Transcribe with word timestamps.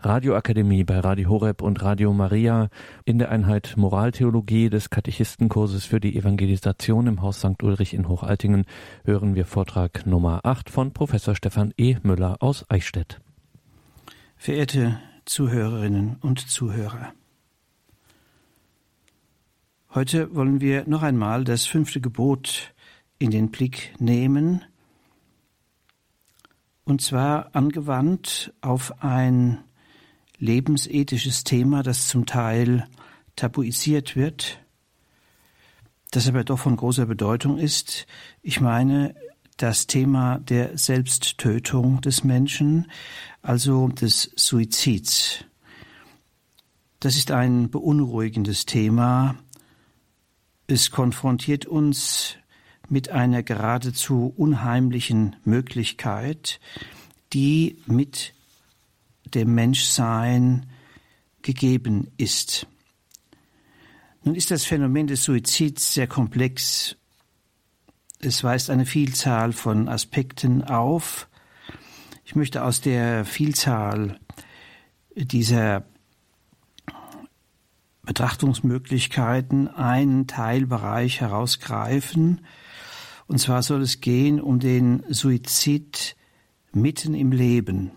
Radioakademie 0.00 0.84
bei 0.84 1.00
Radio 1.00 1.28
Horeb 1.28 1.60
und 1.60 1.82
Radio 1.82 2.12
Maria 2.12 2.68
in 3.04 3.18
der 3.18 3.32
Einheit 3.32 3.74
Moraltheologie 3.76 4.70
des 4.70 4.90
Katechistenkurses 4.90 5.86
für 5.86 5.98
die 5.98 6.16
Evangelisation 6.16 7.08
im 7.08 7.20
Haus 7.20 7.40
St. 7.40 7.60
Ulrich 7.64 7.94
in 7.94 8.06
Hochaltingen 8.06 8.64
hören 9.04 9.34
wir 9.34 9.44
Vortrag 9.44 10.06
Nummer 10.06 10.38
8 10.44 10.70
von 10.70 10.92
Professor 10.92 11.34
Stefan 11.34 11.74
E. 11.76 11.96
Müller 12.04 12.36
aus 12.38 12.64
Eichstätt. 12.70 13.20
Verehrte 14.36 15.00
Zuhörerinnen 15.24 16.18
und 16.20 16.48
Zuhörer, 16.48 17.12
heute 19.96 20.32
wollen 20.32 20.60
wir 20.60 20.86
noch 20.86 21.02
einmal 21.02 21.42
das 21.42 21.66
fünfte 21.66 22.00
Gebot 22.00 22.72
in 23.18 23.32
den 23.32 23.50
Blick 23.50 23.94
nehmen, 23.98 24.64
und 26.84 27.02
zwar 27.02 27.56
angewandt 27.56 28.54
auf 28.60 29.02
ein 29.02 29.58
lebensethisches 30.38 31.44
Thema, 31.44 31.82
das 31.82 32.08
zum 32.08 32.26
Teil 32.26 32.86
tabuisiert 33.36 34.16
wird, 34.16 34.60
das 36.10 36.28
aber 36.28 36.44
doch 36.44 36.58
von 36.58 36.76
großer 36.76 37.06
Bedeutung 37.06 37.58
ist. 37.58 38.06
Ich 38.42 38.60
meine 38.60 39.14
das 39.56 39.86
Thema 39.86 40.38
der 40.38 40.78
Selbsttötung 40.78 42.00
des 42.00 42.24
Menschen, 42.24 42.90
also 43.42 43.88
des 43.88 44.30
Suizids. 44.36 45.44
Das 47.00 47.16
ist 47.16 47.30
ein 47.30 47.70
beunruhigendes 47.70 48.66
Thema. 48.66 49.36
Es 50.66 50.90
konfrontiert 50.90 51.66
uns 51.66 52.36
mit 52.88 53.10
einer 53.10 53.42
geradezu 53.42 54.32
unheimlichen 54.36 55.36
Möglichkeit, 55.44 56.60
die 57.32 57.78
mit 57.86 58.34
dem 59.34 59.54
Menschsein 59.54 60.66
gegeben 61.42 62.10
ist. 62.16 62.66
Nun 64.24 64.34
ist 64.34 64.50
das 64.50 64.64
Phänomen 64.64 65.06
des 65.06 65.24
Suizids 65.24 65.94
sehr 65.94 66.06
komplex. 66.06 66.96
Es 68.20 68.42
weist 68.42 68.68
eine 68.68 68.84
Vielzahl 68.84 69.52
von 69.52 69.88
Aspekten 69.88 70.64
auf. 70.64 71.28
Ich 72.24 72.34
möchte 72.34 72.64
aus 72.64 72.80
der 72.80 73.24
Vielzahl 73.24 74.18
dieser 75.14 75.84
Betrachtungsmöglichkeiten 78.02 79.68
einen 79.68 80.26
Teilbereich 80.26 81.20
herausgreifen. 81.20 82.40
Und 83.26 83.38
zwar 83.38 83.62
soll 83.62 83.82
es 83.82 84.00
gehen 84.00 84.40
um 84.40 84.58
den 84.58 85.04
Suizid 85.08 86.16
mitten 86.72 87.14
im 87.14 87.32
Leben. 87.32 87.92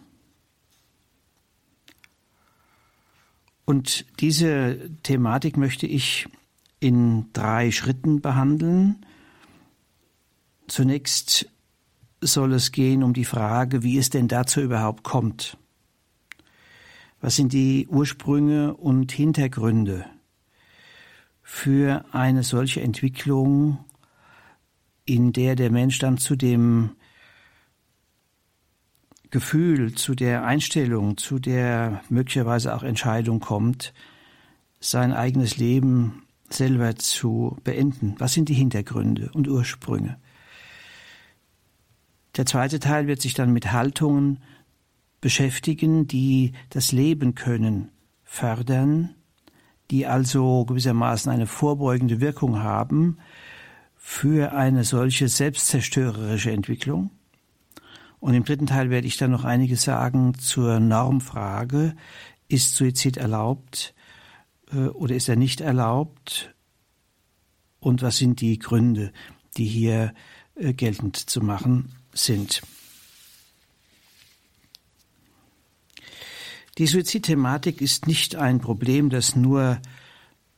Und 3.65 4.05
diese 4.19 4.89
Thematik 5.03 5.57
möchte 5.57 5.87
ich 5.87 6.27
in 6.79 7.31
drei 7.33 7.71
Schritten 7.71 8.21
behandeln. 8.21 9.05
Zunächst 10.67 11.47
soll 12.21 12.53
es 12.53 12.71
gehen 12.71 13.03
um 13.03 13.13
die 13.13 13.25
Frage, 13.25 13.83
wie 13.83 13.97
es 13.97 14.09
denn 14.09 14.27
dazu 14.27 14.61
überhaupt 14.61 15.03
kommt. 15.03 15.57
Was 17.19 17.35
sind 17.35 17.53
die 17.53 17.87
Ursprünge 17.87 18.73
und 18.73 19.11
Hintergründe 19.11 20.05
für 21.43 22.05
eine 22.11 22.43
solche 22.43 22.81
Entwicklung, 22.81 23.83
in 25.05 25.33
der 25.33 25.55
der 25.55 25.71
Mensch 25.71 25.99
dann 25.99 26.17
zu 26.17 26.35
dem 26.35 26.91
Gefühl, 29.31 29.95
zu 29.95 30.13
der 30.13 30.43
Einstellung, 30.43 31.17
zu 31.17 31.39
der 31.39 32.01
möglicherweise 32.09 32.75
auch 32.75 32.83
Entscheidung 32.83 33.39
kommt, 33.39 33.93
sein 34.79 35.13
eigenes 35.13 35.57
Leben 35.57 36.23
selber 36.49 36.95
zu 36.97 37.57
beenden. 37.63 38.15
Was 38.17 38.33
sind 38.33 38.49
die 38.49 38.53
Hintergründe 38.53 39.31
und 39.33 39.47
Ursprünge? 39.47 40.19
Der 42.35 42.45
zweite 42.45 42.79
Teil 42.79 43.07
wird 43.07 43.21
sich 43.21 43.33
dann 43.33 43.53
mit 43.53 43.71
Haltungen 43.71 44.39
beschäftigen, 45.21 46.07
die 46.07 46.53
das 46.69 46.91
Leben 46.91 47.35
können, 47.35 47.89
fördern, 48.23 49.15
die 49.91 50.07
also 50.07 50.65
gewissermaßen 50.65 51.31
eine 51.31 51.47
vorbeugende 51.47 52.21
Wirkung 52.21 52.63
haben 52.63 53.17
für 53.95 54.53
eine 54.53 54.83
solche 54.83 55.27
selbstzerstörerische 55.27 56.51
Entwicklung. 56.51 57.11
Und 58.21 58.35
im 58.35 58.45
dritten 58.45 58.67
Teil 58.67 58.91
werde 58.91 59.07
ich 59.07 59.17
dann 59.17 59.31
noch 59.31 59.45
einiges 59.45 59.81
sagen 59.81 60.35
zur 60.35 60.79
Normfrage. 60.79 61.95
Ist 62.47 62.75
Suizid 62.75 63.17
erlaubt 63.17 63.95
äh, 64.71 64.87
oder 64.89 65.15
ist 65.15 65.27
er 65.27 65.35
nicht 65.35 65.59
erlaubt? 65.59 66.53
Und 67.79 68.03
was 68.03 68.17
sind 68.17 68.39
die 68.39 68.59
Gründe, 68.59 69.11
die 69.57 69.65
hier 69.65 70.13
äh, 70.53 70.71
geltend 70.73 71.17
zu 71.17 71.41
machen 71.41 71.95
sind? 72.13 72.61
Die 76.77 76.85
Suizidthematik 76.85 77.81
ist 77.81 78.05
nicht 78.05 78.35
ein 78.35 78.61
Problem, 78.61 79.09
das 79.09 79.35
nur 79.35 79.81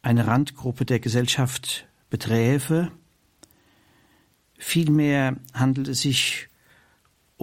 eine 0.01 0.27
Randgruppe 0.27 0.83
der 0.83 0.99
Gesellschaft 0.99 1.87
beträfe. 2.09 2.91
Vielmehr 4.57 5.37
handelt 5.53 5.87
es 5.87 6.01
sich 6.01 6.49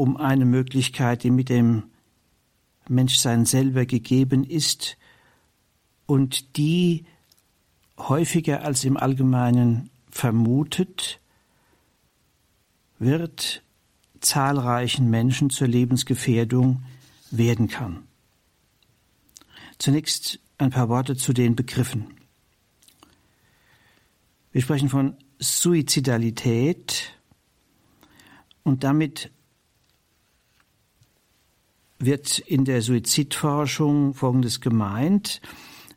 um 0.00 0.16
eine 0.16 0.46
Möglichkeit, 0.46 1.24
die 1.24 1.30
mit 1.30 1.50
dem 1.50 1.82
Menschsein 2.88 3.44
selber 3.44 3.84
gegeben 3.84 4.44
ist 4.44 4.96
und 6.06 6.56
die 6.56 7.04
häufiger 7.98 8.64
als 8.64 8.82
im 8.84 8.96
Allgemeinen 8.96 9.90
vermutet 10.08 11.20
wird, 12.98 13.62
zahlreichen 14.20 15.10
Menschen 15.10 15.50
zur 15.50 15.68
Lebensgefährdung 15.68 16.82
werden 17.30 17.68
kann. 17.68 18.04
Zunächst 19.76 20.40
ein 20.56 20.70
paar 20.70 20.88
Worte 20.88 21.14
zu 21.14 21.34
den 21.34 21.56
Begriffen. 21.56 22.06
Wir 24.50 24.62
sprechen 24.62 24.88
von 24.88 25.18
Suizidalität 25.38 27.12
und 28.62 28.82
damit 28.82 29.30
wird 32.00 32.38
in 32.38 32.64
der 32.64 32.82
Suizidforschung 32.82 34.14
Folgendes 34.14 34.60
gemeint. 34.60 35.40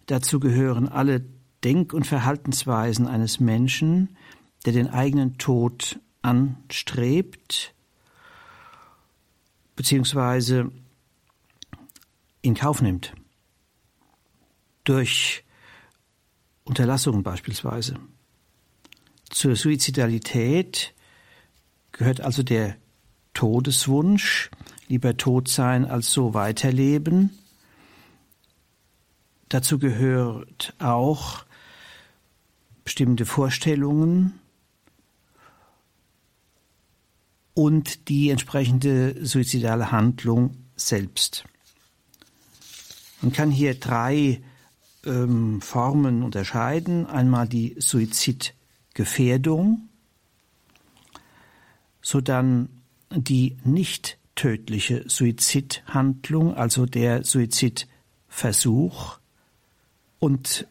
Dazu 0.06 0.40
gehören 0.40 0.90
alle 0.90 1.24
Denk- 1.64 1.94
und 1.94 2.06
Verhaltensweisen 2.06 3.08
eines 3.08 3.40
Menschen, 3.40 4.18
der 4.66 4.74
den 4.74 4.90
eigenen 4.90 5.38
Tod 5.38 6.00
anstrebt, 6.22 7.74
beziehungsweise 9.76 10.72
in 12.42 12.54
Kauf 12.54 12.82
nimmt. 12.82 13.14
Durch 14.84 15.46
Unterlassungen 16.66 17.24
beispielsweise. 17.24 17.98
Zur 19.30 19.56
Suizidalität 19.56 20.94
gehört 21.94 22.20
also 22.20 22.44
der 22.44 22.76
Todeswunsch, 23.34 24.52
lieber 24.94 25.18
tot 25.18 25.48
sein 25.48 25.86
als 25.86 26.12
so 26.12 26.36
weiterleben. 26.36 27.32
Dazu 29.50 29.80
gehört 29.80 30.76
auch 30.78 31.46
bestimmte 32.84 33.26
Vorstellungen 33.26 34.40
und 37.56 38.08
die 38.08 38.30
entsprechende 38.30 39.26
suizidale 39.26 39.92
Handlung 39.92 40.58
selbst. 40.76 41.44
Man 43.22 43.32
kann 43.32 43.50
hier 43.50 43.74
drei 43.74 44.44
ähm, 45.08 45.60
Formen 45.60 46.22
unterscheiden. 46.22 47.08
Einmal 47.08 47.48
die 47.48 47.76
Suizidgefährdung, 47.80 49.90
sodann 52.04 52.70
die 53.10 53.58
nicht 53.64 54.20
tödliche 54.36 55.08
Suizidhandlung, 55.08 56.56
also 56.56 56.86
der 56.86 57.24
Suizidversuch 57.24 59.20
und 60.20 60.68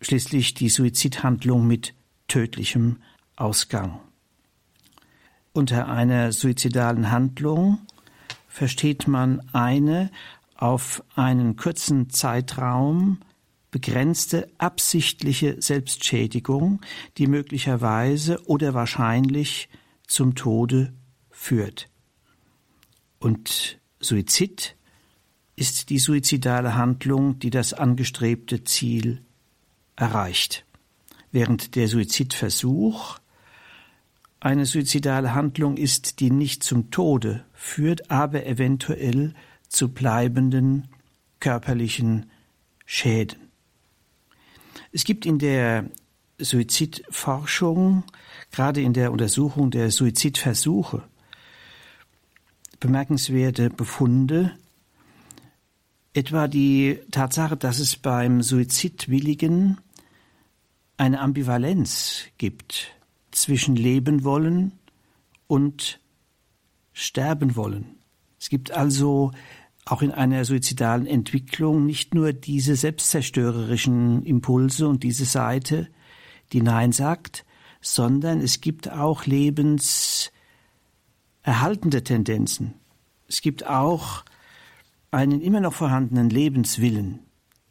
schließlich 0.00 0.54
die 0.54 0.68
Suizidhandlung 0.68 1.66
mit 1.66 1.94
tödlichem 2.28 2.98
Ausgang. 3.36 4.00
Unter 5.52 5.88
einer 5.88 6.32
suizidalen 6.32 7.10
Handlung 7.10 7.78
versteht 8.48 9.08
man 9.08 9.40
eine 9.52 10.10
auf 10.54 11.02
einen 11.14 11.56
kurzen 11.56 12.10
Zeitraum 12.10 13.18
begrenzte 13.70 14.50
absichtliche 14.58 15.60
Selbstschädigung, 15.60 16.80
die 17.16 17.26
möglicherweise 17.26 18.44
oder 18.46 18.74
wahrscheinlich 18.74 19.68
zum 20.06 20.34
Tode 20.34 20.94
führt. 21.30 21.88
Und 23.18 23.78
Suizid 24.00 24.76
ist 25.56 25.90
die 25.90 25.98
suizidale 25.98 26.76
Handlung, 26.76 27.38
die 27.38 27.50
das 27.50 27.72
angestrebte 27.72 28.62
Ziel 28.64 29.22
erreicht, 29.96 30.64
während 31.32 31.74
der 31.74 31.88
Suizidversuch 31.88 33.18
eine 34.40 34.66
suizidale 34.66 35.34
Handlung 35.34 35.76
ist, 35.76 36.20
die 36.20 36.30
nicht 36.30 36.62
zum 36.62 36.92
Tode 36.92 37.44
führt, 37.52 38.10
aber 38.10 38.46
eventuell 38.46 39.34
zu 39.68 39.88
bleibenden 39.88 40.86
körperlichen 41.40 42.30
Schäden. 42.86 43.48
Es 44.92 45.04
gibt 45.04 45.26
in 45.26 45.38
der 45.38 45.90
Suizidforschung, 46.38 48.04
gerade 48.52 48.80
in 48.80 48.92
der 48.92 49.10
Untersuchung 49.10 49.72
der 49.72 49.90
Suizidversuche, 49.90 51.02
bemerkenswerte 52.80 53.70
Befunde, 53.70 54.52
etwa 56.14 56.48
die 56.48 56.98
Tatsache, 57.10 57.56
dass 57.56 57.78
es 57.78 57.96
beim 57.96 58.42
Suizidwilligen 58.42 59.78
eine 60.96 61.20
Ambivalenz 61.20 62.24
gibt 62.38 62.92
zwischen 63.30 63.76
Leben 63.76 64.24
wollen 64.24 64.72
und 65.46 66.00
sterben 66.92 67.56
wollen. 67.56 67.96
Es 68.40 68.48
gibt 68.48 68.72
also 68.72 69.32
auch 69.84 70.02
in 70.02 70.10
einer 70.10 70.44
suizidalen 70.44 71.06
Entwicklung 71.06 71.86
nicht 71.86 72.14
nur 72.14 72.32
diese 72.32 72.76
selbstzerstörerischen 72.76 74.24
Impulse 74.24 74.86
und 74.88 75.02
diese 75.02 75.24
Seite, 75.24 75.88
die 76.52 76.62
Nein 76.62 76.92
sagt, 76.92 77.44
sondern 77.80 78.40
es 78.40 78.60
gibt 78.60 78.90
auch 78.90 79.24
lebenserhaltende 81.48 82.04
Tendenzen. 82.04 82.74
Es 83.26 83.40
gibt 83.40 83.66
auch 83.66 84.24
einen 85.10 85.40
immer 85.40 85.60
noch 85.60 85.72
vorhandenen 85.72 86.28
Lebenswillen, 86.28 87.20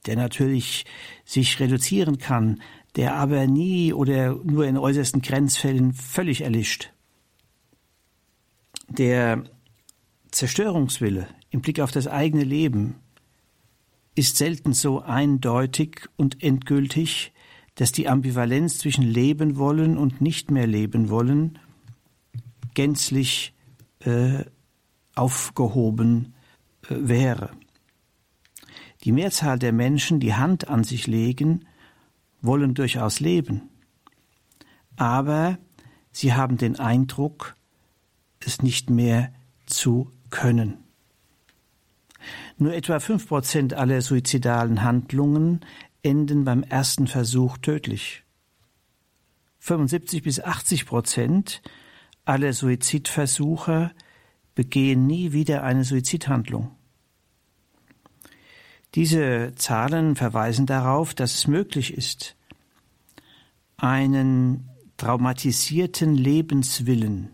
der 0.07 0.15
natürlich 0.15 0.85
sich 1.25 1.59
reduzieren 1.59 2.17
kann, 2.17 2.61
der 2.95 3.15
aber 3.15 3.45
nie 3.45 3.93
oder 3.93 4.33
nur 4.43 4.65
in 4.65 4.77
äußersten 4.77 5.21
Grenzfällen 5.21 5.93
völlig 5.93 6.41
erlischt. 6.41 6.91
Der 8.89 9.43
Zerstörungswille 10.31 11.27
im 11.51 11.61
Blick 11.61 11.79
auf 11.79 11.91
das 11.91 12.07
eigene 12.07 12.43
Leben 12.43 12.95
ist 14.15 14.37
selten 14.37 14.73
so 14.73 15.01
eindeutig 15.01 16.09
und 16.15 16.41
endgültig, 16.41 17.31
dass 17.75 17.91
die 17.91 18.09
Ambivalenz 18.09 18.79
zwischen 18.79 19.03
leben 19.03 19.57
wollen 19.57 19.99
und 19.99 20.19
nicht 20.19 20.49
mehr 20.49 20.65
leben 20.65 21.09
wollen 21.09 21.59
gänzlich 22.73 23.53
äh, 24.07 24.45
aufgehoben 25.15 26.33
äh, 26.83 26.95
wäre. 26.97 27.51
Die 29.03 29.11
Mehrzahl 29.11 29.59
der 29.59 29.73
Menschen, 29.73 30.19
die 30.19 30.33
Hand 30.33 30.69
an 30.69 30.83
sich 30.83 31.07
legen, 31.07 31.65
wollen 32.41 32.73
durchaus 32.73 33.19
leben, 33.19 33.69
aber 34.95 35.57
sie 36.11 36.33
haben 36.33 36.57
den 36.57 36.79
Eindruck, 36.79 37.55
es 38.39 38.61
nicht 38.61 38.89
mehr 38.89 39.33
zu 39.65 40.11
können. 40.29 40.77
Nur 42.57 42.73
etwa 42.73 42.99
fünf 42.99 43.27
Prozent 43.27 43.73
aller 43.73 44.01
suizidalen 44.01 44.83
Handlungen 44.83 45.61
enden 46.01 46.45
beim 46.45 46.63
ersten 46.63 47.07
Versuch 47.07 47.57
tödlich. 47.57 48.23
75 49.59 50.23
bis 50.23 50.39
80 50.39 50.85
Prozent 50.85 51.61
aller 52.27 52.53
Suizidversuche 52.53 53.91
begehen 54.55 55.07
nie 55.07 55.31
wieder 55.31 55.63
eine 55.63 55.83
Suizidhandlung. 55.83 56.71
Diese 58.95 59.53
Zahlen 59.55 60.15
verweisen 60.15 60.65
darauf, 60.65 61.13
dass 61.13 61.35
es 61.35 61.47
möglich 61.47 61.93
ist, 61.93 62.35
einen 63.77 64.69
traumatisierten 64.97 66.15
Lebenswillen 66.15 67.29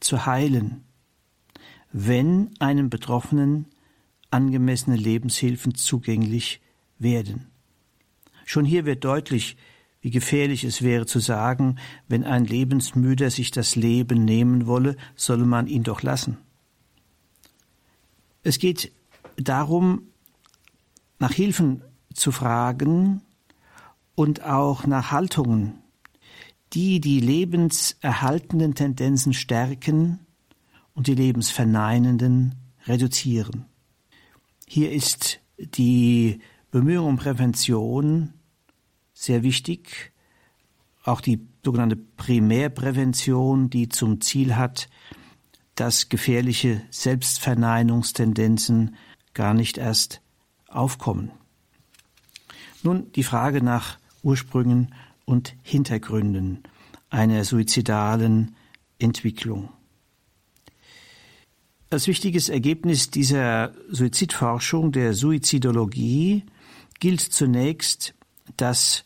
zu 0.00 0.26
heilen, 0.26 0.84
wenn 1.92 2.50
einem 2.58 2.90
Betroffenen 2.90 3.66
angemessene 4.30 4.96
Lebenshilfen 4.96 5.74
zugänglich 5.74 6.60
werden. 6.98 7.46
Schon 8.44 8.64
hier 8.64 8.84
wird 8.84 9.04
deutlich, 9.04 9.56
wie 10.06 10.10
gefährlich 10.12 10.62
es 10.62 10.82
wäre 10.82 11.04
zu 11.04 11.18
sagen, 11.18 11.80
wenn 12.06 12.22
ein 12.22 12.44
Lebensmüder 12.44 13.28
sich 13.28 13.50
das 13.50 13.74
Leben 13.74 14.24
nehmen 14.24 14.68
wolle, 14.68 14.96
solle 15.16 15.44
man 15.44 15.66
ihn 15.66 15.82
doch 15.82 16.00
lassen. 16.00 16.38
Es 18.44 18.60
geht 18.60 18.92
darum, 19.34 20.02
nach 21.18 21.32
Hilfen 21.32 21.82
zu 22.14 22.30
fragen 22.30 23.20
und 24.14 24.44
auch 24.44 24.86
nach 24.86 25.10
Haltungen, 25.10 25.80
die 26.72 27.00
die 27.00 27.18
lebenserhaltenden 27.18 28.76
Tendenzen 28.76 29.32
stärken 29.32 30.20
und 30.94 31.08
die 31.08 31.16
lebensverneinenden 31.16 32.54
reduzieren. 32.84 33.64
Hier 34.68 34.92
ist 34.92 35.40
die 35.58 36.38
Bemühung 36.70 37.08
um 37.08 37.16
Prävention 37.16 38.34
sehr 39.18 39.42
wichtig, 39.42 40.12
auch 41.02 41.22
die 41.22 41.40
sogenannte 41.64 41.96
Primärprävention, 41.96 43.70
die 43.70 43.88
zum 43.88 44.20
Ziel 44.20 44.56
hat, 44.56 44.90
dass 45.74 46.10
gefährliche 46.10 46.82
Selbstverneinungstendenzen 46.90 48.94
gar 49.32 49.54
nicht 49.54 49.78
erst 49.78 50.20
aufkommen. 50.68 51.30
Nun 52.82 53.10
die 53.12 53.22
Frage 53.22 53.64
nach 53.64 53.96
Ursprüngen 54.22 54.94
und 55.24 55.56
Hintergründen 55.62 56.62
einer 57.08 57.44
suizidalen 57.44 58.54
Entwicklung. 58.98 59.70
Als 61.88 62.06
wichtiges 62.06 62.50
Ergebnis 62.50 63.10
dieser 63.10 63.72
Suizidforschung, 63.88 64.92
der 64.92 65.14
Suizidologie, 65.14 66.44
gilt 66.98 67.20
zunächst, 67.20 68.15
dass 68.56 69.04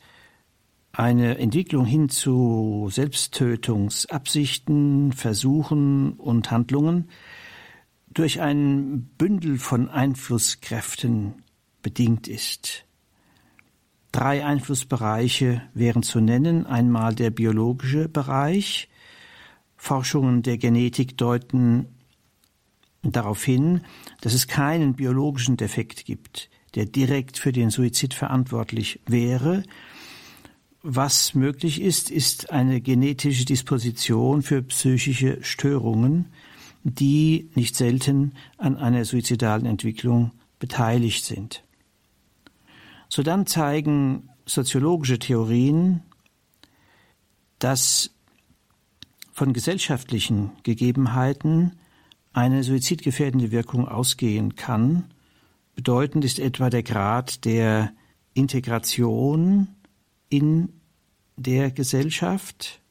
eine 0.93 1.39
Entwicklung 1.39 1.87
hin 1.87 2.09
zu 2.09 2.89
Selbsttötungsabsichten, 2.91 5.13
Versuchen 5.13 6.15
und 6.15 6.51
Handlungen 6.51 7.09
durch 8.13 8.41
ein 8.41 9.09
Bündel 9.17 9.59
von 9.59 9.89
Einflusskräften 9.89 11.45
bedingt 11.83 12.27
ist. 12.29 12.85
Drei 14.13 14.45
Einflussbereiche 14.45 15.63
wären 15.73 16.03
zu 16.03 16.21
nennen. 16.21 16.67
Einmal 16.67 17.15
der 17.15 17.31
biologische 17.31 18.09
Bereich. 18.09 18.89
Forschungen 19.77 20.43
der 20.43 20.59
Genetik 20.59 21.17
deuten 21.17 21.87
darauf 23.03 23.45
hin, 23.45 23.83
dass 24.21 24.35
es 24.35 24.47
keinen 24.47 24.95
biologischen 24.95 25.57
Defekt 25.57 26.05
gibt, 26.05 26.51
der 26.75 26.87
direkt 26.87 27.39
für 27.39 27.53
den 27.53 27.71
Suizid 27.71 28.15
verantwortlich 28.15 29.01
wäre. 29.07 29.63
Was 30.83 31.35
möglich 31.35 31.81
ist, 31.81 32.11
ist 32.11 32.51
eine 32.51 32.81
genetische 32.81 33.45
Disposition 33.45 34.43
für 34.43 34.63
psychische 34.63 35.43
Störungen, 35.43 36.27
die 36.83 37.51
nicht 37.55 37.77
selten 37.77 38.33
an 38.57 38.77
einer 38.77 39.05
suizidalen 39.05 39.67
Entwicklung 39.67 40.33
beteiligt 40.59 41.25
sind. 41.25 41.63
Sodann 43.09 43.47
zeigen 43.47 44.31
soziologische 44.47 45.19
Theorien, 45.19 46.03
dass 47.59 48.11
von 49.33 49.53
gesellschaftlichen 49.53 50.53
Gegebenheiten 50.63 51.73
eine 52.33 52.63
suizidgefährdende 52.63 53.51
Wirkung 53.51 53.89
ausgehen 53.89 54.55
kann. 54.55 55.05
Bedeutend 55.81 56.27
ist 56.27 56.39
etwa 56.39 56.69
der 56.69 56.83
Grad 56.83 57.47
der 57.47 57.95
Integration 58.35 59.69
in 60.29 60.75
der 61.39 61.71
Gesellschaft, 61.71 62.83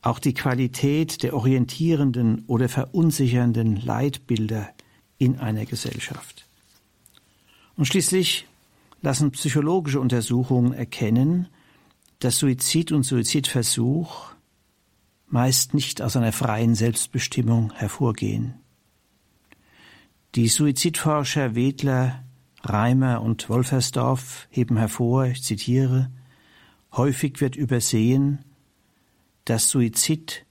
auch 0.00 0.18
die 0.18 0.32
Qualität 0.32 1.22
der 1.22 1.34
orientierenden 1.34 2.44
oder 2.46 2.70
verunsichernden 2.70 3.76
Leitbilder 3.76 4.70
in 5.18 5.38
einer 5.40 5.66
Gesellschaft. 5.66 6.46
Und 7.76 7.84
schließlich 7.84 8.46
lassen 9.02 9.32
psychologische 9.32 10.00
Untersuchungen 10.00 10.72
erkennen, 10.72 11.48
dass 12.18 12.38
Suizid 12.38 12.92
und 12.92 13.02
Suizidversuch 13.02 14.32
meist 15.26 15.74
nicht 15.74 16.00
aus 16.00 16.16
einer 16.16 16.32
freien 16.32 16.74
Selbstbestimmung 16.74 17.74
hervorgehen. 17.74 18.59
Die 20.36 20.48
Suizidforscher 20.48 21.54
Wedler, 21.54 22.24
Reimer 22.62 23.20
und 23.22 23.48
Wolfersdorf 23.48 24.46
heben 24.50 24.76
hervor, 24.76 25.26
ich 25.26 25.42
zitiere, 25.42 26.10
häufig 26.92 27.40
wird 27.40 27.56
übersehen, 27.56 28.44
dass 29.44 29.70
Suizid 29.70 30.46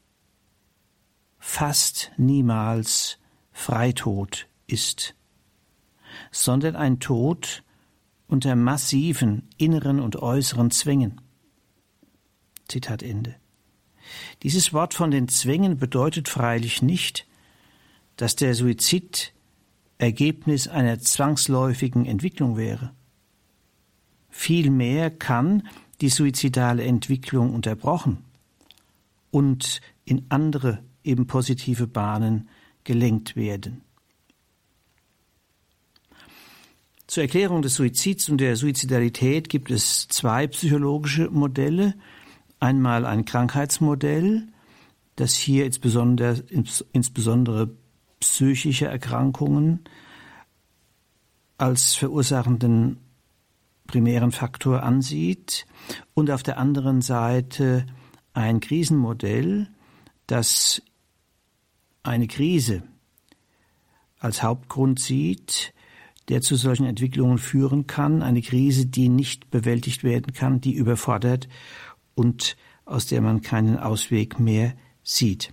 fast 1.38 2.12
niemals 2.18 3.20
Freitod 3.52 4.48
ist. 4.68 5.16
sondern 6.32 6.76
ein 6.76 7.00
Tod 7.00 7.64
unter 8.28 8.56
massiven 8.56 9.48
inneren 9.58 10.00
und 10.00 10.18
äußeren 10.18 10.72
Zwängen. 10.72 11.22
Zitat 12.68 13.04
Ende. 13.04 13.36
Dieses 14.44 14.74
Wort 14.74 14.94
von 14.94 15.12
den 15.12 15.28
Zwängen 15.28 15.78
bedeutet 15.78 16.28
freilich 16.30 16.82
nicht, 16.82 17.28
dass 18.18 18.36
der 18.36 18.54
Suizid 18.54 19.34
Ergebnis 20.00 20.68
einer 20.68 21.00
zwangsläufigen 21.00 22.06
Entwicklung 22.06 22.58
wäre. 22.58 22.94
Vielmehr 24.30 25.12
kann 25.12 25.68
die 26.02 26.10
suizidale 26.10 26.84
Entwicklung 26.84 27.54
unterbrochen 27.54 28.20
und 29.30 29.82
in 30.06 30.26
andere 30.30 30.82
eben 31.04 31.28
positive 31.28 31.86
Bahnen 31.86 32.50
gelenkt 32.86 33.36
werden. 33.36 33.82
Zur 37.08 37.24
Erklärung 37.24 37.62
des 37.62 37.76
Suizids 37.76 38.30
und 38.30 38.38
der 38.38 38.56
Suizidalität 38.56 39.50
gibt 39.50 39.72
es 39.72 40.08
zwei 40.08 40.48
psychologische 40.48 41.30
Modelle. 41.30 41.96
Einmal 42.60 43.06
ein 43.06 43.26
Krankheitsmodell, 43.26 44.48
das 45.16 45.34
hier 45.34 45.66
insbesondere, 45.66 46.44
insbesondere 46.94 47.76
psychische 48.20 48.88
Erkrankungen 48.88 49.82
als 51.58 51.96
verursachenden 51.96 52.98
primären 53.88 54.32
Faktor 54.32 54.84
ansieht 54.84 55.66
und 56.14 56.30
auf 56.32 56.44
der 56.44 56.58
anderen 56.58 57.02
Seite 57.02 57.86
ein 58.34 58.60
Krisenmodell, 58.60 59.68
das 60.28 60.82
eine 62.04 62.28
Krise 62.28 62.84
als 64.20 64.44
Hauptgrund 64.44 65.00
sieht, 65.00 65.74
der 66.30 66.42
zu 66.42 66.56
solchen 66.56 66.86
Entwicklungen 66.86 67.40
führen 67.40 67.88
kann, 67.88 68.22
eine 68.22 68.42
Krise, 68.42 68.86
die 68.86 69.10
nicht 69.10 69.50
bewältigt 69.50 70.04
werden 70.04 70.34
kann, 70.34 70.62
die 70.62 70.74
überfordert 70.74 71.50
und 72.14 72.56
aus 72.86 73.08
der 73.08 73.22
man 73.22 73.42
keinen 73.42 73.78
Ausweg 73.78 74.40
mehr 74.40 74.76
sieht. 75.04 75.52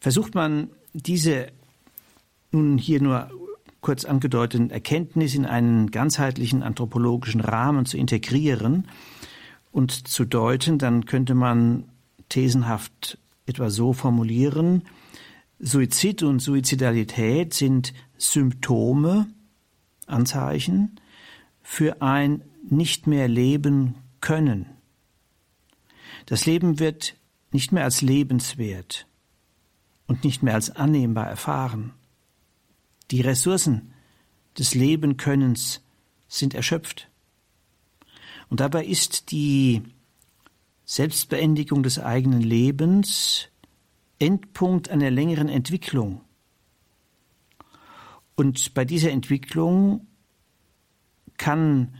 Versucht 0.00 0.34
man 0.34 0.70
diese 1.02 1.48
nun 2.52 2.78
hier 2.78 3.02
nur 3.02 3.30
kurz 3.80 4.04
angedeuteten 4.04 4.70
Erkenntnis 4.70 5.34
in 5.34 5.44
einen 5.44 5.90
ganzheitlichen 5.90 6.62
anthropologischen 6.62 7.40
Rahmen 7.40 7.86
zu 7.86 7.96
integrieren 7.98 8.88
und 9.72 10.08
zu 10.08 10.24
deuten, 10.24 10.78
dann 10.78 11.04
könnte 11.04 11.34
man 11.34 11.84
thesenhaft 12.28 13.18
etwa 13.46 13.70
so 13.70 13.92
formulieren, 13.92 14.82
Suizid 15.58 16.22
und 16.22 16.40
Suizidalität 16.40 17.54
sind 17.54 17.94
Symptome, 18.18 19.26
Anzeichen 20.06 21.00
für 21.62 22.02
ein 22.02 22.42
nicht 22.68 23.06
mehr 23.06 23.28
leben 23.28 23.94
können. 24.20 24.66
Das 26.26 26.44
Leben 26.44 26.78
wird 26.78 27.14
nicht 27.52 27.72
mehr 27.72 27.84
als 27.84 28.02
lebenswert 28.02 29.06
und 30.06 30.24
nicht 30.24 30.42
mehr 30.42 30.54
als 30.54 30.70
annehmbar 30.70 31.26
erfahren. 31.26 31.92
Die 33.10 33.20
Ressourcen 33.20 33.92
des 34.58 34.74
Lebenkönnens 34.74 35.82
sind 36.28 36.54
erschöpft. 36.54 37.08
Und 38.48 38.60
dabei 38.60 38.84
ist 38.84 39.30
die 39.30 39.82
Selbstbeendigung 40.84 41.82
des 41.82 41.98
eigenen 41.98 42.40
Lebens 42.40 43.48
Endpunkt 44.18 44.88
einer 44.88 45.10
längeren 45.10 45.48
Entwicklung. 45.48 46.22
Und 48.34 48.74
bei 48.74 48.84
dieser 48.84 49.10
Entwicklung 49.10 50.06
kann 51.36 51.94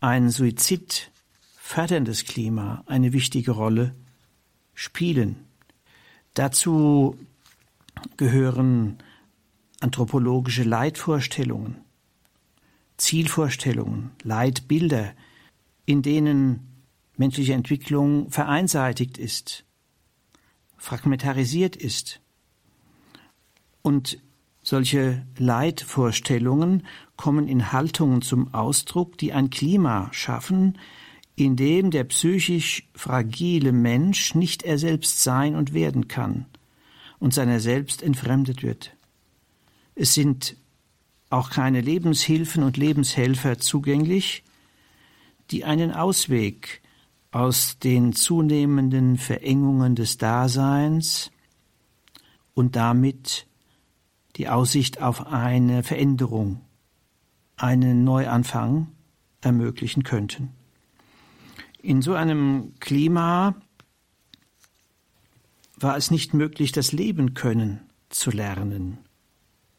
ein 0.00 0.30
Suizid 0.30 1.10
förderndes 1.56 2.24
Klima 2.24 2.82
eine 2.86 3.12
wichtige 3.12 3.52
Rolle 3.52 3.94
spielen. 4.74 5.36
Dazu 6.34 7.16
gehören 8.16 8.98
anthropologische 9.80 10.62
Leitvorstellungen, 10.62 11.76
Zielvorstellungen, 12.96 14.10
Leitbilder, 14.22 15.12
in 15.86 16.02
denen 16.02 16.84
menschliche 17.16 17.54
Entwicklung 17.54 18.30
vereinseitigt 18.30 19.18
ist, 19.18 19.64
fragmentarisiert 20.76 21.76
ist. 21.76 22.20
Und 23.82 24.18
solche 24.62 25.26
Leitvorstellungen 25.38 26.86
kommen 27.16 27.48
in 27.48 27.72
Haltungen 27.72 28.22
zum 28.22 28.52
Ausdruck, 28.52 29.16
die 29.18 29.32
ein 29.32 29.50
Klima 29.50 30.08
schaffen, 30.12 30.78
in 31.36 31.56
dem 31.56 31.90
der 31.90 32.04
psychisch 32.04 32.88
fragile 32.94 33.72
Mensch 33.72 34.34
nicht 34.34 34.62
er 34.62 34.78
selbst 34.78 35.22
sein 35.22 35.54
und 35.54 35.72
werden 35.72 36.06
kann 36.08 36.46
und 37.20 37.32
seiner 37.32 37.60
selbst 37.60 38.02
entfremdet 38.02 38.64
wird. 38.64 38.96
Es 39.94 40.14
sind 40.14 40.56
auch 41.28 41.50
keine 41.50 41.80
Lebenshilfen 41.80 42.64
und 42.64 42.76
Lebenshelfer 42.76 43.58
zugänglich, 43.58 44.42
die 45.52 45.64
einen 45.64 45.92
Ausweg 45.92 46.82
aus 47.30 47.78
den 47.78 48.12
zunehmenden 48.12 49.16
Verengungen 49.16 49.94
des 49.94 50.18
Daseins 50.18 51.30
und 52.54 52.74
damit 52.74 53.46
die 54.36 54.48
Aussicht 54.48 55.00
auf 55.00 55.26
eine 55.26 55.82
Veränderung, 55.82 56.60
einen 57.56 58.02
Neuanfang 58.04 58.88
ermöglichen 59.40 60.02
könnten. 60.02 60.50
In 61.82 62.02
so 62.02 62.14
einem 62.14 62.74
Klima 62.80 63.54
war 65.80 65.96
es 65.96 66.10
nicht 66.10 66.34
möglich, 66.34 66.72
das 66.72 66.92
Leben 66.92 67.34
können 67.34 67.80
zu 68.08 68.30
lernen. 68.30 68.98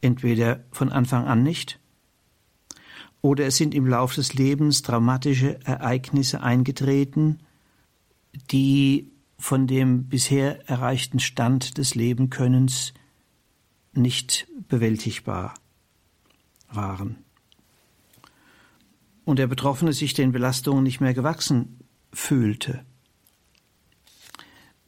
Entweder 0.00 0.64
von 0.72 0.90
Anfang 0.90 1.26
an 1.26 1.42
nicht, 1.42 1.78
oder 3.22 3.46
es 3.46 3.56
sind 3.56 3.72
im 3.72 3.86
Lauf 3.86 4.14
des 4.14 4.34
Lebens 4.34 4.82
dramatische 4.82 5.64
Ereignisse 5.64 6.42
eingetreten, 6.42 7.38
die 8.50 9.12
von 9.38 9.66
dem 9.66 10.08
bisher 10.08 10.68
erreichten 10.68 11.20
Stand 11.20 11.78
des 11.78 11.94
Lebenkönnens 11.94 12.94
nicht 13.92 14.48
bewältigbar 14.68 15.54
waren. 16.68 17.24
Und 19.24 19.38
der 19.38 19.46
Betroffene 19.46 19.92
sich 19.92 20.14
den 20.14 20.32
Belastungen 20.32 20.82
nicht 20.82 21.00
mehr 21.00 21.14
gewachsen 21.14 21.78
fühlte. 22.12 22.84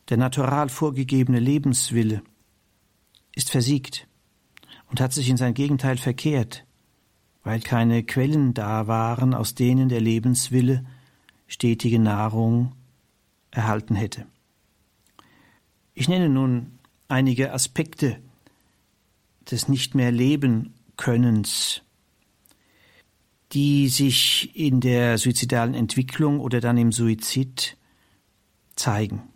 Der 0.09 0.17
natural 0.17 0.69
vorgegebene 0.69 1.41
Lebenswille 1.41 2.23
ist 3.35 3.51
versiegt 3.51 4.07
und 4.91 5.01
hat 5.01 5.13
sich 5.13 5.29
in 5.29 5.37
sein 5.37 5.55
Gegenteil 5.55 5.97
verkehrt, 5.97 6.67
weil 7.43 7.61
keine 7.61 8.05
Quellen 8.05 8.55
da 8.55 8.87
waren, 8.87 9.35
aus 9.35 9.55
denen 9.55 9.89
der 9.89 10.01
Lebenswille 10.01 10.85
stetige 11.47 11.99
Nahrung 11.99 12.73
erhalten 13.51 13.95
hätte. 13.95 14.27
Ich 15.95 16.09
nenne 16.09 16.29
nun 16.29 16.79
einige 17.09 17.53
Aspekte 17.53 18.19
des 19.51 19.69
nicht 19.69 19.95
mehr 19.95 20.11
leben 20.11 20.75
Könnens, 20.97 21.83
die 23.53 23.89
sich 23.89 24.57
in 24.57 24.81
der 24.81 25.19
suizidalen 25.19 25.75
Entwicklung 25.75 26.41
oder 26.41 26.61
dann 26.61 26.77
im 26.77 26.93
Suizid 26.93 27.77
zeigen. 28.75 29.34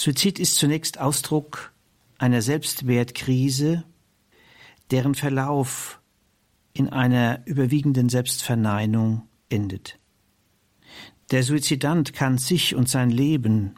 Suizid 0.00 0.38
ist 0.38 0.54
zunächst 0.56 0.98
Ausdruck 0.98 1.74
einer 2.16 2.40
Selbstwertkrise, 2.40 3.84
deren 4.90 5.14
Verlauf 5.14 6.00
in 6.72 6.88
einer 6.88 7.42
überwiegenden 7.44 8.08
Selbstverneinung 8.08 9.28
endet. 9.50 9.98
Der 11.30 11.42
Suizidant 11.42 12.14
kann 12.14 12.38
sich 12.38 12.74
und 12.74 12.88
sein 12.88 13.10
Leben 13.10 13.74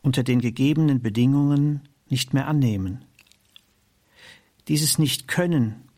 unter 0.00 0.22
den 0.22 0.40
gegebenen 0.40 1.02
Bedingungen 1.02 1.88
nicht 2.08 2.34
mehr 2.34 2.46
annehmen. 2.46 3.04
Dieses 4.68 4.96
Nicht-Können 4.96 5.88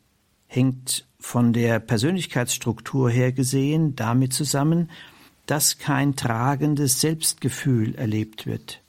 hängt 0.46 1.06
von 1.18 1.52
der 1.52 1.80
Persönlichkeitsstruktur 1.80 3.10
her 3.10 3.30
gesehen 3.30 3.94
damit 3.94 4.32
zusammen, 4.32 4.90
dass 5.44 5.76
kein 5.76 6.16
tragendes 6.16 7.02
Selbstgefühl 7.02 7.94
erlebt 7.96 8.46
wird. 8.46 8.80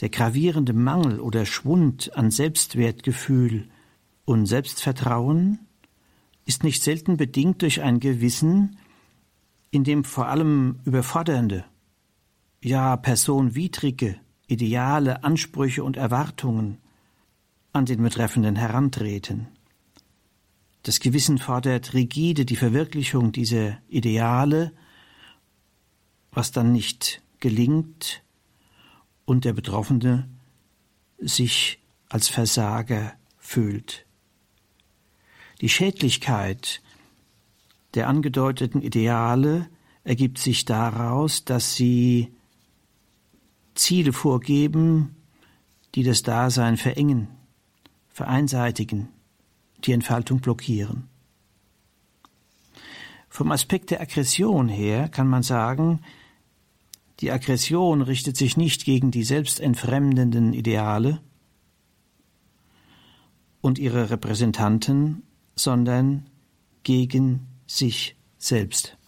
Der 0.00 0.08
gravierende 0.08 0.72
Mangel 0.72 1.20
oder 1.20 1.46
Schwund 1.46 2.16
an 2.16 2.30
Selbstwertgefühl 2.30 3.68
und 4.24 4.46
Selbstvertrauen 4.46 5.60
ist 6.46 6.64
nicht 6.64 6.82
selten 6.82 7.16
bedingt 7.16 7.62
durch 7.62 7.80
ein 7.80 8.00
Gewissen, 8.00 8.78
in 9.70 9.84
dem 9.84 10.04
vor 10.04 10.28
allem 10.28 10.80
überfordernde, 10.84 11.64
ja 12.62 12.96
personwidrige 12.96 14.16
Ideale, 14.46 15.24
Ansprüche 15.24 15.82
und 15.82 15.96
Erwartungen 15.96 16.78
an 17.72 17.86
den 17.86 18.02
Betreffenden 18.02 18.56
herantreten. 18.56 19.48
Das 20.82 21.00
Gewissen 21.00 21.38
fordert 21.38 21.94
rigide 21.94 22.44
die 22.44 22.56
Verwirklichung 22.56 23.32
dieser 23.32 23.78
Ideale, 23.88 24.72
was 26.30 26.52
dann 26.52 26.72
nicht 26.72 27.22
gelingt 27.40 28.23
und 29.24 29.44
der 29.44 29.52
Betroffene 29.52 30.28
sich 31.18 31.80
als 32.08 32.28
Versager 32.28 33.14
fühlt. 33.38 34.06
Die 35.60 35.68
Schädlichkeit 35.68 36.82
der 37.94 38.08
angedeuteten 38.08 38.82
Ideale 38.82 39.68
ergibt 40.02 40.38
sich 40.38 40.64
daraus, 40.64 41.44
dass 41.44 41.74
sie 41.74 42.32
Ziele 43.74 44.12
vorgeben, 44.12 45.16
die 45.94 46.02
das 46.02 46.22
Dasein 46.22 46.76
verengen, 46.76 47.28
vereinseitigen, 48.08 49.08
die 49.84 49.92
Entfaltung 49.92 50.40
blockieren. 50.40 51.08
Vom 53.28 53.50
Aspekt 53.50 53.90
der 53.90 54.00
Aggression 54.00 54.68
her 54.68 55.08
kann 55.08 55.26
man 55.26 55.42
sagen, 55.42 56.00
die 57.24 57.32
Aggression 57.32 58.02
richtet 58.02 58.36
sich 58.36 58.58
nicht 58.58 58.84
gegen 58.84 59.10
die 59.10 59.24
selbstentfremdenden 59.24 60.52
Ideale 60.52 61.22
und 63.62 63.78
ihre 63.78 64.10
Repräsentanten, 64.10 65.22
sondern 65.56 66.28
gegen 66.82 67.46
sich 67.66 68.16
selbst. 68.36 68.98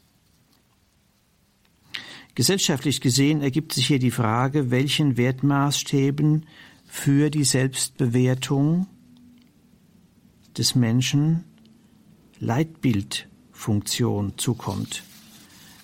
Gesellschaftlich 2.34 3.02
gesehen 3.02 3.42
ergibt 3.42 3.74
sich 3.74 3.86
hier 3.86 3.98
die 3.98 4.10
Frage, 4.10 4.70
welchen 4.70 5.18
Wertmaßstäben 5.18 6.46
für 6.86 7.28
die 7.28 7.44
Selbstbewertung 7.44 8.86
des 10.56 10.74
Menschen 10.74 11.44
Leitbildfunktion 12.38 14.38
zukommt. 14.38 15.02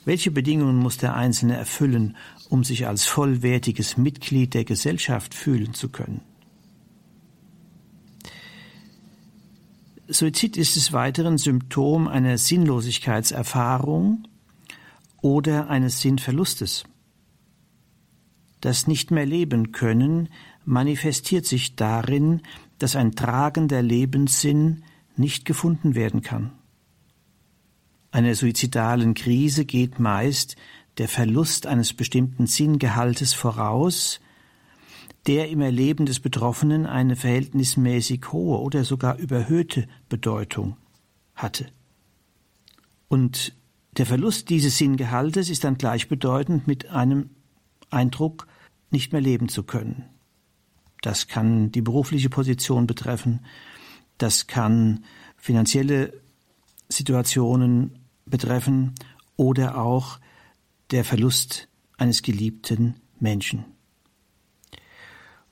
Welche 0.04 0.30
Bedingungen 0.30 0.76
muss 0.76 0.98
der 0.98 1.14
Einzelne 1.14 1.56
erfüllen, 1.56 2.16
um 2.48 2.64
sich 2.64 2.86
als 2.86 3.06
vollwertiges 3.06 3.96
Mitglied 3.96 4.54
der 4.54 4.64
Gesellschaft 4.64 5.34
fühlen 5.34 5.74
zu 5.74 5.90
können? 5.90 6.22
Suizid 10.08 10.56
ist 10.56 10.76
des 10.76 10.92
Weiteren 10.92 11.38
Symptom 11.38 12.08
einer 12.08 12.36
Sinnlosigkeitserfahrung 12.36 14.26
oder 15.20 15.70
eines 15.70 16.00
Sinnverlustes. 16.00 16.84
Das 18.60 18.86
nicht 18.86 19.10
mehr 19.10 19.26
leben 19.26 19.72
können 19.72 20.28
manifestiert 20.64 21.46
sich 21.46 21.76
darin, 21.76 22.42
dass 22.78 22.96
ein 22.96 23.12
tragender 23.12 23.82
Lebenssinn 23.82 24.84
nicht 25.16 25.44
gefunden 25.44 25.94
werden 25.94 26.22
kann. 26.22 26.52
Einer 28.12 28.34
suizidalen 28.34 29.14
Krise 29.14 29.64
geht 29.64 29.98
meist 29.98 30.56
der 30.98 31.08
Verlust 31.08 31.66
eines 31.66 31.94
bestimmten 31.94 32.46
Sinngehaltes 32.46 33.32
voraus, 33.32 34.20
der 35.26 35.48
im 35.48 35.62
Erleben 35.62 36.04
des 36.04 36.20
Betroffenen 36.20 36.84
eine 36.84 37.16
verhältnismäßig 37.16 38.30
hohe 38.30 38.60
oder 38.60 38.84
sogar 38.84 39.16
überhöhte 39.16 39.88
Bedeutung 40.10 40.76
hatte. 41.34 41.68
Und 43.08 43.54
der 43.96 44.04
Verlust 44.04 44.50
dieses 44.50 44.76
Sinngehaltes 44.76 45.48
ist 45.48 45.64
dann 45.64 45.78
gleichbedeutend 45.78 46.66
mit 46.66 46.90
einem 46.90 47.30
Eindruck, 47.88 48.46
nicht 48.90 49.12
mehr 49.12 49.22
leben 49.22 49.48
zu 49.48 49.62
können. 49.62 50.04
Das 51.00 51.28
kann 51.28 51.72
die 51.72 51.80
berufliche 51.80 52.28
Position 52.28 52.86
betreffen, 52.86 53.40
das 54.18 54.46
kann 54.46 55.04
finanzielle 55.38 56.12
Situationen 56.90 58.01
betreffen 58.32 58.94
oder 59.36 59.76
auch 59.76 60.18
der 60.90 61.04
Verlust 61.04 61.68
eines 61.98 62.22
geliebten 62.22 62.96
Menschen. 63.20 63.64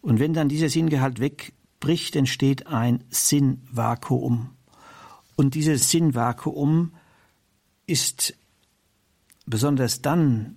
Und 0.01 0.19
wenn 0.19 0.33
dann 0.33 0.49
dieser 0.49 0.71
Sinngehalt 0.71 1.21
wegbricht, 1.21 2.16
entsteht 2.16 2.66
ein 2.66 3.05
Sinnvakuum. 3.11 4.51
Und 5.37 5.55
dieses 5.55 5.90
Sinnvakuum 5.90 6.95
ist 7.87 8.35
besonders 9.47 10.01
dann 10.01 10.57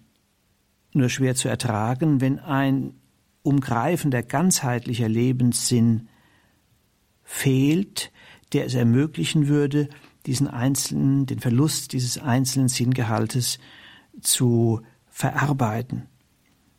nur 0.94 1.10
schwer 1.10 1.36
zu 1.36 1.50
ertragen, 1.50 2.22
wenn 2.22 2.40
ein 2.40 2.96
umgreifender, 3.42 4.24
ganzheitlicher 4.24 5.10
Lebenssinn 5.10 6.08
fehlt, 7.24 8.12
der 8.54 8.66
es 8.66 8.76
ermöglichen 8.76 9.48
würde, 9.48 9.90
diesen 10.26 10.48
einzelnen, 10.48 11.26
den 11.26 11.40
Verlust 11.40 11.94
dieses 11.94 12.18
einzelnen 12.18 12.70
Sinngehaltes 12.70 13.60
zu 14.22 14.82
verarbeiten. 15.10 16.08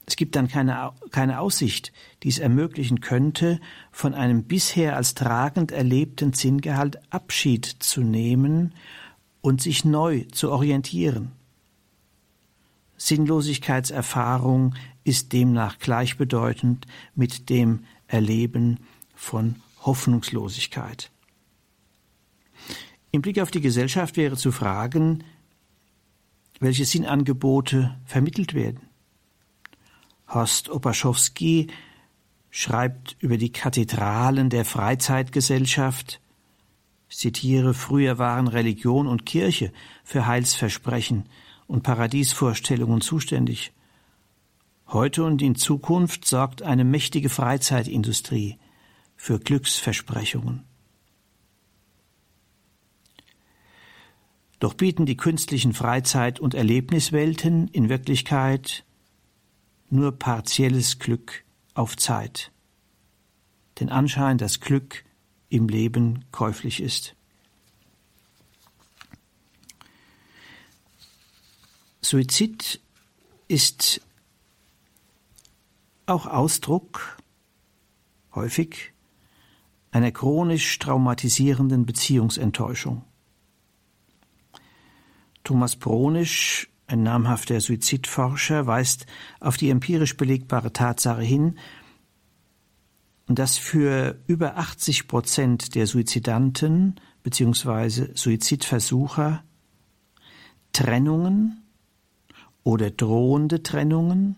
Es 0.06 0.16
gibt 0.16 0.36
dann 0.36 0.48
keine, 0.48 0.92
keine 1.10 1.40
Aussicht, 1.40 1.92
die 2.22 2.28
es 2.28 2.38
ermöglichen 2.38 3.00
könnte, 3.00 3.60
von 3.90 4.14
einem 4.14 4.44
bisher 4.44 4.96
als 4.96 5.14
tragend 5.14 5.72
erlebten 5.72 6.32
Sinngehalt 6.32 6.98
Abschied 7.10 7.64
zu 7.64 8.02
nehmen 8.02 8.74
und 9.40 9.62
sich 9.62 9.84
neu 9.84 10.24
zu 10.32 10.50
orientieren. 10.50 11.32
Sinnlosigkeitserfahrung 12.96 14.74
ist 15.04 15.32
demnach 15.32 15.78
gleichbedeutend 15.78 16.86
mit 17.14 17.50
dem 17.50 17.84
Erleben 18.06 18.80
von 19.14 19.56
Hoffnungslosigkeit. 19.82 21.10
Im 23.14 23.22
Blick 23.22 23.38
auf 23.38 23.52
die 23.52 23.60
Gesellschaft 23.60 24.16
wäre 24.16 24.36
zu 24.36 24.50
fragen, 24.50 25.22
welche 26.58 26.84
Sinnangebote 26.84 27.96
vermittelt 28.04 28.54
werden. 28.54 28.88
Horst 30.26 30.68
Opaschowski 30.68 31.68
schreibt 32.50 33.14
über 33.20 33.36
die 33.36 33.52
Kathedralen 33.52 34.50
der 34.50 34.64
Freizeitgesellschaft, 34.64 36.20
zitiere, 37.08 37.72
früher 37.72 38.18
waren 38.18 38.48
Religion 38.48 39.06
und 39.06 39.24
Kirche 39.24 39.72
für 40.02 40.26
Heilsversprechen 40.26 41.28
und 41.68 41.84
Paradiesvorstellungen 41.84 43.00
zuständig. 43.00 43.72
Heute 44.88 45.22
und 45.22 45.40
in 45.40 45.54
Zukunft 45.54 46.24
sorgt 46.24 46.62
eine 46.62 46.82
mächtige 46.82 47.28
Freizeitindustrie 47.28 48.58
für 49.14 49.38
Glücksversprechungen. 49.38 50.64
Doch 54.64 54.72
bieten 54.72 55.04
die 55.04 55.18
künstlichen 55.18 55.74
Freizeit- 55.74 56.40
und 56.40 56.54
Erlebniswelten 56.54 57.68
in 57.68 57.90
Wirklichkeit 57.90 58.86
nur 59.90 60.12
partielles 60.12 60.98
Glück 60.98 61.44
auf 61.74 61.98
Zeit. 61.98 62.50
Den 63.78 63.90
Anschein, 63.90 64.38
dass 64.38 64.60
Glück 64.60 65.04
im 65.50 65.68
Leben 65.68 66.24
käuflich 66.32 66.80
ist. 66.80 67.14
Suizid 72.00 72.80
ist 73.48 74.00
auch 76.06 76.24
Ausdruck 76.24 77.18
häufig 78.34 78.94
einer 79.90 80.10
chronisch 80.10 80.78
traumatisierenden 80.78 81.84
Beziehungsenttäuschung. 81.84 83.04
Thomas 85.44 85.76
Bronisch, 85.76 86.68
ein 86.86 87.02
namhafter 87.02 87.60
Suizidforscher, 87.60 88.66
weist 88.66 89.06
auf 89.40 89.56
die 89.56 89.70
empirisch 89.70 90.16
belegbare 90.16 90.72
Tatsache 90.72 91.22
hin, 91.22 91.58
dass 93.26 93.56
für 93.56 94.18
über 94.26 94.56
80 94.56 95.06
Prozent 95.06 95.74
der 95.74 95.86
Suizidanten 95.86 96.96
bzw. 97.22 98.08
Suizidversucher 98.14 99.44
Trennungen 100.72 101.62
oder 102.64 102.90
drohende 102.90 103.62
Trennungen 103.62 104.36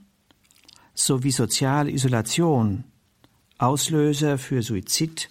sowie 0.94 1.30
soziale 1.30 1.90
Isolation 1.90 2.84
Auslöser 3.58 4.36
für 4.36 4.62
Suizid 4.62 5.30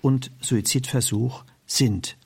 und 0.00 0.30
Suizidversuch 0.40 1.44
sind. 1.66 2.16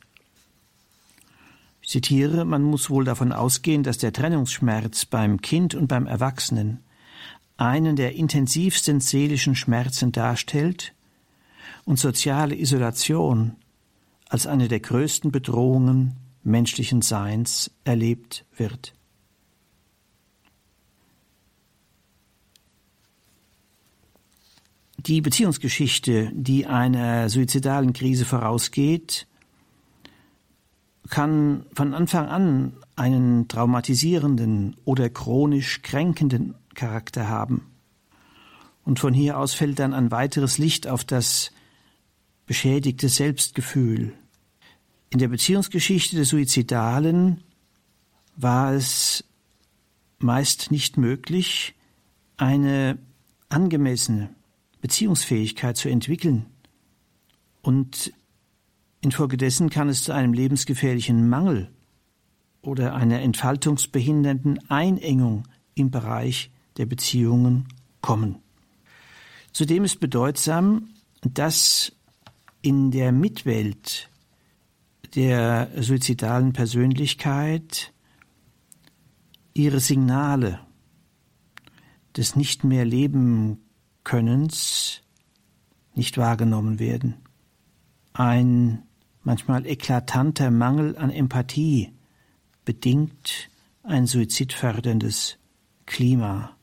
Zitiere, 1.88 2.44
man 2.44 2.64
muss 2.64 2.90
wohl 2.90 3.06
davon 3.06 3.32
ausgehen, 3.32 3.82
dass 3.82 3.96
der 3.96 4.12
Trennungsschmerz 4.12 5.06
beim 5.06 5.40
Kind 5.40 5.74
und 5.74 5.86
beim 5.86 6.06
Erwachsenen 6.06 6.80
einen 7.56 7.96
der 7.96 8.14
intensivsten 8.14 9.00
seelischen 9.00 9.54
Schmerzen 9.54 10.12
darstellt 10.12 10.92
und 11.86 11.98
soziale 11.98 12.54
Isolation 12.56 13.56
als 14.28 14.46
eine 14.46 14.68
der 14.68 14.80
größten 14.80 15.32
Bedrohungen 15.32 16.16
menschlichen 16.42 17.00
Seins 17.00 17.70
erlebt 17.84 18.44
wird. 18.54 18.94
Die 24.98 25.22
Beziehungsgeschichte, 25.22 26.32
die 26.34 26.66
einer 26.66 27.30
suizidalen 27.30 27.94
Krise 27.94 28.26
vorausgeht, 28.26 29.27
kann 31.08 31.66
von 31.72 31.94
Anfang 31.94 32.28
an 32.28 32.72
einen 32.96 33.48
traumatisierenden 33.48 34.76
oder 34.84 35.08
chronisch 35.08 35.82
kränkenden 35.82 36.54
Charakter 36.74 37.28
haben. 37.28 37.70
Und 38.84 38.98
von 38.98 39.12
hier 39.12 39.38
aus 39.38 39.54
fällt 39.54 39.78
dann 39.78 39.94
ein 39.94 40.10
weiteres 40.10 40.58
Licht 40.58 40.86
auf 40.86 41.04
das 41.04 41.50
beschädigte 42.46 43.08
Selbstgefühl. 43.08 44.14
In 45.10 45.18
der 45.18 45.28
Beziehungsgeschichte 45.28 46.16
der 46.16 46.24
Suizidalen 46.24 47.42
war 48.36 48.72
es 48.72 49.24
meist 50.18 50.70
nicht 50.70 50.96
möglich, 50.96 51.74
eine 52.36 52.98
angemessene 53.48 54.30
Beziehungsfähigkeit 54.80 55.76
zu 55.76 55.88
entwickeln. 55.88 56.46
Und 57.62 58.12
infolgedessen 59.00 59.70
kann 59.70 59.88
es 59.88 60.04
zu 60.04 60.12
einem 60.12 60.32
lebensgefährlichen 60.32 61.28
Mangel 61.28 61.70
oder 62.62 62.94
einer 62.94 63.20
entfaltungsbehindernden 63.20 64.68
Einengung 64.68 65.44
im 65.74 65.90
Bereich 65.90 66.50
der 66.76 66.86
Beziehungen 66.86 67.68
kommen. 68.00 68.36
Zudem 69.52 69.84
ist 69.84 70.00
bedeutsam, 70.00 70.90
dass 71.22 71.92
in 72.62 72.90
der 72.90 73.12
Mitwelt 73.12 74.10
der 75.14 75.70
suizidalen 75.80 76.52
Persönlichkeit 76.52 77.92
ihre 79.54 79.80
Signale 79.80 80.60
des 82.16 82.36
nicht 82.36 82.64
mehr 82.64 82.84
leben 82.84 83.58
Könnens 84.04 85.02
nicht 85.94 86.16
wahrgenommen 86.16 86.78
werden. 86.78 87.16
Ein 88.12 88.87
manchmal 89.28 89.66
eklatanter 89.66 90.50
Mangel 90.50 90.96
an 90.96 91.10
Empathie 91.10 91.92
bedingt 92.64 93.50
ein 93.82 94.06
suizidförderndes 94.06 95.36
Klima. 95.84 96.56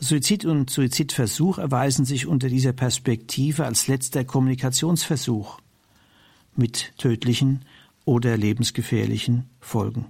Suizid 0.00 0.44
und 0.44 0.68
Suizidversuch 0.68 1.58
erweisen 1.58 2.04
sich 2.04 2.26
unter 2.26 2.48
dieser 2.48 2.72
Perspektive 2.72 3.66
als 3.66 3.86
letzter 3.86 4.24
Kommunikationsversuch 4.24 5.60
mit 6.56 6.92
tödlichen 6.98 7.64
oder 8.04 8.36
lebensgefährlichen 8.36 9.48
Folgen. 9.60 10.06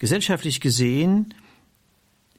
Gesellschaftlich 0.00 0.60
gesehen 0.60 1.34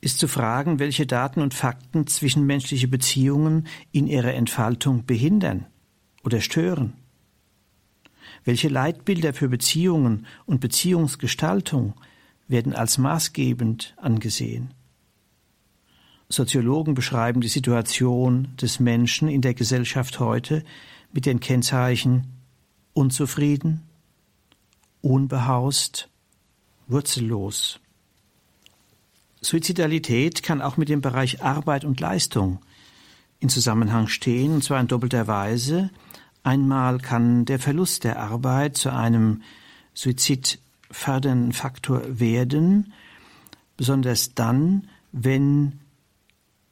ist 0.01 0.19
zu 0.19 0.27
fragen, 0.27 0.79
welche 0.79 1.07
Daten 1.07 1.39
und 1.39 1.53
Fakten 1.53 2.05
zwischenmenschliche 2.05 2.89
Beziehungen 2.89 3.65
in 3.93 4.07
ihrer 4.07 4.33
Entfaltung 4.33 5.05
behindern 5.05 5.65
oder 6.29 6.41
stören. 6.41 6.93
Welche 8.45 8.67
Leitbilder 8.67 9.33
für 9.33 9.49
Beziehungen 9.49 10.27
und 10.45 10.61
Beziehungsgestaltung 10.61 11.95
werden 12.47 12.75
als 12.75 12.99
maßgebend 12.99 13.95
angesehen? 13.97 14.75
Soziologen 16.29 16.93
beschreiben 16.93 17.41
die 17.41 17.47
Situation 17.47 18.49
des 18.61 18.79
Menschen 18.79 19.27
in 19.27 19.41
der 19.41 19.55
Gesellschaft 19.55 20.19
heute 20.19 20.63
mit 21.11 21.25
den 21.25 21.39
Kennzeichen 21.39 22.27
unzufrieden, 22.93 23.81
unbehaust, 25.01 26.09
wurzellos. 26.87 27.79
Suizidalität 29.41 30.43
kann 30.43 30.61
auch 30.61 30.77
mit 30.77 30.89
dem 30.89 31.01
Bereich 31.01 31.41
Arbeit 31.41 31.85
und 31.85 31.99
Leistung 31.99 32.59
in 33.39 33.49
Zusammenhang 33.49 34.07
stehen, 34.07 34.53
und 34.53 34.63
zwar 34.63 34.79
in 34.79 34.87
doppelter 34.87 35.27
Weise. 35.27 35.89
Einmal 36.43 36.99
kann 36.99 37.45
der 37.45 37.59
Verlust 37.59 38.03
der 38.03 38.19
Arbeit 38.19 38.77
zu 38.77 38.93
einem 38.93 39.41
suizidfördernden 39.93 41.53
Faktor 41.53 42.19
werden, 42.19 42.93
besonders 43.77 44.33
dann, 44.33 44.87
wenn 45.11 45.79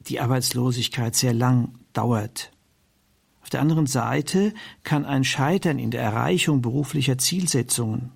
die 0.00 0.20
Arbeitslosigkeit 0.20 1.14
sehr 1.14 1.34
lang 1.34 1.74
dauert. 1.92 2.50
Auf 3.42 3.50
der 3.50 3.60
anderen 3.60 3.86
Seite 3.86 4.52
kann 4.84 5.04
ein 5.04 5.24
Scheitern 5.24 5.78
in 5.78 5.90
der 5.90 6.02
Erreichung 6.02 6.60
beruflicher 6.62 7.18
Zielsetzungen. 7.18 8.12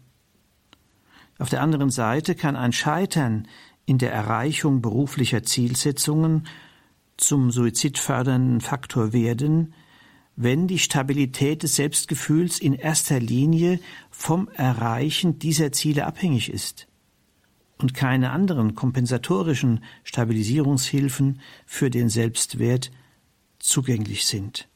Auf 1.39 1.49
der 1.49 1.63
anderen 1.63 1.91
Seite 1.91 2.35
kann 2.35 2.57
ein 2.57 2.73
Scheitern 2.73 3.49
in 3.85 3.99
der 3.99 4.13
Erreichung 4.13 4.81
beruflicher 4.81 5.43
Zielsetzungen 5.43 6.47
zum 7.17 7.51
suizidfördernden 7.51 8.61
Faktor 8.61 9.13
werden, 9.13 9.75
wenn 10.37 10.67
die 10.67 10.79
Stabilität 10.79 11.63
des 11.63 11.77
Selbstgefühls 11.77 12.59
in 12.59 12.75
erster 12.75 13.21
Linie 13.21 13.81
vom 14.11 14.49
Erreichen 14.49 15.39
dieser 15.39 15.73
Ziele 15.73 16.07
abhängig 16.07 16.51
ist 16.51 16.89
und 17.79 17.95
keine 17.95 18.31
anderen 18.31 18.75
kompensatorischen 18.75 19.85
Stabilisierungshilfen 20.05 21.41
für 21.67 21.91
den 21.91 22.09
Selbstwert 22.09 22.91
zugänglich 23.59 24.27
sind. 24.27 24.69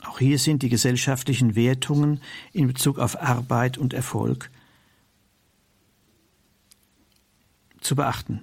Auch 0.00 0.20
hier 0.20 0.38
sind 0.38 0.62
die 0.62 0.68
gesellschaftlichen 0.68 1.56
Wertungen 1.56 2.20
in 2.52 2.68
Bezug 2.68 2.98
auf 2.98 3.20
Arbeit 3.20 3.78
und 3.78 3.92
Erfolg 3.92 4.50
zu 7.80 7.96
beachten. 7.96 8.42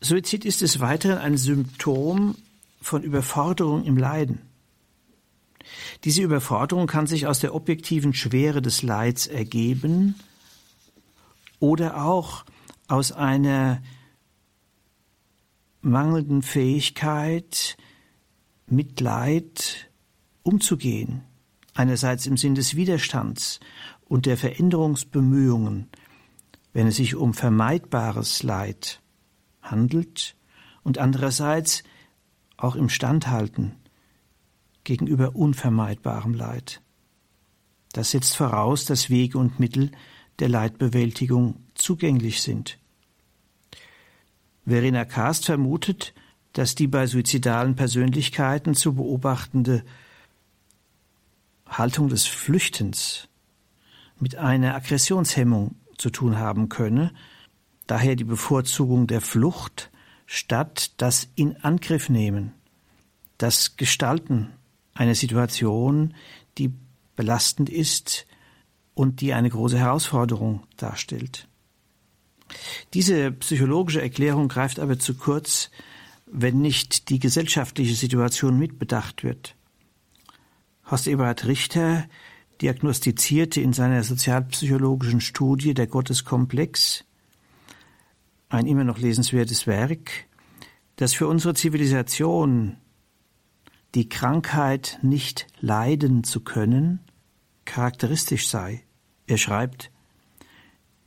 Suizid 0.00 0.44
ist 0.44 0.60
des 0.60 0.80
Weiteren 0.80 1.18
ein 1.18 1.36
Symptom 1.36 2.36
von 2.80 3.02
Überforderung 3.02 3.84
im 3.84 3.96
Leiden. 3.96 4.40
Diese 6.04 6.22
Überforderung 6.22 6.86
kann 6.86 7.06
sich 7.06 7.26
aus 7.26 7.40
der 7.40 7.54
objektiven 7.54 8.14
Schwere 8.14 8.62
des 8.62 8.82
Leids 8.82 9.26
ergeben 9.26 10.14
oder 11.58 12.04
auch 12.04 12.44
aus 12.86 13.12
einer 13.12 13.82
mangelnden 15.80 16.42
Fähigkeit, 16.42 17.76
mit 18.66 19.00
Leid 19.00 19.90
umzugehen. 20.42 21.22
Einerseits 21.74 22.26
im 22.26 22.36
Sinn 22.36 22.54
des 22.54 22.76
Widerstands 22.76 23.60
und 24.04 24.26
der 24.26 24.36
Veränderungsbemühungen, 24.36 25.88
wenn 26.72 26.86
es 26.86 26.96
sich 26.96 27.14
um 27.14 27.34
vermeidbares 27.34 28.42
Leid 28.42 29.00
handelt, 29.62 30.36
und 30.82 30.98
andererseits 30.98 31.82
auch 32.56 32.74
im 32.74 32.88
Standhalten 32.88 33.76
gegenüber 34.84 35.36
unvermeidbarem 35.36 36.32
Leid. 36.32 36.80
Das 37.92 38.12
setzt 38.12 38.36
voraus, 38.36 38.86
dass 38.86 39.10
Wege 39.10 39.36
und 39.38 39.60
Mittel 39.60 39.90
der 40.38 40.48
Leidbewältigung 40.48 41.56
zugänglich 41.74 42.42
sind. 42.42 42.78
Verena 44.64 45.04
Kast 45.04 45.46
vermutet, 45.46 46.14
dass 46.52 46.74
die 46.74 46.86
bei 46.86 47.06
suizidalen 47.06 47.76
Persönlichkeiten 47.76 48.74
zu 48.74 48.94
beobachtende 48.94 49.84
Haltung 51.66 52.08
des 52.08 52.26
Flüchtens 52.26 53.28
mit 54.18 54.36
einer 54.36 54.74
Aggressionshemmung 54.74 55.76
zu 55.96 56.10
tun 56.10 56.38
haben 56.38 56.68
könne, 56.68 57.12
daher 57.88 58.14
die 58.14 58.24
Bevorzugung 58.24 59.08
der 59.08 59.20
Flucht 59.20 59.90
statt 60.26 60.92
das 60.98 61.28
in 61.34 61.56
Angriff 61.56 62.08
nehmen, 62.08 62.52
das 63.38 63.76
Gestalten 63.76 64.52
einer 64.94 65.14
Situation, 65.14 66.14
die 66.58 66.72
belastend 67.16 67.70
ist 67.70 68.26
und 68.94 69.20
die 69.20 69.32
eine 69.32 69.48
große 69.48 69.78
Herausforderung 69.78 70.62
darstellt. 70.76 71.48
Diese 72.94 73.32
psychologische 73.32 74.02
Erklärung 74.02 74.48
greift 74.48 74.78
aber 74.78 74.98
zu 74.98 75.14
kurz, 75.14 75.70
wenn 76.26 76.60
nicht 76.60 77.08
die 77.08 77.18
gesellschaftliche 77.18 77.94
Situation 77.94 78.58
mitbedacht 78.58 79.24
wird. 79.24 79.54
Horst 80.90 81.06
Eberhard 81.06 81.46
Richter 81.46 82.06
diagnostizierte 82.60 83.60
in 83.60 83.72
seiner 83.72 84.02
sozialpsychologischen 84.02 85.20
Studie 85.20 85.74
Der 85.74 85.86
Gotteskomplex 85.86 87.04
ein 88.48 88.66
immer 88.66 88.84
noch 88.84 88.98
lesenswertes 88.98 89.66
Werk, 89.66 90.26
dass 90.96 91.14
für 91.14 91.28
unsere 91.28 91.54
Zivilisation 91.54 92.76
die 93.94 94.08
Krankheit 94.08 94.98
nicht 95.02 95.46
leiden 95.60 96.24
zu 96.24 96.40
können 96.40 97.00
charakteristisch 97.64 98.48
sei. 98.48 98.84
Er 99.26 99.36
schreibt, 99.36 99.90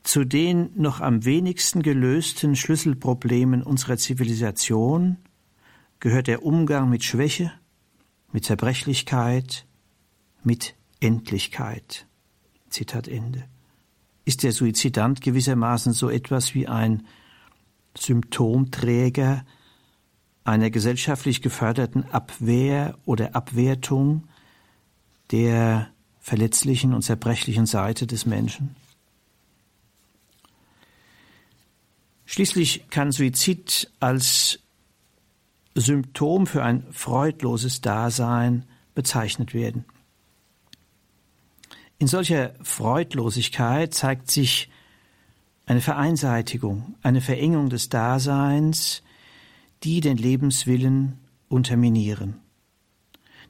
zu 0.03 0.23
den 0.23 0.71
noch 0.75 0.99
am 0.99 1.25
wenigsten 1.25 1.83
gelösten 1.83 2.55
Schlüsselproblemen 2.55 3.61
unserer 3.63 3.97
Zivilisation 3.97 5.17
gehört 5.99 6.27
der 6.27 6.43
Umgang 6.43 6.89
mit 6.89 7.03
Schwäche, 7.03 7.51
mit 8.31 8.45
Zerbrechlichkeit, 8.45 9.65
mit 10.43 10.75
Endlichkeit. 10.99 12.07
Zitat 12.69 13.07
Ende. 13.07 13.45
Ist 14.25 14.43
der 14.43 14.51
Suizidant 14.51 15.21
gewissermaßen 15.21 15.93
so 15.93 16.09
etwas 16.09 16.55
wie 16.55 16.67
ein 16.67 17.05
Symptomträger 17.97 19.45
einer 20.43 20.69
gesellschaftlich 20.69 21.41
geförderten 21.41 22.05
Abwehr 22.11 22.97
oder 23.05 23.35
Abwertung 23.35 24.27
der 25.31 25.89
verletzlichen 26.19 26.93
und 26.93 27.03
zerbrechlichen 27.03 27.65
Seite 27.65 28.07
des 28.07 28.25
Menschen? 28.25 28.75
Schließlich 32.25 32.89
kann 32.89 33.11
Suizid 33.11 33.91
als 33.99 34.59
Symptom 35.75 36.47
für 36.47 36.63
ein 36.63 36.85
freudloses 36.91 37.81
Dasein 37.81 38.65
bezeichnet 38.95 39.53
werden. 39.53 39.85
In 41.97 42.07
solcher 42.07 42.53
Freudlosigkeit 42.63 43.93
zeigt 43.93 44.31
sich 44.31 44.70
eine 45.71 45.79
Vereinseitigung, 45.79 46.95
eine 47.01 47.21
Verengung 47.21 47.69
des 47.69 47.87
Daseins, 47.87 49.03
die 49.83 50.01
den 50.01 50.17
Lebenswillen 50.17 51.17
unterminieren. 51.47 52.41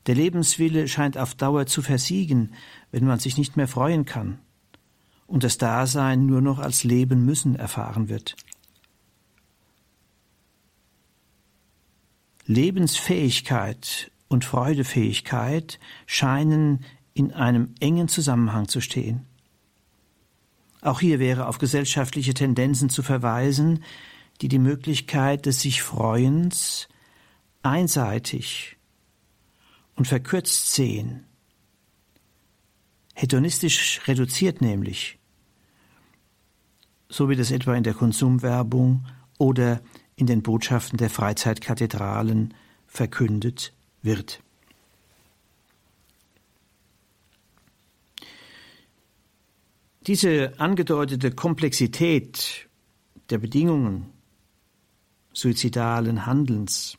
Der 0.06 0.14
Lebenswille 0.14 0.88
scheint 0.88 1.18
auf 1.18 1.34
Dauer 1.34 1.66
zu 1.66 1.82
versiegen, 1.82 2.54
wenn 2.92 3.06
man 3.06 3.18
sich 3.18 3.40
nicht 3.40 3.58
mehr 3.58 3.68
freuen 3.68 4.06
kann 4.06 4.38
und 5.26 5.44
das 5.44 5.58
Dasein 5.58 6.28
nur 6.28 6.42
noch 6.42 6.60
als 6.60 6.84
Leben 6.84 7.26
müssen 7.26 7.56
erfahren 7.56 8.08
wird. 8.08 8.36
Lebensfähigkeit 12.46 14.12
und 14.28 14.46
Freudefähigkeit 14.46 15.80
scheinen 16.06 16.86
in 17.16 17.32
einem 17.32 17.74
engen 17.80 18.08
Zusammenhang 18.08 18.68
zu 18.68 18.80
stehen. 18.80 19.26
Auch 20.82 21.00
hier 21.00 21.20
wäre 21.20 21.48
auf 21.48 21.60
gesellschaftliche 21.60 22.34
Tendenzen 22.34 22.90
zu 22.90 23.04
verweisen, 23.04 23.84
die 24.42 24.48
die 24.48 24.60
Möglichkeit 24.60 25.46
des 25.46 25.62
sich 25.62 25.84
Freuens 25.84 26.90
einseitig 27.62 28.78
und 29.96 30.08
verkürzt 30.08 30.74
sehen. 30.74 31.26
Hedonistisch 33.14 34.02
reduziert 34.08 34.62
nämlich, 34.62 35.20
so 37.08 37.30
wie 37.30 37.36
das 37.36 37.52
etwa 37.52 37.76
in 37.76 37.84
der 37.84 37.94
Konsumwerbung 37.94 39.06
oder 39.38 39.82
in 40.16 40.26
den 40.26 40.42
Botschaften 40.42 40.98
der 40.98 41.12
Freizeitkathedralen 41.12 42.56
verkündet 42.88 43.74
wird. 44.02 44.42
Diese 50.08 50.60
angedeutete 50.60 51.30
Komplexität 51.30 52.68
der 53.30 53.38
Bedingungen 53.38 54.08
suizidalen 55.32 56.26
Handelns, 56.26 56.98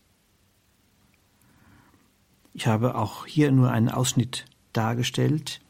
ich 2.55 2.69
habe 2.69 2.95
auch 2.95 3.27
hier 3.27 3.51
nur 3.51 3.73
einen 3.73 3.89
Ausschnitt 3.89 4.45
dargestellt, 4.73 5.61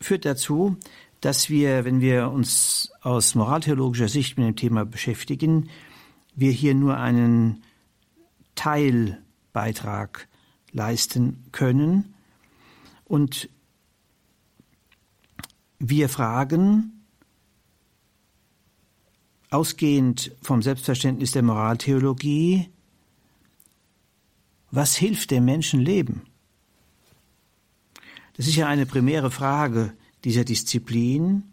führt 0.00 0.24
dazu, 0.24 0.76
dass 1.20 1.50
wir, 1.50 1.84
wenn 1.84 2.00
wir 2.00 2.30
uns 2.30 2.92
aus 3.00 3.34
moraltheologischer 3.34 4.08
Sicht 4.08 4.38
mit 4.38 4.46
dem 4.46 4.56
Thema 4.56 4.84
beschäftigen, 4.84 5.70
wir 6.36 6.52
hier 6.52 6.74
nur 6.74 6.98
einen 6.98 7.64
Teilbeitrag 8.54 10.28
leisten 10.70 11.44
können. 11.50 12.14
Und 13.06 13.48
wir 15.78 16.08
fragen, 16.08 17.04
ausgehend 19.50 20.32
vom 20.42 20.62
Selbstverständnis 20.62 21.32
der 21.32 21.42
Moraltheologie, 21.42 22.68
was 24.70 24.96
hilft 24.96 25.30
dem 25.30 25.44
Menschenleben? 25.44 26.22
Das 28.36 28.48
ist 28.48 28.56
ja 28.56 28.66
eine 28.66 28.86
primäre 28.86 29.30
Frage 29.30 29.94
dieser 30.24 30.44
Disziplin. 30.44 31.44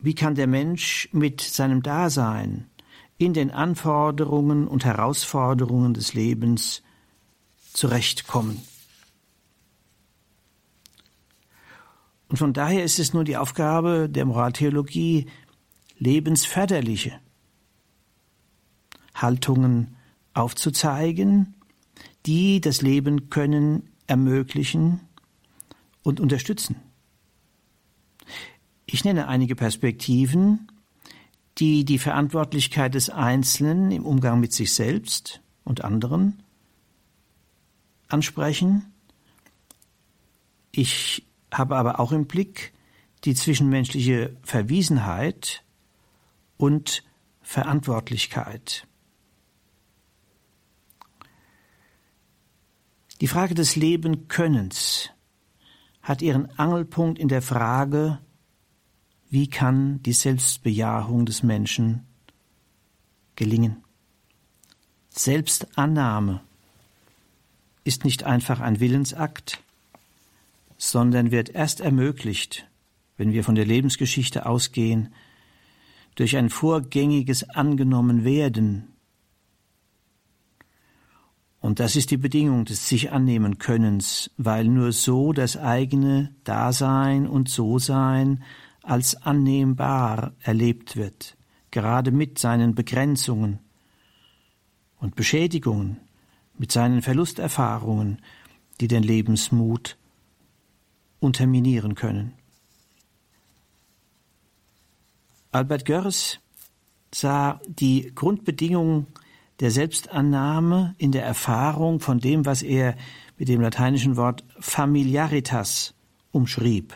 Wie 0.00 0.14
kann 0.14 0.34
der 0.34 0.48
Mensch 0.48 1.08
mit 1.12 1.40
seinem 1.40 1.82
Dasein 1.82 2.68
in 3.18 3.32
den 3.32 3.52
Anforderungen 3.52 4.66
und 4.66 4.84
Herausforderungen 4.84 5.94
des 5.94 6.14
Lebens 6.14 6.82
zurechtkommen? 7.72 8.60
Und 12.28 12.38
von 12.38 12.52
daher 12.52 12.82
ist 12.82 12.98
es 12.98 13.12
nur 13.12 13.24
die 13.24 13.36
Aufgabe 13.36 14.08
der 14.08 14.24
Moraltheologie, 14.24 15.26
lebensförderliche 15.98 17.20
Haltungen 19.14 19.96
aufzuzeigen, 20.34 21.54
die 22.26 22.60
das 22.60 22.82
Leben 22.82 23.30
können 23.30 23.90
ermöglichen 24.06 25.00
und 26.02 26.20
unterstützen. 26.20 26.76
Ich 28.86 29.04
nenne 29.04 29.28
einige 29.28 29.56
Perspektiven, 29.56 30.70
die 31.58 31.84
die 31.84 31.98
Verantwortlichkeit 31.98 32.94
des 32.94 33.08
Einzelnen 33.08 33.90
im 33.90 34.04
Umgang 34.04 34.40
mit 34.40 34.52
sich 34.52 34.74
selbst 34.74 35.40
und 35.64 35.84
anderen 35.84 36.42
ansprechen. 38.08 38.92
Ich 40.70 41.25
habe 41.52 41.76
aber 41.76 42.00
auch 42.00 42.12
im 42.12 42.26
Blick 42.26 42.72
die 43.24 43.34
zwischenmenschliche 43.34 44.36
Verwiesenheit 44.42 45.64
und 46.56 47.02
Verantwortlichkeit. 47.42 48.86
Die 53.20 53.28
Frage 53.28 53.54
des 53.54 53.76
Lebenkönnens 53.76 55.10
hat 56.02 56.22
ihren 56.22 56.56
Angelpunkt 56.58 57.18
in 57.18 57.28
der 57.28 57.42
Frage, 57.42 58.20
wie 59.28 59.48
kann 59.48 60.02
die 60.02 60.12
Selbstbejahung 60.12 61.26
des 61.26 61.42
Menschen 61.42 62.06
gelingen. 63.34 63.82
Selbstannahme 65.08 66.42
ist 67.84 68.04
nicht 68.04 68.24
einfach 68.24 68.60
ein 68.60 68.80
Willensakt, 68.80 69.62
sondern 70.76 71.30
wird 71.30 71.50
erst 71.50 71.80
ermöglicht, 71.80 72.68
wenn 73.16 73.32
wir 73.32 73.44
von 73.44 73.54
der 73.54 73.66
Lebensgeschichte 73.66 74.46
ausgehen, 74.46 75.14
durch 76.14 76.36
ein 76.36 76.50
vorgängiges 76.50 77.48
Angenommenwerden 77.50 78.96
und 81.66 81.80
das 81.80 81.96
ist 81.96 82.12
die 82.12 82.16
Bedingung 82.16 82.64
des 82.64 82.88
sich 82.88 83.10
annehmen 83.10 83.58
Könnens, 83.58 84.30
weil 84.36 84.68
nur 84.68 84.92
so 84.92 85.32
das 85.32 85.56
eigene 85.56 86.32
Dasein 86.44 87.26
und 87.26 87.48
So-Sein 87.48 88.44
als 88.84 89.20
annehmbar 89.22 90.34
erlebt 90.40 90.94
wird, 90.94 91.36
gerade 91.72 92.12
mit 92.12 92.38
seinen 92.38 92.76
Begrenzungen 92.76 93.58
und 95.00 95.16
Beschädigungen, 95.16 95.96
mit 96.56 96.70
seinen 96.70 97.02
Verlusterfahrungen, 97.02 98.18
die 98.80 98.86
den 98.86 99.02
Lebensmut 99.02 99.96
unterminieren 101.20 101.94
können. 101.94 102.34
Albert 105.52 105.84
Görres 105.84 106.40
sah 107.14 107.60
die 107.66 108.12
Grundbedingungen 108.14 109.06
der 109.60 109.70
Selbstannahme 109.70 110.94
in 110.98 111.12
der 111.12 111.24
Erfahrung 111.24 112.00
von 112.00 112.20
dem, 112.20 112.44
was 112.44 112.62
er 112.62 112.96
mit 113.38 113.48
dem 113.48 113.60
lateinischen 113.60 114.16
Wort 114.16 114.44
familiaritas 114.60 115.94
umschrieb. 116.30 116.94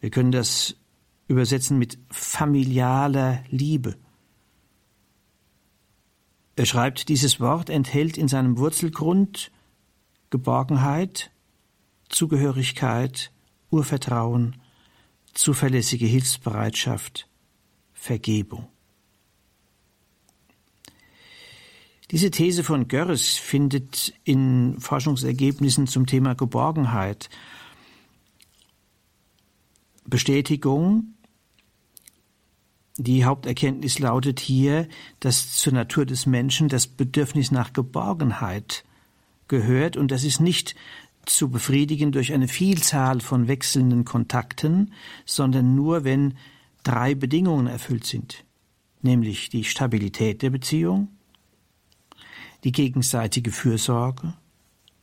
Wir 0.00 0.10
können 0.10 0.32
das 0.32 0.76
übersetzen 1.28 1.78
mit 1.78 1.98
familialer 2.10 3.42
Liebe. 3.48 3.96
Er 6.56 6.66
schreibt, 6.66 7.08
dieses 7.08 7.40
Wort 7.40 7.68
enthält 7.68 8.16
in 8.16 8.28
seinem 8.28 8.58
Wurzelgrund 8.58 9.50
Geborgenheit, 10.30 11.30
Zugehörigkeit, 12.14 13.32
Urvertrauen, 13.70 14.56
zuverlässige 15.32 16.06
Hilfsbereitschaft, 16.06 17.28
Vergebung. 17.92 18.68
Diese 22.12 22.30
These 22.30 22.62
von 22.62 22.86
Görres 22.86 23.34
findet 23.34 24.14
in 24.22 24.78
Forschungsergebnissen 24.78 25.88
zum 25.88 26.06
Thema 26.06 26.34
Geborgenheit 26.34 27.28
Bestätigung. 30.04 31.14
Die 32.96 33.24
Haupterkenntnis 33.24 33.98
lautet 33.98 34.38
hier, 34.38 34.86
dass 35.18 35.56
zur 35.56 35.72
Natur 35.72 36.06
des 36.06 36.26
Menschen 36.26 36.68
das 36.68 36.86
Bedürfnis 36.86 37.50
nach 37.50 37.72
Geborgenheit 37.72 38.84
gehört 39.48 39.96
und 39.96 40.10
das 40.10 40.24
ist 40.24 40.40
nicht 40.40 40.74
zu 41.26 41.50
befriedigen 41.50 42.12
durch 42.12 42.32
eine 42.32 42.48
Vielzahl 42.48 43.20
von 43.20 43.48
wechselnden 43.48 44.04
Kontakten, 44.04 44.92
sondern 45.24 45.74
nur 45.74 46.04
wenn 46.04 46.34
drei 46.82 47.14
Bedingungen 47.14 47.66
erfüllt 47.66 48.04
sind. 48.06 48.44
nämlich 49.04 49.50
die 49.50 49.64
Stabilität 49.64 50.42
der 50.42 50.50
Beziehung, 50.50 51.08
die 52.64 52.72
gegenseitige 52.72 53.52
Fürsorge 53.52 54.32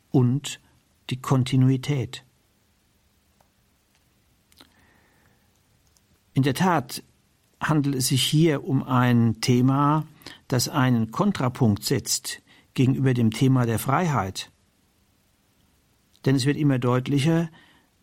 und 0.09 0.59
die 1.09 1.21
Kontinuität. 1.21 2.25
In 6.33 6.43
der 6.43 6.55
Tat 6.55 7.03
handelt 7.59 7.95
es 7.95 8.07
sich 8.07 8.23
hier 8.23 8.63
um 8.63 8.83
ein 8.83 9.39
Thema, 9.41 10.07
das 10.47 10.67
einen 10.67 11.11
Kontrapunkt 11.11 11.83
setzt 11.83 12.41
gegenüber 12.73 13.13
dem 13.13 13.31
Thema 13.31 13.65
der 13.65 13.77
Freiheit. 13.77 14.49
Denn 16.25 16.35
es 16.35 16.45
wird 16.45 16.57
immer 16.57 16.79
deutlicher, 16.79 17.49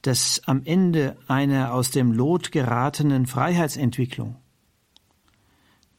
dass 0.03 0.43
am 0.47 0.63
Ende 0.65 1.17
einer 1.27 1.73
aus 1.73 1.91
dem 1.91 2.13
Lot 2.13 2.53
geratenen 2.53 3.27
Freiheitsentwicklung 3.27 4.37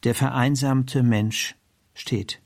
der 0.03 0.15
vereinsamte 0.15 1.03
Mensch 1.03 1.55
steht. 1.93 2.41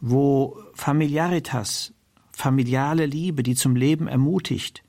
Wo 0.00 0.56
Familiaritas, 0.74 1.92
familiale 2.32 3.06
Liebe, 3.06 3.42
die 3.42 3.54
zum 3.54 3.76
Leben 3.76 4.06
ermutigt, 4.08 4.82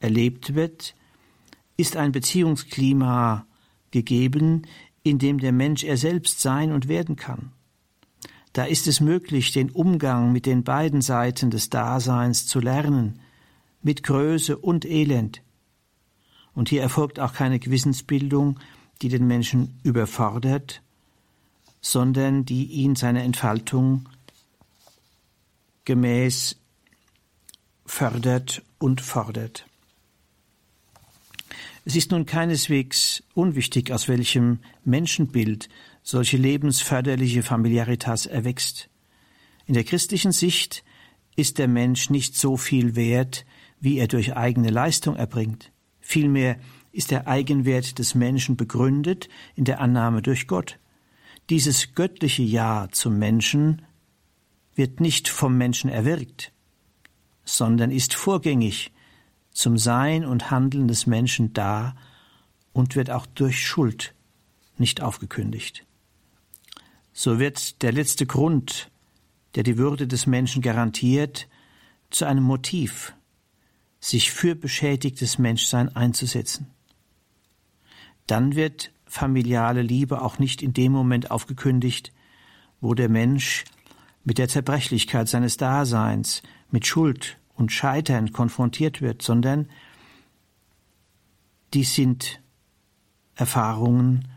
erlebt 0.00 0.54
wird, 0.54 0.94
ist 1.76 1.96
ein 1.96 2.12
Beziehungsklima 2.12 3.46
gegeben, 3.90 4.62
in 5.02 5.18
dem 5.18 5.38
der 5.38 5.52
Mensch 5.52 5.84
er 5.84 5.96
selbst 5.96 6.40
sein 6.40 6.72
und 6.72 6.88
werden 6.88 7.16
kann. 7.16 7.52
Da 8.52 8.64
ist 8.64 8.86
es 8.86 9.00
möglich, 9.00 9.52
den 9.52 9.70
Umgang 9.70 10.32
mit 10.32 10.46
den 10.46 10.64
beiden 10.64 11.02
Seiten 11.02 11.50
des 11.50 11.70
Daseins 11.70 12.46
zu 12.46 12.60
lernen, 12.60 13.20
mit 13.82 14.02
Größe 14.02 14.56
und 14.56 14.84
Elend. 14.84 15.42
Und 16.54 16.68
hier 16.68 16.82
erfolgt 16.82 17.20
auch 17.20 17.34
keine 17.34 17.58
Gewissensbildung, 17.58 18.58
die 19.00 19.08
den 19.08 19.26
Menschen 19.26 19.78
überfordert, 19.84 20.82
sondern 21.80 22.44
die 22.44 22.64
ihn 22.64 22.96
seiner 22.96 23.22
Entfaltung 23.22 24.08
gemäß 25.84 26.56
fördert 27.86 28.62
und 28.78 29.00
fordert. 29.00 29.66
Es 31.84 31.96
ist 31.96 32.10
nun 32.10 32.26
keineswegs 32.26 33.22
unwichtig, 33.32 33.92
aus 33.92 34.08
welchem 34.08 34.58
Menschenbild 34.84 35.70
solche 36.08 36.38
lebensförderliche 36.38 37.42
Familiaritas 37.42 38.24
erwächst. 38.24 38.88
In 39.66 39.74
der 39.74 39.84
christlichen 39.84 40.32
Sicht 40.32 40.82
ist 41.36 41.58
der 41.58 41.68
Mensch 41.68 42.08
nicht 42.08 42.34
so 42.34 42.56
viel 42.56 42.96
wert, 42.96 43.44
wie 43.78 43.98
er 43.98 44.08
durch 44.08 44.34
eigene 44.34 44.70
Leistung 44.70 45.16
erbringt. 45.16 45.70
Vielmehr 46.00 46.58
ist 46.92 47.10
der 47.10 47.28
Eigenwert 47.28 47.98
des 47.98 48.14
Menschen 48.14 48.56
begründet 48.56 49.28
in 49.54 49.66
der 49.66 49.82
Annahme 49.82 50.22
durch 50.22 50.46
Gott. 50.46 50.78
Dieses 51.50 51.94
göttliche 51.94 52.42
Ja 52.42 52.88
zum 52.90 53.18
Menschen 53.18 53.82
wird 54.74 55.00
nicht 55.00 55.28
vom 55.28 55.58
Menschen 55.58 55.90
erwirkt, 55.90 56.54
sondern 57.44 57.90
ist 57.90 58.14
vorgängig 58.14 58.92
zum 59.50 59.76
Sein 59.76 60.24
und 60.24 60.50
Handeln 60.50 60.88
des 60.88 61.06
Menschen 61.06 61.52
da 61.52 61.94
und 62.72 62.96
wird 62.96 63.10
auch 63.10 63.26
durch 63.26 63.62
Schuld 63.62 64.14
nicht 64.78 65.02
aufgekündigt. 65.02 65.84
So 67.20 67.40
wird 67.40 67.82
der 67.82 67.90
letzte 67.90 68.26
Grund, 68.26 68.92
der 69.56 69.64
die 69.64 69.76
Würde 69.76 70.06
des 70.06 70.28
Menschen 70.28 70.62
garantiert, 70.62 71.48
zu 72.10 72.26
einem 72.26 72.44
Motiv, 72.44 73.12
sich 73.98 74.30
für 74.30 74.54
beschädigtes 74.54 75.36
Menschsein 75.36 75.88
einzusetzen. 75.96 76.68
Dann 78.28 78.54
wird 78.54 78.92
familiale 79.04 79.82
Liebe 79.82 80.22
auch 80.22 80.38
nicht 80.38 80.62
in 80.62 80.74
dem 80.74 80.92
Moment 80.92 81.32
aufgekündigt, 81.32 82.12
wo 82.80 82.94
der 82.94 83.08
Mensch 83.08 83.64
mit 84.22 84.38
der 84.38 84.46
Zerbrechlichkeit 84.46 85.28
seines 85.28 85.56
Daseins, 85.56 86.44
mit 86.70 86.86
Schuld 86.86 87.36
und 87.56 87.72
Scheitern 87.72 88.30
konfrontiert 88.30 89.02
wird, 89.02 89.22
sondern 89.22 89.68
dies 91.74 91.96
sind 91.96 92.40
Erfahrungen, 93.34 94.28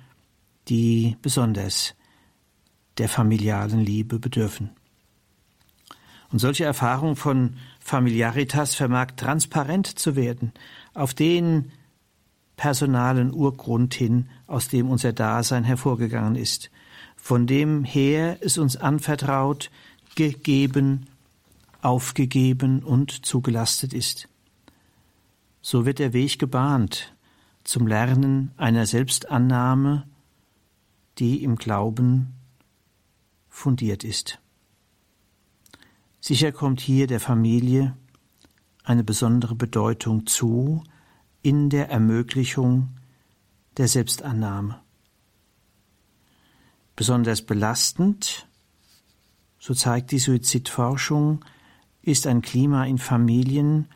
die 0.67 1.15
besonders 1.22 1.94
der 2.97 3.10
familialen 3.10 3.80
Liebe 3.80 4.19
bedürfen. 4.19 4.71
Und 6.32 6.39
solche 6.39 6.63
Erfahrung 6.63 7.15
von 7.15 7.58
Familiaritas 7.80 8.75
vermag 8.75 9.12
transparent 9.17 9.88
zu 9.99 10.15
werden, 10.15 10.54
auf 10.93 11.13
den 11.13 11.71
personalen 12.56 13.34
Urgrund 13.34 13.93
hin, 13.93 14.30
aus 14.47 14.67
dem 14.67 14.89
unser 14.89 15.13
Dasein 15.13 15.63
hervorgegangen 15.63 16.36
ist, 16.36 16.69
von 17.17 17.47
dem 17.47 17.84
her 17.84 18.38
es 18.41 18.58
uns 18.58 18.77
anvertraut, 18.77 19.71
gegeben 20.15 21.08
aufgegeben 21.82 22.84
und 22.84 23.25
zugelastet 23.25 23.93
ist. 23.93 24.27
So 25.62 25.86
wird 25.86 25.99
der 25.99 26.13
Weg 26.13 26.39
gebahnt 26.39 27.13
zum 27.63 27.88
Lernen 27.88 28.51
einer 28.58 28.86
Selbstannahme, 28.86 30.08
die 31.19 31.43
im 31.43 31.58
Glauben 31.58 32.34
fundiert 33.52 34.04
ist. 34.04 34.40
Sicher 36.20 36.52
kommt 36.52 36.80
hier 36.80 37.06
der 37.06 37.20
Familie 37.20 37.96
eine 38.84 39.04
besondere 39.04 39.54
Bedeutung 39.54 40.26
zu 40.26 40.84
in 41.44 41.70
der 41.70 41.90
Ermöglichung 41.90 42.90
der 43.78 43.88
Selbstannahme. 43.88 44.82
Besonders 46.96 47.42
belastend, 47.44 48.48
so 49.60 49.74
zeigt 49.74 50.12
die 50.12 50.20
Suizidforschung, 50.20 51.44
ist 52.02 52.26
ein 52.26 52.42
Klima 52.42 52.86
in 52.86 52.98
Familien, 52.98 53.88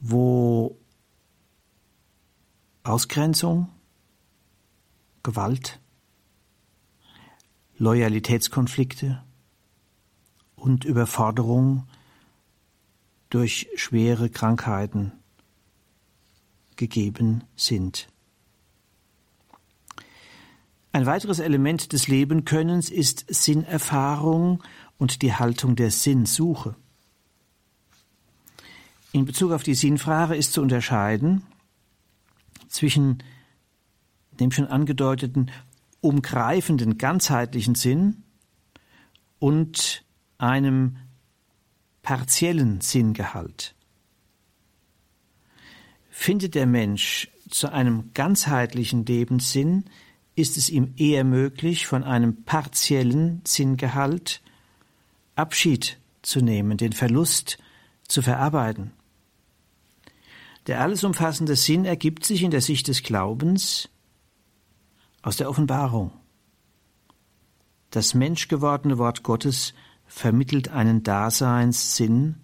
wo 0.00 0.78
Ausgrenzung, 2.82 3.68
Gewalt, 5.22 5.80
Loyalitätskonflikte 7.80 9.24
und 10.54 10.84
Überforderung 10.84 11.86
durch 13.30 13.68
schwere 13.74 14.28
Krankheiten 14.28 15.12
gegeben 16.76 17.42
sind. 17.56 18.08
Ein 20.92 21.06
weiteres 21.06 21.38
Element 21.38 21.94
des 21.94 22.06
Lebenkönnens 22.06 22.90
ist 22.90 23.24
Sinnerfahrung 23.28 24.62
und 24.98 25.22
die 25.22 25.32
Haltung 25.32 25.74
der 25.74 25.90
Sinnsuche. 25.90 26.76
In 29.12 29.24
Bezug 29.24 29.52
auf 29.52 29.62
die 29.62 29.74
Sinnfrage 29.74 30.36
ist 30.36 30.52
zu 30.52 30.60
unterscheiden 30.60 31.44
zwischen 32.68 33.22
dem 34.32 34.52
schon 34.52 34.66
angedeuteten 34.66 35.50
umgreifenden 36.00 36.98
ganzheitlichen 36.98 37.74
Sinn 37.74 38.22
und 39.38 40.04
einem 40.38 40.96
partiellen 42.02 42.80
Sinngehalt. 42.80 43.74
Findet 46.08 46.54
der 46.54 46.66
Mensch 46.66 47.28
zu 47.48 47.72
einem 47.72 48.12
ganzheitlichen 48.14 49.04
Lebenssinn, 49.04 49.84
ist 50.34 50.56
es 50.56 50.70
ihm 50.70 50.94
eher 50.96 51.24
möglich, 51.24 51.86
von 51.86 52.04
einem 52.04 52.44
partiellen 52.44 53.42
Sinngehalt 53.46 54.42
Abschied 55.34 55.98
zu 56.22 56.40
nehmen, 56.40 56.76
den 56.76 56.92
Verlust 56.92 57.58
zu 58.06 58.22
verarbeiten. 58.22 58.92
Der 60.66 60.80
alles 60.80 61.04
umfassende 61.04 61.56
Sinn 61.56 61.84
ergibt 61.84 62.24
sich 62.24 62.42
in 62.42 62.50
der 62.50 62.60
Sicht 62.60 62.88
des 62.88 63.02
Glaubens 63.02 63.88
aus 65.22 65.36
der 65.36 65.48
Offenbarung. 65.48 66.12
Das 67.90 68.14
menschgewordene 68.14 68.98
Wort 68.98 69.22
Gottes 69.22 69.74
vermittelt 70.06 70.68
einen 70.68 71.02
Daseinssinn, 71.02 72.36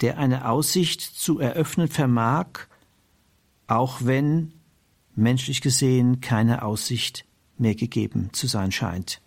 der 0.00 0.18
eine 0.18 0.48
Aussicht 0.48 1.00
zu 1.00 1.38
eröffnen 1.38 1.88
vermag, 1.88 2.66
auch 3.66 3.98
wenn 4.02 4.52
menschlich 5.14 5.60
gesehen 5.60 6.20
keine 6.20 6.62
Aussicht 6.62 7.24
mehr 7.58 7.74
gegeben 7.74 8.30
zu 8.32 8.46
sein 8.46 8.72
scheint. 8.72 9.20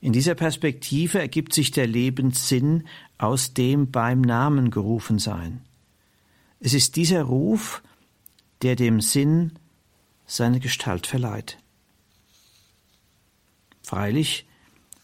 In 0.00 0.12
dieser 0.12 0.34
Perspektive 0.34 1.18
ergibt 1.18 1.52
sich 1.52 1.70
der 1.70 1.86
Lebenssinn 1.86 2.84
aus 3.18 3.52
dem 3.54 3.90
beim 3.90 4.22
Namen 4.22 4.70
gerufen 4.70 5.18
sein. 5.18 5.62
Es 6.58 6.74
ist 6.74 6.96
dieser 6.96 7.22
Ruf, 7.22 7.82
der 8.62 8.76
dem 8.76 9.00
Sinn 9.00 9.52
seine 10.30 10.60
Gestalt 10.60 11.08
verleiht. 11.08 11.58
Freilich, 13.82 14.46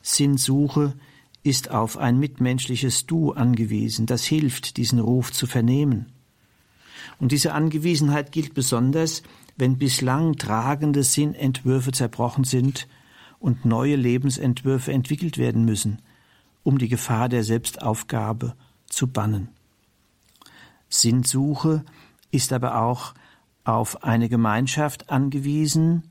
Sinnsuche 0.01 0.95
ist 1.43 1.70
auf 1.70 1.97
ein 1.97 2.18
mitmenschliches 2.18 3.07
Du 3.07 3.33
angewiesen, 3.33 4.07
das 4.07 4.24
hilft, 4.24 4.77
diesen 4.77 5.01
Ruf 5.01 5.33
zu 5.33 5.49
vernehmen. 5.49 6.12
Und 7.18 7.33
diese 7.33 7.55
Angewiesenheit 7.55 8.31
gilt 8.31 8.55
besonders, 8.55 9.24
wenn 9.57 9.79
bislang 9.79 10.37
tragende 10.37 11.03
Sinnentwürfe 11.03 11.91
zerbrochen 11.91 12.45
sind 12.45 12.87
und 13.41 13.64
neue 13.64 13.97
Lebensentwürfe 13.97 14.93
entwickelt 14.93 15.39
werden 15.39 15.64
müssen, 15.64 16.03
um 16.62 16.79
die 16.79 16.89
Gefahr 16.89 17.29
der 17.29 17.43
Selbstaufgabe 17.43 18.55
zu 18.89 19.09
bannen. 19.09 19.49
Sinnsuche 20.89 21.85
ist 22.31 22.53
aber 22.53 22.81
auch 22.83 23.14
auf 23.67 24.05
eine 24.05 24.29
Gemeinschaft 24.29 25.11
angewiesen, 25.11 26.05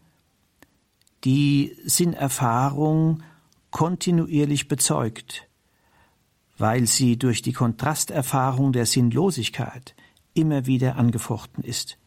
die 1.24 1.76
Sinnerfahrung 1.86 3.24
kontinuierlich 3.72 4.68
bezeugt, 4.68 5.48
weil 6.58 6.86
sie 6.86 7.18
durch 7.18 7.42
die 7.42 7.54
Kontrasterfahrung 7.54 8.74
der 8.74 8.86
Sinnlosigkeit 8.86 9.96
immer 10.34 10.66
wieder 10.66 10.98
angefochten 10.98 11.64
ist. 11.64 11.98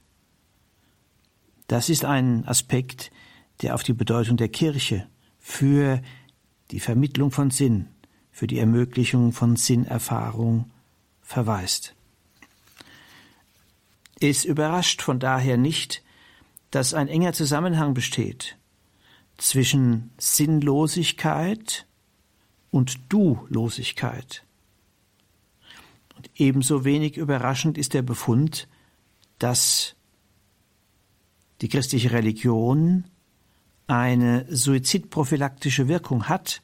Das 1.66 1.88
ist 1.88 2.04
ein 2.04 2.46
Aspekt, 2.46 3.10
der 3.62 3.74
auf 3.74 3.82
die 3.82 3.94
Bedeutung 3.94 4.36
der 4.36 4.48
Kirche 4.48 5.08
für 5.38 6.02
die 6.70 6.80
Vermittlung 6.80 7.30
von 7.30 7.50
Sinn, 7.50 7.88
für 8.30 8.46
die 8.46 8.58
Ermöglichung 8.58 9.32
von 9.32 9.56
Sinnerfahrung 9.56 10.70
verweist. 11.22 11.94
Es 14.20 14.44
überrascht 14.44 15.02
von 15.02 15.20
daher 15.20 15.56
nicht, 15.56 16.02
dass 16.70 16.94
ein 16.94 17.08
enger 17.08 17.32
Zusammenhang 17.32 17.94
besteht 17.94 18.56
zwischen 19.36 20.10
Sinnlosigkeit 20.18 21.86
und 22.70 22.98
Du-Losigkeit. 23.08 24.44
Und 26.16 26.28
ebenso 26.34 26.84
wenig 26.84 27.16
überraschend 27.16 27.78
ist 27.78 27.94
der 27.94 28.02
Befund, 28.02 28.68
dass 29.38 29.94
die 31.60 31.68
christliche 31.68 32.10
Religion 32.10 33.04
eine 33.86 34.44
suizidprophylaktische 34.54 35.88
Wirkung 35.88 36.28
hat, 36.28 36.60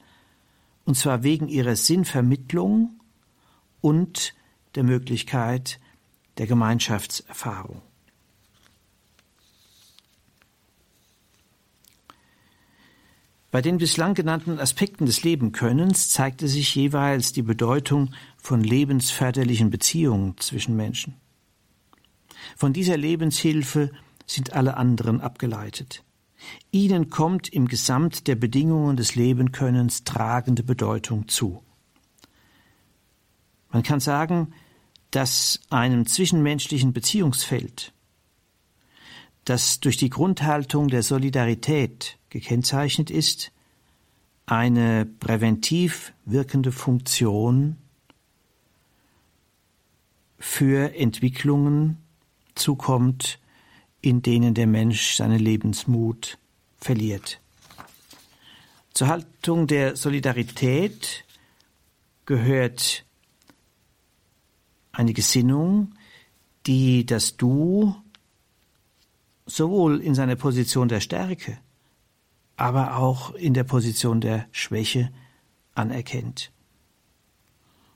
und 0.84 0.96
zwar 0.96 1.22
wegen 1.22 1.48
ihrer 1.48 1.76
Sinnvermittlung 1.76 3.00
und 3.80 4.34
der 4.74 4.82
Möglichkeit 4.82 5.80
der 6.38 6.46
Gemeinschaftserfahrung. 6.46 7.82
Bei 13.50 13.62
den 13.62 13.78
bislang 13.78 14.14
genannten 14.14 14.58
Aspekten 14.58 15.06
des 15.06 15.22
Lebenkönnens 15.22 16.10
zeigte 16.10 16.48
sich 16.48 16.74
jeweils 16.74 17.32
die 17.32 17.42
Bedeutung 17.42 18.12
von 18.36 18.64
lebensförderlichen 18.64 19.70
Beziehungen 19.70 20.36
zwischen 20.38 20.74
Menschen. 20.74 21.14
Von 22.56 22.72
dieser 22.72 22.96
Lebenshilfe 22.96 23.92
sind 24.26 24.54
alle 24.54 24.76
anderen 24.76 25.20
abgeleitet. 25.20 26.02
Ihnen 26.72 27.10
kommt 27.10 27.48
im 27.48 27.68
Gesamt 27.68 28.26
der 28.26 28.34
Bedingungen 28.34 28.96
des 28.96 29.14
Lebenkönnens 29.14 30.02
tragende 30.02 30.64
Bedeutung 30.64 31.28
zu. 31.28 31.62
Man 33.70 33.84
kann 33.84 34.00
sagen, 34.00 34.52
dass 35.14 35.60
einem 35.70 36.06
zwischenmenschlichen 36.06 36.92
Beziehungsfeld, 36.92 37.92
das 39.44 39.78
durch 39.78 39.96
die 39.96 40.10
Grundhaltung 40.10 40.88
der 40.88 41.04
Solidarität 41.04 42.18
gekennzeichnet 42.30 43.10
ist, 43.10 43.52
eine 44.46 45.06
präventiv 45.06 46.12
wirkende 46.24 46.72
Funktion 46.72 47.76
für 50.40 50.96
Entwicklungen 50.96 51.98
zukommt, 52.56 53.38
in 54.00 54.20
denen 54.20 54.52
der 54.52 54.66
Mensch 54.66 55.14
seinen 55.14 55.38
Lebensmut 55.38 56.38
verliert. 56.76 57.40
Zur 58.94 59.06
Haltung 59.06 59.68
der 59.68 59.94
Solidarität 59.94 61.24
gehört 62.26 63.04
eine 64.94 65.12
Gesinnung, 65.12 65.94
die 66.66 67.04
das 67.04 67.36
Du 67.36 67.94
sowohl 69.46 70.00
in 70.00 70.14
seiner 70.14 70.36
Position 70.36 70.88
der 70.88 71.00
Stärke 71.00 71.58
aber 72.56 72.96
auch 72.96 73.34
in 73.34 73.54
der 73.54 73.64
Position 73.64 74.20
der 74.20 74.46
Schwäche 74.52 75.12
anerkennt. 75.74 76.52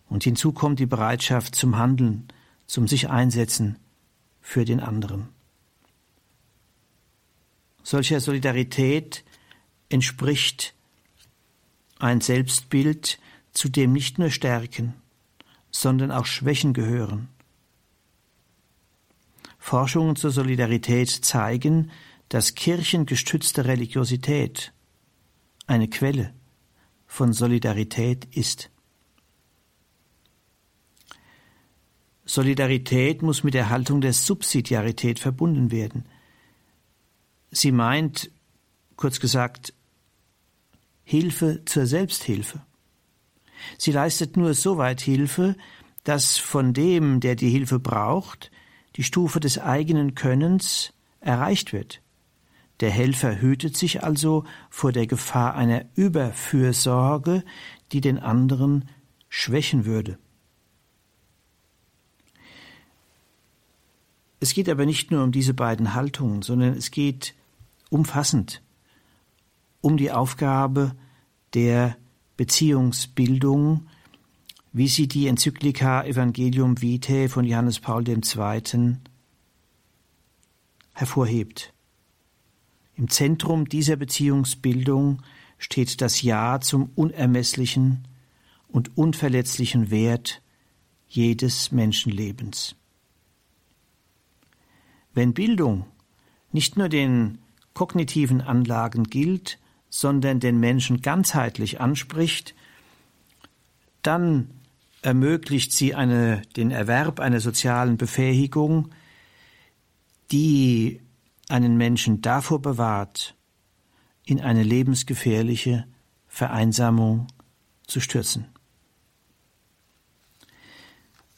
Und 0.09 0.24
hinzu 0.24 0.53
kommt 0.53 0.78
die 0.78 0.86
Bereitschaft 0.86 1.55
zum 1.55 1.76
Handeln, 1.76 2.28
zum 2.66 2.88
sich 2.88 3.09
einsetzen 3.09 3.78
für 4.40 4.64
den 4.64 4.80
anderen. 4.80 5.28
Solcher 7.82 8.20
Solidarität 8.20 9.24
entspricht 9.88 10.74
ein 11.99 12.20
Selbstbild, 12.20 13.18
zu 13.53 13.68
dem 13.68 13.92
nicht 13.92 14.18
nur 14.18 14.30
Stärken, 14.30 14.94
sondern 15.70 16.10
auch 16.10 16.26
Schwächen 16.26 16.72
gehören. 16.72 17.28
Forschungen 19.58 20.16
zur 20.16 20.30
Solidarität 20.30 21.10
zeigen, 21.10 21.90
dass 22.28 22.54
kirchengestützte 22.54 23.64
Religiosität 23.64 24.72
eine 25.66 25.88
Quelle 25.88 26.32
von 27.06 27.32
Solidarität 27.32 28.26
ist. 28.34 28.70
Solidarität 32.24 33.22
muss 33.22 33.42
mit 33.42 33.54
der 33.54 33.70
Haltung 33.70 34.02
der 34.02 34.12
Subsidiarität 34.12 35.18
verbunden 35.18 35.70
werden. 35.70 36.04
Sie 37.50 37.72
meint, 37.72 38.30
kurz 38.96 39.18
gesagt, 39.18 39.72
Hilfe 41.04 41.62
zur 41.64 41.86
Selbsthilfe. 41.86 42.60
Sie 43.76 43.92
leistet 43.92 44.36
nur 44.36 44.54
so 44.54 44.78
weit 44.78 45.00
Hilfe, 45.00 45.56
dass 46.04 46.38
von 46.38 46.72
dem, 46.72 47.20
der 47.20 47.34
die 47.34 47.50
Hilfe 47.50 47.78
braucht, 47.78 48.50
die 48.96 49.02
Stufe 49.02 49.40
des 49.40 49.59
eigenen 49.59 50.14
Könnens 50.14 50.92
erreicht 51.20 51.72
wird. 51.72 52.00
Der 52.80 52.90
Helfer 52.90 53.40
hütet 53.40 53.76
sich 53.76 54.04
also 54.04 54.44
vor 54.70 54.92
der 54.92 55.06
Gefahr 55.06 55.54
einer 55.54 55.84
Überfürsorge, 55.94 57.44
die 57.92 58.00
den 58.00 58.18
anderen 58.18 58.88
schwächen 59.28 59.84
würde. 59.84 60.18
Es 64.40 64.54
geht 64.54 64.68
aber 64.68 64.86
nicht 64.86 65.11
nur 65.11 65.24
um 65.24 65.32
diese 65.32 65.54
beiden 65.54 65.94
Haltungen, 65.94 66.42
sondern 66.42 66.74
es 66.74 66.90
geht 66.90 67.34
umfassend 67.90 68.62
um 69.80 69.96
die 69.96 70.11
Aufgabe 70.11 70.92
der 71.54 71.96
Beziehungsbildung, 72.39 73.89
wie 74.72 74.86
sie 74.86 75.09
die 75.09 75.26
Enzyklika 75.26 76.05
Evangelium 76.05 76.80
Vitae 76.80 77.28
von 77.28 77.45
Johannes 77.45 77.80
Paul 77.80 78.09
II. 78.09 78.97
hervorhebt. 80.95 81.74
Im 82.95 83.11
Zentrum 83.11 83.68
dieser 83.68 83.97
Beziehungsbildung 83.97 85.20
steht 85.59 86.01
das 86.01 86.22
Ja 86.22 86.61
zum 86.61 86.91
unermesslichen 86.95 88.07
und 88.68 88.97
unverletzlichen 88.97 89.91
Wert 89.91 90.41
jedes 91.09 91.72
Menschenlebens. 91.72 92.76
Wenn 95.12 95.34
Bildung 95.34 95.86
nicht 96.53 96.76
nur 96.76 96.89
den 96.89 97.39
kognitiven 97.74 98.41
Anlagen 98.41 99.05
gilt, 99.05 99.59
sondern 99.91 100.41
den 100.41 100.61
Menschen 100.61 101.01
ganzheitlich 101.01 101.80
anspricht, 101.80 102.55
dann 104.03 104.51
ermöglicht 105.03 105.72
sie 105.72 105.95
eine, 105.95 106.43
den 106.57 106.70
Erwerb 106.70 107.20
einer 107.20 107.41
sozialen 107.41 107.97
Befähigung, 107.97 108.91
die 110.30 111.01
einen 111.49 111.76
Menschen 111.76 112.20
davor 112.20 112.61
bewahrt, 112.61 113.34
in 114.24 114.41
eine 114.41 114.62
lebensgefährliche 114.62 115.86
Vereinsamung 116.26 117.28
zu 117.86 118.01
stürzen. 118.01 118.47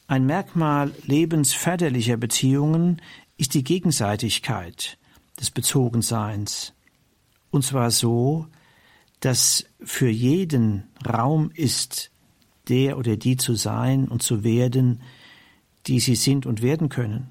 Ein 0.07 0.25
Merkmal 0.25 0.93
lebensförderlicher 1.03 2.17
Beziehungen 2.17 3.01
ist 3.37 3.53
die 3.53 3.63
Gegenseitigkeit 3.63 4.97
des 5.39 5.51
Bezogenseins, 5.51 6.73
und 7.51 7.63
zwar 7.63 7.91
so, 7.91 8.47
dass 9.19 9.65
für 9.83 10.09
jeden 10.09 10.87
Raum 11.07 11.51
ist, 11.53 12.09
der 12.67 12.97
oder 12.97 13.17
die 13.17 13.37
zu 13.37 13.53
sein 13.55 14.07
und 14.07 14.23
zu 14.23 14.43
werden, 14.43 15.03
die 15.87 15.99
sie 15.99 16.15
sind 16.15 16.47
und 16.47 16.61
werden 16.61 16.89
können. 16.89 17.29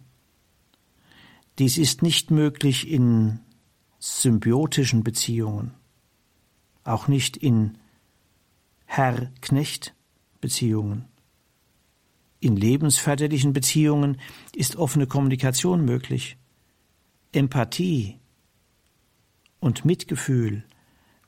Dies 1.58 1.78
ist 1.78 2.02
nicht 2.02 2.30
möglich 2.30 2.88
in 2.88 3.40
symbiotischen 3.98 5.02
Beziehungen, 5.02 5.72
auch 6.84 7.08
nicht 7.08 7.36
in 7.36 7.78
Herr-Knecht-Beziehungen. 8.86 11.06
In 12.40 12.56
lebensförderlichen 12.56 13.52
Beziehungen 13.52 14.18
ist 14.54 14.76
offene 14.76 15.06
Kommunikation 15.06 15.84
möglich. 15.84 16.38
Empathie 17.32 18.19
und 19.60 19.84
Mitgefühl 19.84 20.64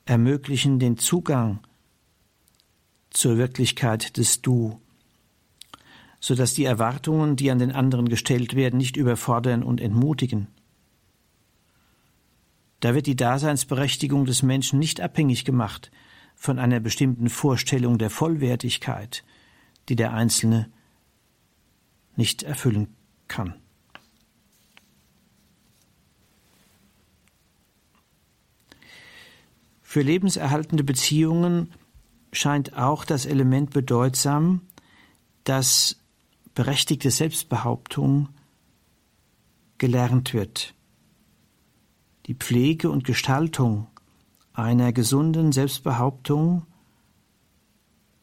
ermöglichen 0.05 0.79
den 0.79 0.97
Zugang 0.97 1.59
zur 3.09 3.37
Wirklichkeit 3.37 4.17
des 4.17 4.41
Du, 4.41 4.81
so 6.19 6.35
dass 6.35 6.53
die 6.53 6.65
Erwartungen, 6.65 7.35
die 7.35 7.51
an 7.51 7.59
den 7.59 7.71
anderen 7.71 8.09
gestellt 8.09 8.55
werden, 8.55 8.77
nicht 8.77 8.97
überfordern 8.97 9.63
und 9.63 9.79
entmutigen. 9.79 10.47
Da 12.79 12.95
wird 12.95 13.05
die 13.05 13.15
Daseinsberechtigung 13.15 14.25
des 14.25 14.43
Menschen 14.43 14.79
nicht 14.79 14.99
abhängig 14.99 15.45
gemacht 15.45 15.91
von 16.35 16.59
einer 16.59 16.79
bestimmten 16.79 17.29
Vorstellung 17.29 17.97
der 17.97 18.09
Vollwertigkeit, 18.09 19.23
die 19.87 19.95
der 19.95 20.13
Einzelne 20.13 20.69
nicht 22.15 22.43
erfüllen 22.43 22.87
kann. 23.27 23.62
Für 29.93 30.01
lebenserhaltende 30.01 30.83
Beziehungen 30.83 31.71
scheint 32.31 32.75
auch 32.75 33.05
das 33.05 33.27
Element 33.27 33.69
bedeutsam, 33.69 34.61
dass 35.43 35.97
berechtigte 36.55 37.11
Selbstbehauptung 37.11 38.29
gelernt 39.77 40.33
wird. 40.33 40.73
Die 42.25 42.33
Pflege 42.33 42.89
und 42.89 43.03
Gestaltung 43.03 43.85
einer 44.53 44.93
gesunden 44.93 45.51
Selbstbehauptung 45.51 46.65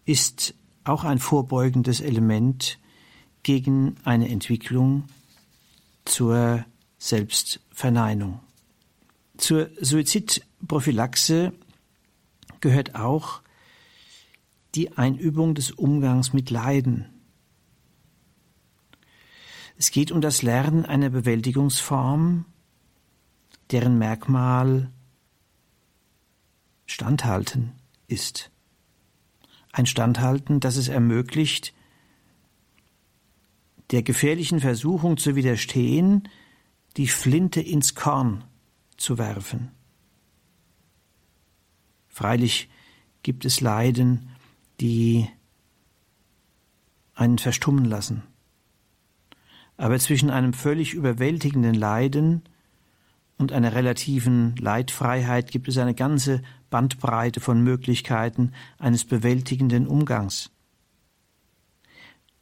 ist 0.06 0.54
auch 0.82 1.04
ein 1.04 1.20
vorbeugendes 1.20 2.00
Element 2.00 2.80
gegen 3.44 3.94
eine 4.02 4.28
Entwicklung 4.28 5.04
zur 6.04 6.64
Selbstverneinung. 6.98 8.40
Zur 9.36 9.70
Suizidprophylaxe 9.80 11.52
gehört 12.60 12.94
auch 12.94 13.42
die 14.74 14.96
Einübung 14.96 15.54
des 15.54 15.70
Umgangs 15.70 16.32
mit 16.32 16.50
Leiden. 16.50 17.06
Es 19.76 19.90
geht 19.90 20.12
um 20.12 20.20
das 20.20 20.42
Lernen 20.42 20.84
einer 20.84 21.10
Bewältigungsform, 21.10 22.44
deren 23.70 23.98
Merkmal 23.98 24.90
Standhalten 26.86 27.72
ist. 28.06 28.50
Ein 29.72 29.86
Standhalten, 29.86 30.60
das 30.60 30.76
es 30.76 30.88
ermöglicht, 30.88 31.72
der 33.90 34.02
gefährlichen 34.02 34.60
Versuchung 34.60 35.16
zu 35.16 35.34
widerstehen, 35.34 36.28
die 36.96 37.08
Flinte 37.08 37.60
ins 37.60 37.94
Korn 37.94 38.44
zu 38.96 39.18
werfen. 39.18 39.70
Freilich 42.10 42.68
gibt 43.22 43.44
es 43.44 43.60
Leiden, 43.60 44.28
die 44.80 45.28
einen 47.14 47.38
verstummen 47.38 47.84
lassen. 47.84 48.22
Aber 49.76 49.98
zwischen 49.98 50.28
einem 50.28 50.52
völlig 50.52 50.92
überwältigenden 50.92 51.74
Leiden 51.74 52.42
und 53.38 53.52
einer 53.52 53.74
relativen 53.74 54.54
Leidfreiheit 54.56 55.50
gibt 55.50 55.68
es 55.68 55.78
eine 55.78 55.94
ganze 55.94 56.42
Bandbreite 56.68 57.40
von 57.40 57.62
Möglichkeiten 57.62 58.52
eines 58.78 59.04
bewältigenden 59.04 59.86
Umgangs. 59.86 60.50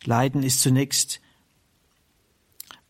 Leiden 0.04 0.42
ist 0.42 0.60
zunächst 0.60 1.20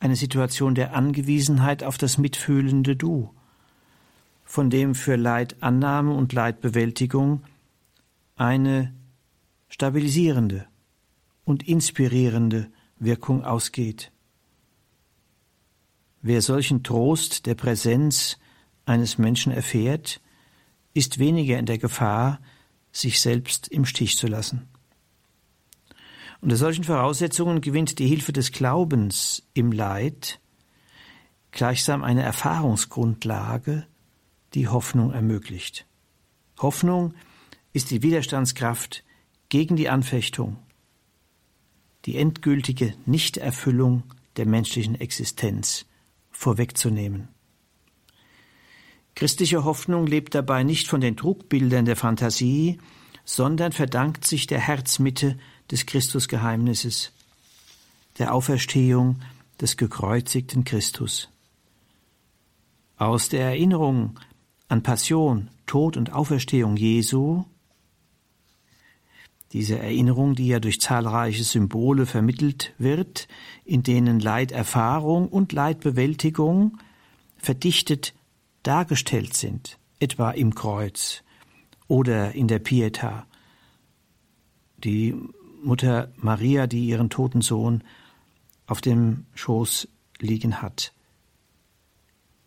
eine 0.01 0.17
Situation 0.17 0.75
der 0.75 0.95
Angewiesenheit 0.95 1.83
auf 1.83 1.99
das 1.99 2.19
mitfühlende 2.19 2.97
Du, 2.97 3.35
von 4.49 4.71
dem 4.71 4.95
für 4.95 5.17
Leidannahme 5.17 6.15
und 6.15 6.33
Leidbewältigung 6.33 7.43
eine 8.35 8.95
stabilisierende 9.69 10.67
und 11.45 11.69
inspirierende 11.69 12.71
Wirkung 12.99 13.45
ausgeht. 13.45 14.11
Wer 16.23 16.41
solchen 16.41 16.83
Trost 16.83 17.45
der 17.45 17.57
Präsenz 17.57 18.39
eines 18.87 19.19
Menschen 19.19 19.53
erfährt, 19.53 20.23
ist 20.95 21.19
weniger 21.19 21.59
in 21.59 21.67
der 21.67 21.77
Gefahr, 21.77 22.41
sich 22.91 23.21
selbst 23.21 23.69
im 23.69 23.85
Stich 23.85 24.17
zu 24.17 24.29
lassen. 24.29 24.67
Unter 26.41 26.57
solchen 26.57 26.85
Voraussetzungen 26.85 27.61
gewinnt 27.61 27.99
die 27.99 28.07
Hilfe 28.07 28.33
des 28.33 28.51
Glaubens 28.51 29.43
im 29.53 29.73
Leid 29.73 30.41
gleichsam 31.51 32.03
eine 32.03 32.23
Erfahrungsgrundlage, 32.23 33.87
die 34.55 34.69
Hoffnung 34.69 35.13
ermöglicht. 35.13 35.87
Hoffnung 36.59 37.15
ist 37.73 37.91
die 37.91 38.03
Widerstandskraft 38.03 39.05
gegen 39.49 39.77
die 39.77 39.89
Anfechtung, 39.89 40.57
die 42.05 42.17
endgültige 42.17 42.95
Nichterfüllung 43.07 44.03
der 44.37 44.47
menschlichen 44.47 44.95
Existenz 45.01 45.87
vorwegzunehmen. 46.31 47.29
Christliche 49.15 49.65
Hoffnung 49.65 50.07
lebt 50.07 50.35
dabei 50.35 50.63
nicht 50.63 50.87
von 50.87 51.01
den 51.01 51.17
Trugbildern 51.17 51.85
der 51.85 51.97
Fantasie, 51.97 52.79
sondern 53.25 53.73
verdankt 53.73 54.25
sich 54.25 54.47
der 54.47 54.61
Herzmitte 54.61 55.39
des 55.71 55.87
Christusgeheimnisses, 55.87 57.13
der 58.19 58.33
Auferstehung 58.33 59.21
des 59.61 59.77
gekreuzigten 59.77 60.65
Christus. 60.65 61.29
Aus 62.97 63.29
der 63.29 63.43
Erinnerung 63.43 64.19
an 64.69 64.83
Passion, 64.83 65.51
Tod 65.67 65.97
und 65.97 66.13
Auferstehung 66.13 66.77
Jesu, 66.77 67.45
diese 69.53 69.79
Erinnerung, 69.79 70.35
die 70.35 70.49
ja 70.49 70.61
durch 70.61 70.81
zahlreiche 70.81 71.43
Symbole 71.43 72.05
vermittelt 72.05 72.75
wird, 72.77 73.29
in 73.65 73.83
denen 73.83 74.21
Leiterfahrung 74.21 75.29
und 75.29 75.53
Leidbewältigung 75.53 76.79
verdichtet 77.39 78.15
dargestellt 78.63 79.35
sind, 79.35 79.79
etwa 80.01 80.31
im 80.33 80.55
Kreuz 80.55 81.23
oder 81.87 82.35
in 82.35 82.49
der 82.49 82.59
Pieta. 82.59 83.27
Die 84.85 85.15
Mutter 85.63 86.13
Maria, 86.17 86.67
die 86.67 86.87
ihren 86.87 87.09
toten 87.09 87.41
Sohn 87.41 87.83
auf 88.67 88.83
dem 88.83 89.25
Schoß 89.35 89.89
liegen 90.21 90.61
hat. 90.61 90.93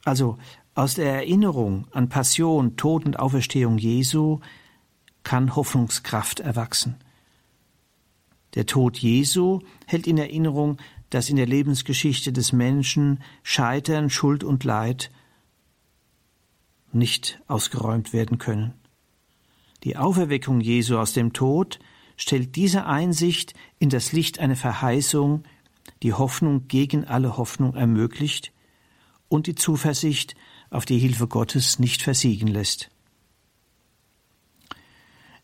Also 0.05 0.37
aus 0.81 0.95
der 0.95 1.13
Erinnerung 1.13 1.85
an 1.91 2.09
Passion, 2.09 2.75
Tod 2.75 3.05
und 3.05 3.19
Auferstehung 3.19 3.77
Jesu 3.77 4.39
kann 5.21 5.55
Hoffnungskraft 5.55 6.39
erwachsen. 6.39 6.95
Der 8.55 8.65
Tod 8.65 8.97
Jesu 8.97 9.59
hält 9.85 10.07
in 10.07 10.17
Erinnerung, 10.17 10.77
dass 11.11 11.29
in 11.29 11.35
der 11.35 11.45
Lebensgeschichte 11.45 12.33
des 12.33 12.51
Menschen 12.51 13.21
Scheitern, 13.43 14.09
Schuld 14.09 14.43
und 14.43 14.63
Leid 14.63 15.11
nicht 16.91 17.39
ausgeräumt 17.47 18.11
werden 18.11 18.39
können. 18.39 18.73
Die 19.83 19.97
Auferweckung 19.97 20.61
Jesu 20.61 20.97
aus 20.97 21.13
dem 21.13 21.31
Tod 21.31 21.77
stellt 22.17 22.55
diese 22.55 22.87
Einsicht 22.87 23.53
in 23.77 23.89
das 23.89 24.13
Licht 24.13 24.39
einer 24.39 24.55
Verheißung, 24.55 25.43
die 26.01 26.13
Hoffnung 26.13 26.67
gegen 26.67 27.05
alle 27.05 27.37
Hoffnung 27.37 27.75
ermöglicht 27.75 28.51
und 29.29 29.45
die 29.45 29.53
Zuversicht 29.53 30.33
auf 30.71 30.85
die 30.85 30.97
Hilfe 30.97 31.27
Gottes 31.27 31.77
nicht 31.77 32.01
versiegen 32.01 32.47
lässt. 32.47 32.89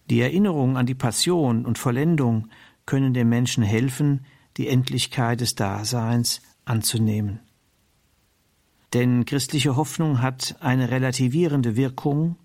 Die 0.10 0.22
Erinnerung 0.22 0.76
an 0.78 0.88
die 0.88 0.96
Passion 0.96 1.66
und 1.66 1.78
Vollendung 1.78 2.50
können 2.88 3.14
dem 3.14 3.30
Menschen 3.30 3.64
helfen, 3.64 4.26
die 4.58 4.68
Endlichkeit 4.68 5.42
des 5.42 5.54
Daseins 5.54 6.42
anzunehmen. 6.66 7.42
Denn 8.94 9.26
christliche 9.26 9.76
Hoffnung 9.76 10.22
hat 10.22 10.56
eine 10.62 10.90
relativierende 10.90 11.76
Wirkung 11.76 12.38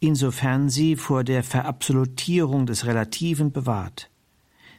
insofern 0.00 0.68
sie 0.68 0.96
vor 0.96 1.24
der 1.24 1.42
Verabsolutierung 1.42 2.66
des 2.66 2.86
Relativen 2.86 3.52
bewahrt. 3.52 4.10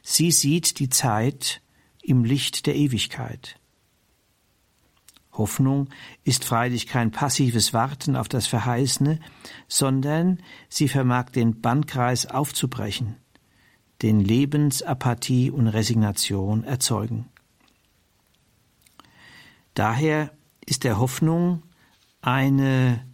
Sie 0.02 0.30
sieht 0.30 0.78
die 0.78 0.88
Zeit 0.88 1.60
im 2.02 2.24
Licht 2.24 2.66
der 2.66 2.76
Ewigkeit. 2.76 3.58
Hoffnung 5.38 5.88
ist 6.24 6.44
freilich 6.44 6.86
kein 6.86 7.10
passives 7.10 7.72
Warten 7.72 8.16
auf 8.16 8.28
das 8.28 8.46
Verheißene, 8.46 9.20
sondern 9.68 10.40
sie 10.68 10.88
vermag 10.88 11.30
den 11.30 11.60
Bannkreis 11.60 12.26
aufzubrechen, 12.26 13.16
den 14.02 14.20
Lebensapathie 14.20 15.50
und 15.50 15.68
Resignation 15.68 16.64
erzeugen. 16.64 17.28
Daher 19.74 20.32
ist 20.66 20.84
der 20.84 20.98
Hoffnung 20.98 21.62
eine 22.20 23.06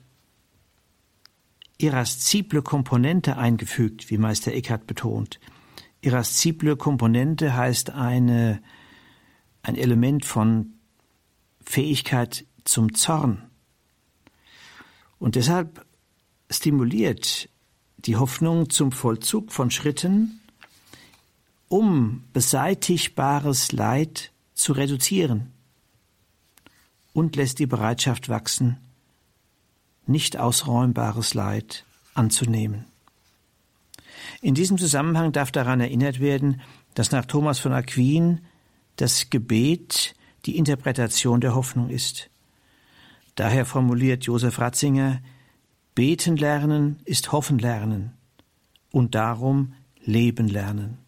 iraszible 1.78 2.62
Komponente 2.62 3.36
eingefügt, 3.36 4.10
wie 4.10 4.18
Meister 4.18 4.52
Eckhart 4.52 4.86
betont. 4.86 5.40
Iraszible 6.00 6.76
Komponente 6.76 7.54
heißt 7.54 7.90
eine, 7.90 8.62
ein 9.62 9.76
Element 9.76 10.24
von 10.24 10.73
Fähigkeit 11.64 12.44
zum 12.64 12.94
Zorn. 12.94 13.42
Und 15.18 15.36
deshalb 15.36 15.84
stimuliert 16.50 17.48
die 17.98 18.16
Hoffnung 18.16 18.70
zum 18.70 18.92
Vollzug 18.92 19.52
von 19.52 19.70
Schritten, 19.70 20.40
um 21.68 22.24
beseitigbares 22.32 23.72
Leid 23.72 24.32
zu 24.54 24.72
reduzieren 24.72 25.52
und 27.12 27.36
lässt 27.36 27.58
die 27.58 27.66
Bereitschaft 27.66 28.28
wachsen, 28.28 28.76
nicht 30.06 30.36
ausräumbares 30.36 31.34
Leid 31.34 31.84
anzunehmen. 32.12 32.84
In 34.40 34.54
diesem 34.54 34.78
Zusammenhang 34.78 35.32
darf 35.32 35.50
daran 35.50 35.80
erinnert 35.80 36.20
werden, 36.20 36.60
dass 36.94 37.10
nach 37.10 37.24
Thomas 37.24 37.58
von 37.58 37.72
Aquin 37.72 38.40
das 38.96 39.30
Gebet 39.30 40.14
die 40.44 40.56
Interpretation 40.56 41.40
der 41.40 41.54
Hoffnung 41.54 41.90
ist. 41.90 42.30
Daher 43.34 43.66
formuliert 43.66 44.24
Josef 44.24 44.58
Ratzinger, 44.58 45.20
Beten 45.94 46.36
lernen 46.36 47.00
ist 47.04 47.30
Hoffen 47.32 47.58
lernen 47.58 48.12
und 48.90 49.14
darum 49.14 49.74
Leben 50.00 50.48
lernen. 50.48 50.98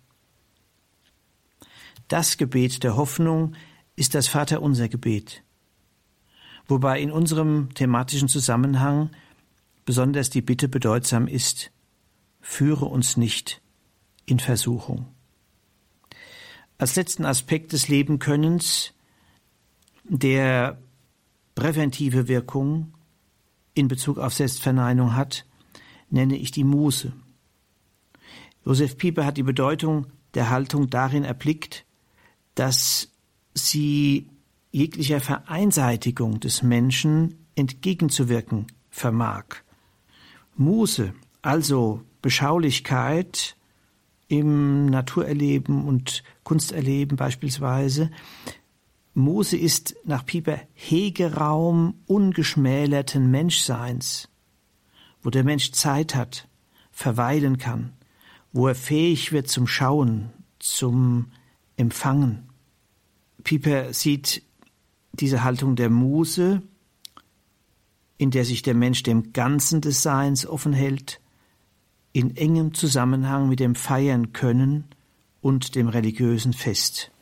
Das 2.09 2.37
Gebet 2.37 2.85
der 2.85 2.97
Hoffnung 2.97 3.55
ist 3.97 4.15
das 4.15 4.29
Vaterunser 4.29 4.89
Gebet, 4.89 5.43
wobei 6.69 7.01
in 7.01 7.11
unserem 7.11 7.75
thematischen 7.75 8.29
Zusammenhang 8.29 9.11
besonders 9.85 10.31
die 10.31 10.43
Bitte 10.43 10.69
bedeutsam 10.69 11.27
ist, 11.27 11.73
führe 12.41 12.85
uns 12.85 13.17
nicht 13.17 13.61
in 14.25 14.39
Versuchung. 14.39 15.09
Als 16.79 16.95
letzten 16.95 17.25
Aspekt 17.25 17.73
des 17.73 17.89
Lebenkönnens, 17.89 18.93
der 20.09 20.79
präventive 21.55 22.29
Wirkung 22.29 22.93
in 23.75 23.89
Bezug 23.89 24.19
auf 24.19 24.35
Selbstverneinung 24.35 25.15
hat, 25.15 25.47
nenne 26.11 26.37
ich 26.37 26.51
die 26.51 26.65
Muße. 26.65 27.13
Josef 28.65 28.97
Pieper 28.97 29.25
hat 29.25 29.37
die 29.37 29.43
Bedeutung 29.43 30.07
der 30.35 30.51
Haltung 30.51 30.91
darin 30.91 31.25
erblickt, 31.25 31.85
dass 32.55 33.13
sie 33.55 34.29
jeglicher 34.71 35.21
Vereinseitigung 35.21 36.41
des 36.41 36.63
Menschen 36.63 37.47
entgegenzuwirken 37.55 38.67
vermag. 38.91 39.45
Muße, 40.57 41.15
also 41.43 42.03
Beschaulichkeit 42.23 43.57
im 44.29 44.87
Naturerleben 44.87 45.87
und 45.87 46.23
Kunsterleben 46.43 47.17
beispielsweise. 47.17 48.11
Muße 49.17 49.57
ist 49.57 49.97
nach 50.05 50.27
Pieper 50.27 50.61
Hegeraum 50.75 51.95
ungeschmälerten 52.07 53.31
Menschseins, 53.31 54.29
wo 55.23 55.31
der 55.31 55.43
Mensch 55.43 55.73
Zeit 55.73 56.15
hat, 56.15 56.49
verweilen 56.93 57.57
kann, 57.57 57.95
wo 58.53 58.69
er 58.69 58.75
fähig 58.75 59.33
wird 59.33 59.49
zum 59.49 59.67
Schauen, 59.67 60.33
zum 60.59 61.33
Empfangen. 61.79 62.51
Pieper 63.43 63.95
sieht 63.95 64.43
diese 65.15 65.43
Haltung 65.43 65.77
der 65.77 65.89
Muse, 65.89 66.61
in 68.19 68.31
der 68.31 68.45
sich 68.45 68.61
der 68.61 68.75
Mensch 68.75 69.03
dem 69.03 69.33
Ganzen 69.33 69.81
des 69.81 70.03
Seins 70.03 70.47
offen 70.47 70.75
hält, 70.75 71.23
in 72.13 72.37
engem 72.37 72.75
Zusammenhang 72.75 73.49
mit 73.49 73.61
dem 73.61 73.77
Feiern 73.77 74.35
können 74.35 74.85
und 75.41 75.75
dem 75.75 75.89
religiösen 75.89 76.53
Fest. 76.53 77.13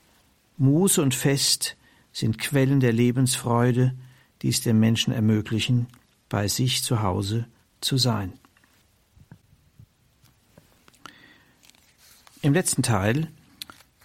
Muße 0.56 1.00
und 1.00 1.14
Fest 1.14 1.76
sind 2.14 2.38
Quellen 2.38 2.80
der 2.80 2.94
Lebensfreude, 2.94 3.94
die 4.40 4.48
es 4.48 4.62
dem 4.62 4.80
Menschen 4.80 5.12
ermöglichen, 5.12 5.88
bei 6.30 6.48
sich 6.48 6.82
zu 6.82 7.02
Hause 7.02 7.46
zu 7.82 7.98
sein. 7.98 8.32
Im 12.40 12.54
letzten 12.54 12.82
Teil 12.82 13.28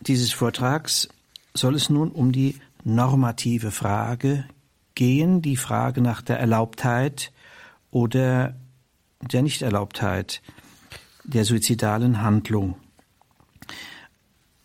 dieses 0.02 0.32
Vortrags 0.32 1.08
soll 1.54 1.76
es 1.76 1.90
nun 1.90 2.12
um 2.12 2.32
die 2.32 2.56
normative 2.84 3.72
Frage 3.72 4.46
gehen, 4.96 5.42
die 5.42 5.58
Frage 5.58 6.02
nach 6.02 6.22
der 6.22 6.40
Erlaubtheit 6.40 7.32
oder 7.92 8.56
der 9.22 9.42
Nichterlaubtheit 9.44 10.42
der 11.26 11.46
suizidalen 11.46 12.22
Handlung. 12.22 12.76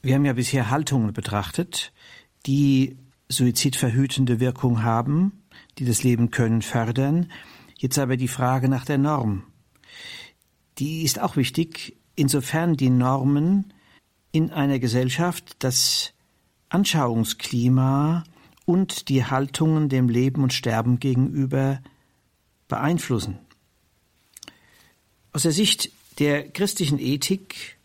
Wir 0.03 0.15
haben 0.15 0.25
ja 0.25 0.33
bisher 0.33 0.71
Haltungen 0.71 1.13
betrachtet, 1.13 1.93
die 2.47 2.97
suizidverhütende 3.29 4.41
Wirkung 4.41 4.83
haben, 4.83 5.45
die 5.79 5.85
das 5.85 6.03
Leben 6.03 6.31
können 6.31 6.63
fördern. 6.63 7.31
Jetzt 7.77 7.99
aber 7.99 8.17
die 8.17 8.29
Frage 8.29 8.69
nach 8.69 8.85
der 8.85 8.99
Norm. 8.99 9.45
Die 10.79 11.03
ist 11.03 11.21
auch 11.21 11.37
wichtig, 11.37 11.97
insofern 12.17 12.77
die 12.77 12.91
Normen 12.91 13.73
in 14.33 14.51
einer 14.51 14.79
Gesellschaft 14.79 15.57
das 15.61 16.13
Anschauungsklima 16.69 18.25
und 18.65 19.09
die 19.09 19.25
Haltungen 19.25 19.89
dem 19.89 20.09
Leben 20.09 20.43
und 20.43 20.53
Sterben 20.53 20.99
gegenüber 20.99 21.81
beeinflussen. 22.67 23.39
Aus 25.33 25.43
der 25.43 25.53
Sicht 25.53 25.91
der 26.19 26.49
christlichen 26.49 26.99
Ethik 26.99 27.77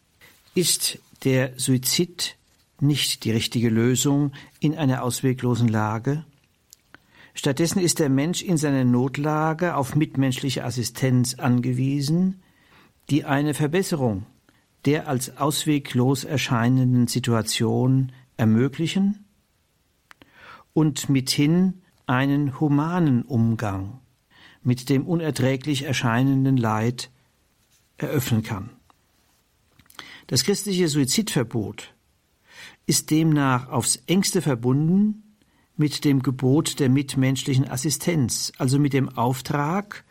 ist 0.56 1.00
der 1.24 1.54
Suizid 1.60 2.36
nicht 2.82 3.24
die 3.24 3.32
richtige 3.32 3.70
Lösung 3.70 4.32
in 4.60 4.76
einer 4.76 5.04
ausweglosen 5.04 5.68
Lage. 5.68 6.26
Stattdessen 7.34 7.80
ist 7.80 8.00
der 8.00 8.10
Mensch 8.10 8.42
in 8.42 8.58
seiner 8.58 8.84
Notlage 8.84 9.76
auf 9.76 9.96
mitmenschliche 9.96 10.64
Assistenz 10.66 11.36
angewiesen, 11.36 12.42
die 13.10 13.26
eine 13.26 13.54
Verbesserung 13.54 14.26
der 14.86 15.08
als 15.08 15.38
ausweglos 15.38 16.24
erscheinenden 16.24 17.08
Situation 17.08 18.12
ermöglichen 18.38 19.26
und 20.74 21.10
mithin 21.10 21.82
einen 22.06 22.60
humanen 22.60 23.24
Umgang 23.24 24.00
mit 24.64 24.90
dem 24.90 25.06
unerträglich 25.06 25.84
erscheinenden 25.84 26.58
Leid 26.58 27.12
eröffnen 27.98 28.44
kann. 28.44 28.70
Das 30.28 30.44
christliche 30.44 30.88
Suizidverbot 30.88 31.94
ist 32.90 33.12
demnach 33.12 33.70
aufs 33.70 33.98
engste 34.08 34.42
verbunden 34.42 35.36
mit 35.78 36.04
dem 36.06 36.24
Gebot 36.24 36.80
der 36.80 36.90
mitmenschlichen 36.90 37.70
Assistenz, 37.70 38.52
also 38.58 38.80
mit 38.80 38.94
dem 38.94 39.10
Auftrag, 39.10 40.04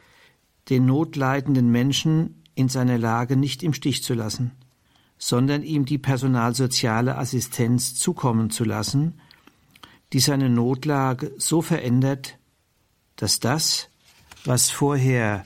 den 0.69 0.87
notleidenden 0.87 1.71
Menschen 1.73 2.45
in 2.55 2.69
seiner 2.69 2.97
Lage 2.97 3.37
nicht 3.37 3.65
im 3.65 3.75
Stich 3.75 4.05
zu 4.05 4.15
lassen, 4.15 4.53
sondern 5.19 5.65
ihm 5.65 5.87
die 5.87 5.99
personalsoziale 5.99 7.19
Assistenz 7.19 7.97
zukommen 7.97 8.51
zu 8.51 8.63
lassen, 8.63 9.21
die 10.13 10.21
seine 10.21 10.49
Notlage 10.49 11.35
so 11.37 11.63
verändert, 11.63 12.39
dass 13.17 13.41
das, 13.41 13.89
was 14.45 14.71
vorher 14.71 15.45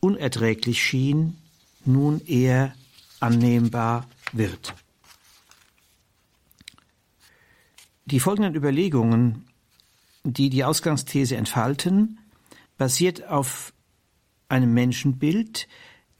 unerträglich 0.00 0.82
schien, 0.82 1.38
nun 1.84 2.20
eher 2.26 2.74
annehmbar 3.20 4.08
wird. 4.32 4.74
Die 8.06 8.20
folgenden 8.20 8.54
Überlegungen, 8.54 9.46
die 10.22 10.48
die 10.48 10.62
Ausgangsthese 10.62 11.36
entfalten, 11.36 12.18
basiert 12.78 13.28
auf 13.28 13.72
einem 14.48 14.72
Menschenbild, 14.74 15.66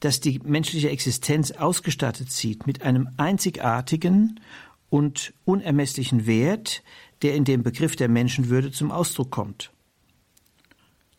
das 0.01 0.19
die 0.19 0.39
menschliche 0.39 0.89
Existenz 0.89 1.51
ausgestattet 1.51 2.29
sieht 2.29 2.67
mit 2.67 2.81
einem 2.81 3.09
einzigartigen 3.15 4.41
und 4.89 5.33
unermesslichen 5.45 6.27
Wert, 6.27 6.83
der 7.21 7.35
in 7.35 7.45
dem 7.45 7.63
Begriff 7.63 7.95
der 7.95 8.09
Menschenwürde 8.09 8.71
zum 8.71 8.91
Ausdruck 8.91 9.31
kommt. 9.31 9.71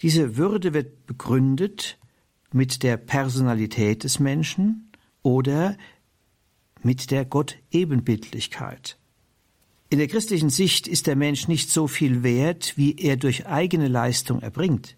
Diese 0.03 0.37
Würde 0.37 0.75
wird 0.75 1.07
begründet 1.07 1.99
mit 2.53 2.83
der 2.83 2.99
Personalität 2.99 4.05
des 4.05 4.21
Menschen 4.21 4.93
oder 5.23 5.79
mit 6.83 7.11
der 7.11 7.25
Gott-Ebenbildlichkeit. 7.25 8.99
In 9.91 9.99
der 9.99 10.09
christlichen 10.09 10.51
Sicht 10.51 10.87
ist 10.87 11.07
der 11.07 11.17
Mensch 11.17 11.49
nicht 11.49 11.71
so 11.71 11.87
viel 11.87 12.23
wert, 12.23 12.75
wie 12.77 12.97
er 12.97 13.17
durch 13.17 13.47
eigene 13.47 13.89
Leistung 13.89 14.43
erbringt. 14.43 14.97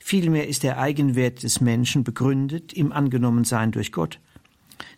Vielmehr 0.00 0.48
ist 0.48 0.64
der 0.64 0.78
Eigenwert 0.78 1.44
des 1.44 1.60
Menschen 1.60 2.02
begründet 2.02 2.72
im 2.72 2.90
Angenommensein 2.90 3.70
durch 3.70 3.92
Gott. 3.92 4.18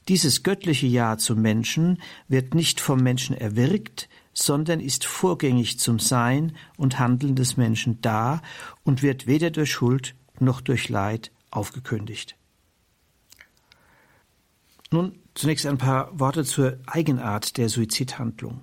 Dieses 0.08 0.44
göttliche 0.44 0.86
Ja 0.86 1.18
zum 1.18 1.42
Menschen 1.42 2.00
wird 2.26 2.54
nicht 2.54 2.80
vom 2.80 3.00
Menschen 3.00 3.36
erwirkt, 3.36 4.08
sondern 4.32 4.80
ist 4.80 5.04
vorgängig 5.04 5.78
zum 5.78 5.98
Sein 5.98 6.56
und 6.78 6.98
Handeln 6.98 7.36
des 7.36 7.58
Menschen 7.58 8.00
da 8.00 8.40
und 8.82 9.02
wird 9.02 9.26
weder 9.26 9.50
durch 9.50 9.72
Schuld 9.72 10.14
noch 10.40 10.62
durch 10.62 10.88
Leid 10.88 11.30
aufgekündigt. 11.50 12.34
Nun 14.90 15.18
zunächst 15.34 15.66
ein 15.66 15.78
paar 15.78 16.18
Worte 16.18 16.44
zur 16.44 16.78
Eigenart 16.86 17.58
der 17.58 17.68
Suizidhandlung. 17.68 18.62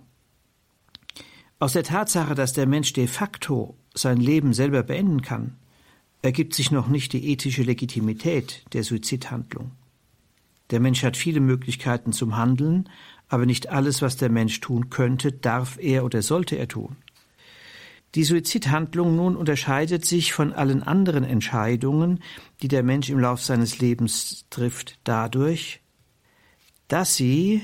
Aus 1.62 1.74
der 1.74 1.84
Tatsache, 1.84 2.34
dass 2.34 2.54
der 2.54 2.66
Mensch 2.66 2.92
de 2.94 3.06
facto 3.06 3.78
sein 3.94 4.18
Leben 4.18 4.52
selber 4.52 4.82
beenden 4.82 5.22
kann, 5.22 5.58
ergibt 6.24 6.56
sich 6.56 6.72
noch 6.72 6.88
nicht 6.88 7.14
die 7.14 7.30
ethische 7.30 7.62
Legitimität 7.62 8.66
der 8.74 8.84
Suizidhandlung. 8.84 9.70
Der 10.72 10.80
Mensch 10.80 11.04
hat 11.04 11.18
viele 11.18 11.40
Möglichkeiten 11.40 12.14
zum 12.14 12.36
Handeln, 12.36 12.90
aber 13.28 13.46
nicht 13.46 13.70
alles, 13.70 14.02
was 14.02 14.18
der 14.18 14.32
Mensch 14.32 14.60
tun 14.60 14.90
könnte, 14.90 15.32
darf 15.32 15.78
er 15.80 16.04
oder 16.04 16.24
sollte 16.24 16.56
er 16.56 16.68
tun. 16.68 16.96
Die 18.16 18.24
Suizidhandlung 18.24 19.16
nun 19.16 19.36
unterscheidet 19.36 20.04
sich 20.04 20.34
von 20.34 20.54
allen 20.54 20.82
anderen 20.82 21.24
Entscheidungen, 21.24 22.24
die 22.64 22.70
der 22.70 22.82
Mensch 22.82 23.12
im 23.12 23.20
Lauf 23.20 23.44
seines 23.44 23.78
Lebens 23.78 24.48
trifft, 24.50 24.98
dadurch, 25.04 25.82
dass 26.88 27.16
sie, 27.16 27.62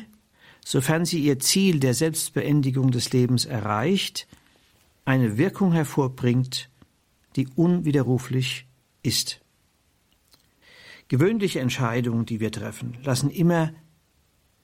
sofern 0.68 1.05
sie 1.05 1.22
ihr 1.22 1.39
Ziel 1.39 1.80
der 1.80 1.93
Selbstbeendigung 1.93 2.91
des 2.91 3.13
Lebens 3.13 3.45
erreicht, 3.45 4.28
eine 5.05 5.38
Wirkung 5.38 5.72
hervorbringt, 5.72 6.70
die 7.38 7.47
unwiderruflich 7.47 8.68
ist. 9.01 9.39
Gewöhnliche 11.07 11.61
Entscheidungen, 11.61 12.26
die 12.26 12.41
wir 12.41 12.51
treffen, 12.51 12.97
lassen 13.01 13.30
immer 13.30 13.72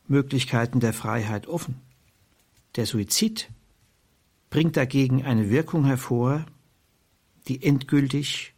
Möglichkeiten 0.06 0.82
der 0.82 0.92
Freiheit 0.92 1.48
offen. 1.48 1.80
Der 2.76 2.86
Suizid 2.86 3.50
bringt 4.50 4.76
dagegen 4.76 5.24
eine 5.24 5.50
Wirkung 5.50 5.86
hervor, 5.86 6.46
die 7.48 7.64
endgültig 7.64 8.54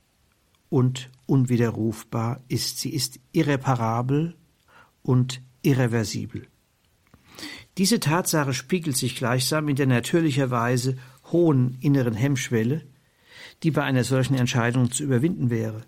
und 0.70 1.12
unwiderrufbar 1.28 2.42
ist. 2.48 2.80
Sie 2.80 2.90
ist 2.90 3.20
irreparabel 3.34 4.36
und 5.04 5.44
irreversibel. 5.62 6.48
Diese 7.78 8.00
Tatsache 8.00 8.54
spiegelt 8.54 8.96
sich 8.96 9.16
gleichsam 9.18 9.68
in 9.68 9.76
der 9.76 9.88
natürlicherweise 9.88 10.98
hohen 11.32 11.78
inneren 11.82 12.14
Hemmschwelle, 12.14 12.82
die 13.64 13.72
bei 13.72 13.84
einer 13.84 14.04
solchen 14.04 14.36
Entscheidung 14.36 14.92
zu 14.92 15.04
überwinden 15.04 15.50
wäre. 15.50 15.84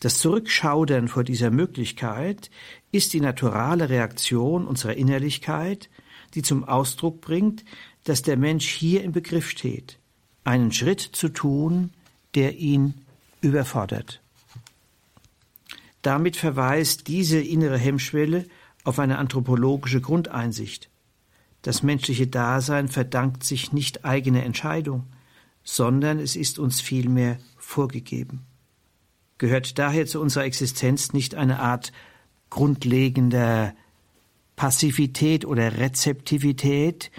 Das 0.00 0.18
Zurückschaudern 0.18 1.08
vor 1.08 1.24
dieser 1.24 1.50
Möglichkeit 1.50 2.50
ist 2.92 3.12
die 3.12 3.20
naturale 3.20 3.88
Reaktion 3.88 4.66
unserer 4.66 4.94
Innerlichkeit, 4.94 5.88
die 6.34 6.42
zum 6.42 6.64
Ausdruck 6.64 7.20
bringt, 7.20 7.64
dass 8.04 8.22
der 8.22 8.36
Mensch 8.36 8.68
hier 8.68 9.02
im 9.02 9.12
Begriff 9.12 9.48
steht, 9.48 9.98
einen 10.44 10.72
Schritt 10.72 11.00
zu 11.00 11.28
tun, 11.28 11.90
der 12.34 12.56
ihn 12.56 12.94
überfordert. 13.40 14.20
Damit 16.02 16.36
verweist 16.36 17.08
diese 17.08 17.40
innere 17.40 17.78
Hemmschwelle 17.78 18.44
auf 18.84 18.98
eine 18.98 19.18
anthropologische 19.18 20.00
Grundeinsicht. 20.00 20.88
Das 21.66 21.82
menschliche 21.82 22.28
Dasein 22.28 22.86
verdankt 22.86 23.42
sich 23.42 23.72
nicht 23.72 24.04
eigener 24.04 24.44
Entscheidung, 24.44 25.02
sondern 25.64 26.20
es 26.20 26.36
ist 26.36 26.60
uns 26.60 26.80
vielmehr 26.80 27.38
vorgegeben. 27.58 28.46
Gehört 29.38 29.76
daher 29.76 30.06
zu 30.06 30.20
unserer 30.20 30.44
Existenz 30.44 31.12
nicht 31.12 31.34
eine 31.34 31.58
Art 31.58 31.90
grundlegender 32.50 33.74
Passivität 34.54 35.44
oder 35.44 35.78
Rezeptivität, 35.78 37.10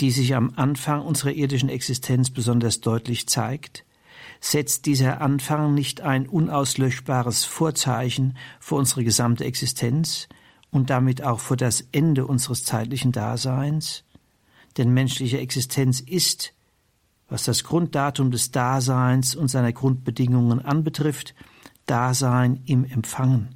die 0.00 0.10
sich 0.10 0.34
am 0.34 0.54
Anfang 0.56 1.02
unserer 1.02 1.32
irdischen 1.32 1.68
Existenz 1.68 2.30
besonders 2.30 2.80
deutlich 2.80 3.28
zeigt? 3.28 3.84
Setzt 4.40 4.86
dieser 4.86 5.20
Anfang 5.20 5.74
nicht 5.74 6.00
ein 6.00 6.26
unauslöschbares 6.26 7.44
Vorzeichen 7.44 8.38
für 8.58 8.76
unsere 8.76 9.04
gesamte 9.04 9.44
Existenz 9.44 10.28
und 10.72 10.90
damit 10.90 11.22
auch 11.22 11.38
für 11.38 11.56
das 11.56 11.84
Ende 11.92 12.26
unseres 12.26 12.64
zeitlichen 12.64 13.12
Daseins? 13.12 14.02
Denn 14.76 14.92
menschliche 14.92 15.38
Existenz 15.38 16.00
ist, 16.00 16.52
was 17.28 17.44
das 17.44 17.62
Grunddatum 17.62 18.32
des 18.32 18.50
Daseins 18.50 19.36
und 19.36 19.48
seiner 19.48 19.72
Grundbedingungen 19.72 20.64
anbetrifft, 20.64 21.34
Dasein 21.86 22.62
im 22.66 22.84
Empfangen. 22.84 23.54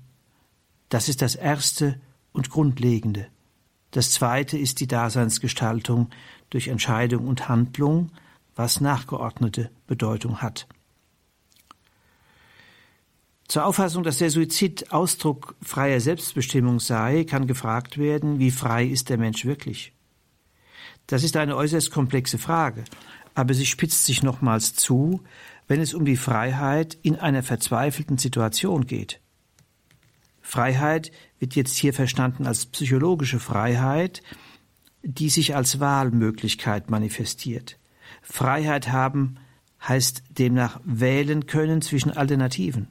Das 0.89 1.09
ist 1.09 1.23
das 1.23 1.35
Erste 1.35 2.01
und 2.33 2.51
Grundlegende. 2.51 3.27
Das 3.91 4.13
Zweite 4.13 4.59
ist 4.59 4.81
die 4.81 4.87
Daseinsgestaltung 4.87 6.11
durch 6.51 6.69
Entscheidung 6.69 7.27
und 7.27 7.49
Handlung, 7.49 8.13
was 8.55 8.81
nachgeordnete 8.81 9.71
Bedeutung 9.87 10.43
hat. 10.43 10.67
Zur 13.49 13.65
Auffassung, 13.65 14.03
dass 14.03 14.19
der 14.19 14.31
Suizid 14.31 14.93
Ausdruck 14.93 15.55
freier 15.63 16.01
Selbstbestimmung 16.01 16.81
sei, 16.81 17.25
kann 17.25 17.47
gefragt 17.47 17.97
werden, 17.97 18.39
wie 18.41 18.51
frei 18.51 18.85
ist 18.85 19.09
der 19.09 19.19
Mensch 19.19 19.45
wirklich? 19.45 19.93
Das 21.07 21.23
ist 21.23 21.37
eine 21.37 21.57
äußerst 21.57 21.93
komplexe 21.93 22.39
Frage, 22.39 22.85
aber 23.35 23.55
sie 23.55 23.67
spitzt 23.67 24.05
sich 24.05 24.25
nochmals 24.25 24.75
zu, 24.75 25.23
wenn 25.69 25.81
es 25.81 25.95
um 25.95 26.05
die 26.05 26.17
Freiheit 26.17 26.99
in 27.03 27.17
einer 27.17 27.45
verzweifelten 27.45 28.19
Situation 28.19 28.87
geht. 28.87 29.21
Freiheit 30.43 31.13
wird 31.39 31.55
jetzt 31.55 31.77
hier 31.77 31.93
verstanden 31.93 32.47
als 32.47 32.67
psychologische 32.67 33.39
Freiheit, 33.39 34.23
die 35.03 35.29
sich 35.29 35.55
als 35.55 35.79
Wahlmöglichkeit 35.79 36.91
manifestiert. 36.91 37.79
Freiheit 38.23 38.89
haben 38.89 39.37
heißt 39.87 40.25
demnach 40.31 40.81
wählen 40.85 41.47
können 41.47 41.83
zwischen 41.83 42.11
Alternativen. 42.11 42.89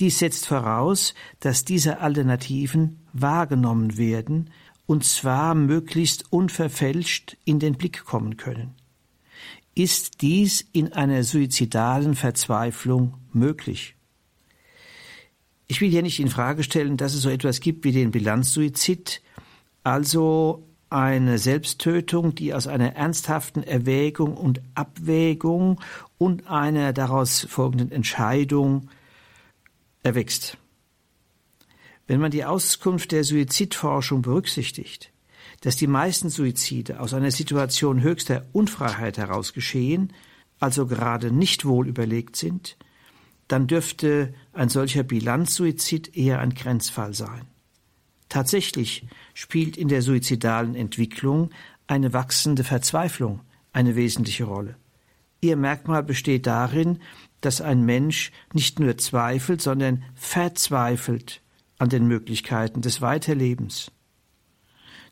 Dies 0.00 0.18
setzt 0.18 0.46
voraus, 0.46 1.14
dass 1.40 1.64
diese 1.64 2.00
Alternativen 2.00 3.00
wahrgenommen 3.12 3.96
werden, 3.96 4.50
und 4.86 5.04
zwar 5.04 5.54
möglichst 5.54 6.32
unverfälscht 6.32 7.36
in 7.44 7.58
den 7.58 7.74
Blick 7.74 8.04
kommen 8.04 8.36
können. 8.36 8.74
Ist 9.74 10.22
dies 10.22 10.64
in 10.72 10.92
einer 10.92 11.24
suizidalen 11.24 12.14
Verzweiflung 12.14 13.14
möglich? 13.32 13.96
Ich 15.66 15.80
will 15.80 15.90
hier 15.90 16.02
nicht 16.02 16.18
in 16.20 16.28
Frage 16.28 16.62
stellen, 16.62 16.96
dass 16.96 17.14
es 17.14 17.22
so 17.22 17.28
etwas 17.28 17.60
gibt 17.60 17.84
wie 17.84 17.92
den 17.92 18.10
Bilanzsuizid, 18.10 19.20
also 19.84 20.66
eine 20.90 21.38
Selbsttötung, 21.38 22.34
die 22.34 22.54
aus 22.54 22.66
einer 22.66 22.96
ernsthaften 22.96 23.62
Erwägung 23.62 24.36
und 24.36 24.62
Abwägung 24.74 25.80
und 26.16 26.48
einer 26.48 26.94
daraus 26.94 27.46
folgenden 27.48 27.92
Entscheidung 27.92 28.88
erwächst. 30.02 30.56
Wenn 32.06 32.20
man 32.20 32.30
die 32.30 32.44
Auskunft 32.44 33.12
der 33.12 33.24
Suizidforschung 33.24 34.22
berücksichtigt, 34.22 35.12
dass 35.60 35.76
die 35.76 35.86
meisten 35.86 36.30
Suizide 36.30 37.00
aus 37.00 37.14
einer 37.14 37.30
Situation 37.30 38.02
höchster 38.02 38.46
Unfreiheit 38.52 39.18
heraus 39.18 39.52
geschehen, 39.52 40.12
also 40.60 40.86
gerade 40.86 41.30
nicht 41.30 41.64
wohl 41.64 41.88
überlegt 41.88 42.36
sind, 42.36 42.76
dann 43.48 43.66
dürfte 43.66 44.34
ein 44.52 44.68
solcher 44.68 45.02
Bilanzsuizid 45.02 46.16
eher 46.16 46.40
ein 46.40 46.54
Grenzfall 46.54 47.14
sein. 47.14 47.46
Tatsächlich 48.28 49.06
spielt 49.32 49.76
in 49.76 49.88
der 49.88 50.02
suizidalen 50.02 50.74
Entwicklung 50.74 51.50
eine 51.86 52.12
wachsende 52.12 52.62
Verzweiflung 52.62 53.40
eine 53.72 53.96
wesentliche 53.96 54.44
Rolle. 54.44 54.76
Ihr 55.40 55.56
Merkmal 55.56 56.02
besteht 56.02 56.46
darin, 56.46 56.98
dass 57.40 57.60
ein 57.60 57.84
Mensch 57.84 58.32
nicht 58.52 58.80
nur 58.80 58.96
zweifelt, 58.98 59.62
sondern 59.62 60.04
verzweifelt 60.14 61.40
an 61.78 61.88
den 61.88 62.06
Möglichkeiten 62.06 62.80
des 62.80 63.00
Weiterlebens. 63.00 63.90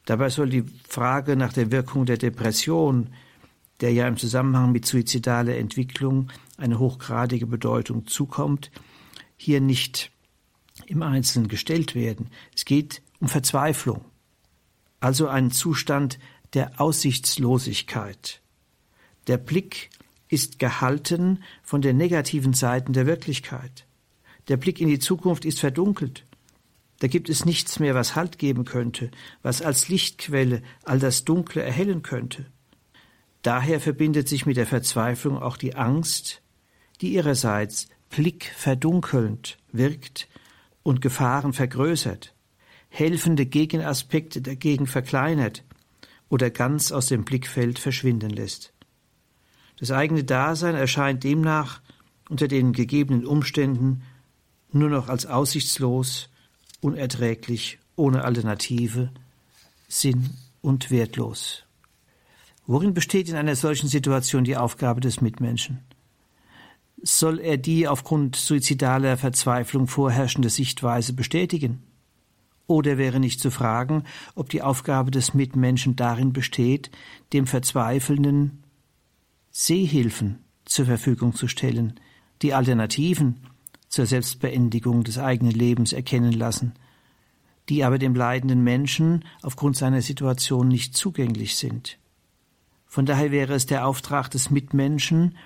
Dabei 0.05 0.31
soll 0.31 0.49
die 0.49 0.65
Frage 0.89 1.37
nach 1.37 1.53
der 1.53 1.71
Wirkung 1.71 2.07
der 2.07 2.17
Depression, 2.17 3.11
der 3.81 3.93
ja 3.93 4.09
im 4.09 4.17
Zusammenhang 4.17 4.73
mit 4.73 4.87
suizidaler 4.87 5.57
Entwicklung 5.57 6.29
eine 6.57 6.79
hochgradige 6.79 7.47
Bedeutung 7.47 8.07
zukommt, 8.07 8.71
hier 9.37 9.61
nicht 9.61 10.11
im 10.87 11.03
Einzelnen 11.03 11.49
gestellt 11.49 11.95
werden. 11.95 12.31
Es 12.55 12.65
geht 12.65 13.03
um 13.21 13.29
Verzweiflung, 13.29 14.05
also 15.01 15.29
einen 15.29 15.51
Zustand 15.51 16.19
der 16.55 16.81
Aussichtslosigkeit. 16.81 18.41
Der 19.27 19.39
Blick 19.39 19.91
ist 20.29 20.59
gehalten 20.59 21.43
von 21.63 21.83
den 21.83 21.97
negativen 21.97 22.53
Seiten 22.53 22.93
der 22.93 23.07
Wirklichkeit. 23.07 23.87
Der 24.49 24.57
Blick 24.57 24.81
in 24.81 24.89
die 24.89 24.99
Zukunft 24.99 25.45
ist 25.45 25.61
verdunkelt. 25.61 26.25
Da 26.99 27.09
gibt 27.09 27.29
es 27.29 27.45
nichts 27.45 27.79
mehr, 27.79 27.95
was 27.95 28.17
Halt 28.17 28.39
geben 28.39 28.65
könnte, 28.65 29.11
was 29.43 29.61
als 29.61 29.89
Lichtquelle 29.89 30.63
all 30.85 30.99
das 30.99 31.25
Dunkle 31.25 31.63
erhellen 31.63 32.03
könnte. 32.03 32.47
Daher 33.43 33.81
verbindet 33.81 34.29
sich 34.29 34.47
mit 34.47 34.57
der 34.57 34.67
Verzweiflung 34.67 35.39
auch 35.39 35.57
die 35.57 35.77
Angst, 35.77 36.43
die 37.01 37.13
ihrerseits 37.13 37.89
Blick 38.09 38.51
verdunkelnd 38.57 39.59
wirkt 39.73 40.29
und 40.83 41.01
Gefahren 41.01 41.53
vergrößert, 41.53 42.35
helfende 42.89 43.47
Gegenaspekte 43.47 44.41
dagegen 44.41 44.87
verkleinert 44.87 45.65
oder 46.29 46.51
ganz 46.51 46.93
aus 46.93 47.07
dem 47.07 47.25
Blickfeld 47.25 47.79
verschwinden 47.79 48.31
lässt. 48.31 48.73
Das 49.79 49.91
eigene 49.91 50.25
Dasein 50.25 50.75
erscheint 50.75 51.25
demnach 51.25 51.81
unter 52.29 52.49
den 52.49 52.73
gegebenen 52.73 53.27
Umständen 53.27 54.03
nur 54.73 54.89
noch 54.91 55.09
als 55.09 55.27
aussichtslos 55.27 56.29
unerträglich, 56.81 57.79
ohne 57.95 58.25
Alternative, 58.25 59.11
sinn- 59.89 60.31
und 60.63 60.91
wertlos. 60.91 61.63
Worin 62.67 62.95
besteht 62.95 63.29
in 63.29 63.37
einer 63.37 63.55
solchen 63.55 63.89
Situation 63.89 64.45
die 64.45 64.57
Aufgabe 64.57 65.01
des 65.01 65.21
Mitmenschen? 65.21 65.81
Soll 67.03 67.39
er 67.39 67.57
die 67.57 67.87
aufgrund 67.87 68.35
suizidaler 68.37 69.17
Verzweiflung 69.17 69.87
vorherrschende 69.87 70.51
Sichtweise 70.51 71.13
bestätigen? 71.13 71.83
Oder 72.67 72.99
wäre 72.99 73.21
nicht 73.21 73.39
zu 73.39 73.53
fragen, 73.53 74.03
ob 74.35 74.49
die 74.49 74.63
Aufgabe 74.63 75.13
des 75.13 75.35
Mitmenschen 75.35 75.95
darin 75.95 76.33
besteht, 76.33 76.91
dem 77.33 77.47
Verzweifelnden 77.47 78.65
Sehhilfen 79.59 80.45
zur 80.67 80.85
Verfügung 80.85 81.35
zu 81.35 81.49
stellen, 81.49 81.99
die 82.43 82.53
Alternativen 82.53 83.41
zur 83.89 84.05
Selbstbeendigung 84.05 85.03
des 85.03 85.17
eigenen 85.17 85.55
Lebens 85.55 85.95
erkennen 85.95 86.35
lassen, 86.35 86.75
die 87.71 87.83
aber 87.83 87.97
dem 87.97 88.15
leidenden 88.15 88.63
Menschen 88.63 89.25
aufgrund 89.41 89.79
seiner 89.79 90.03
Situation 90.03 90.69
nicht 90.69 90.95
zugänglich 90.95 91.57
sind. 91.57 91.99
Von 92.85 93.07
daher 93.07 93.33
wäre 93.33 93.55
es 93.55 93.65
der 93.65 93.87
Auftrag 93.87 94.31
des 94.31 94.51
Mitmenschen, 94.51 95.39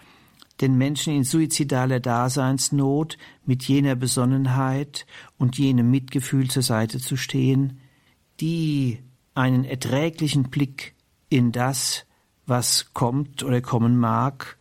den 0.61 0.77
Menschen 0.77 1.15
in 1.15 1.23
suizidaler 1.23 2.01
Daseinsnot 2.01 3.17
mit 3.47 3.63
jener 3.63 3.95
Besonnenheit 3.95 5.07
und 5.39 5.57
jenem 5.57 5.89
Mitgefühl 5.89 6.51
zur 6.51 6.65
Seite 6.65 6.99
zu 6.99 7.17
stehen, 7.17 7.79
die 8.41 8.99
einen 9.35 9.65
erträglichen 9.65 10.51
Blick 10.51 10.97
in 11.29 11.53
das, 11.53 12.07
was 12.51 12.93
kommt 12.93 13.43
oder 13.43 13.63
kommen 13.63 13.97
mag, 13.97 14.59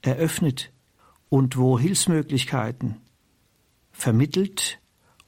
eröffnet 0.00 0.72
und 1.28 1.56
wo 1.58 1.78
Hilfsmöglichkeiten 1.78 2.96
vermittelt 3.90 4.78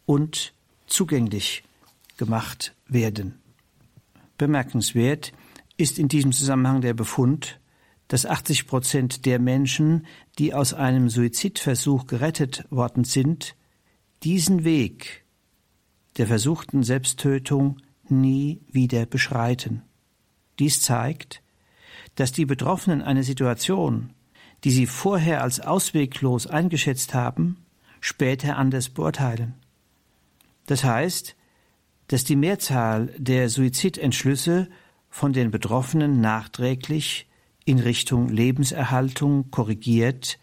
und 0.07 0.55
zugänglich 0.87 1.65
gemacht 2.17 2.75
werden. 2.87 3.41
Bemerkenswert 4.39 5.33
ist 5.77 5.99
in 5.99 6.09
diesem 6.09 6.33
Zusammenhang 6.33 6.81
der 6.81 6.95
Befund, 6.95 7.61
dass 8.09 8.27
80 8.27 8.67
Prozent 8.67 9.27
der 9.27 9.39
Menschen, 9.39 10.07
die 10.39 10.55
aus 10.55 10.73
einem 10.73 11.09
Suizidversuch 11.09 12.07
gerettet 12.07 12.65
worden 12.71 13.05
sind, 13.05 13.57
diesen 14.23 14.65
Weg 14.65 15.25
der 16.17 16.27
versuchten 16.27 16.83
Selbsttötung 16.85 17.79
nie 18.09 18.61
wieder 18.71 19.07
beschreiten. 19.07 19.83
Dies 20.59 20.81
zeigt, 20.81 21.43
dass 22.17 22.33
die 22.33 22.47
Betroffenen 22.47 23.03
eine 23.03 23.23
Situation, 23.23 24.11
die 24.65 24.71
sie 24.71 24.87
vorher 24.87 25.43
als 25.43 25.61
ausweglos 25.61 26.47
eingeschätzt 26.47 27.15
haben, 27.15 27.59
später 28.01 28.57
anders 28.57 28.89
beurteilen. 28.89 29.55
Das 30.67 30.85
heißt, 30.85 31.37
dass 32.09 32.25
die 32.25 32.37
Mehrzahl 32.37 33.15
der 33.19 33.49
Suizidentschlüsse 33.49 34.69
von 35.11 35.33
den 35.33 35.51
Betroffenen 35.51 36.21
nachträglich 36.21 37.29
in 37.65 37.79
Richtung 37.79 38.29
Lebenserhaltung 38.29 39.51
korrigiert 39.51 40.39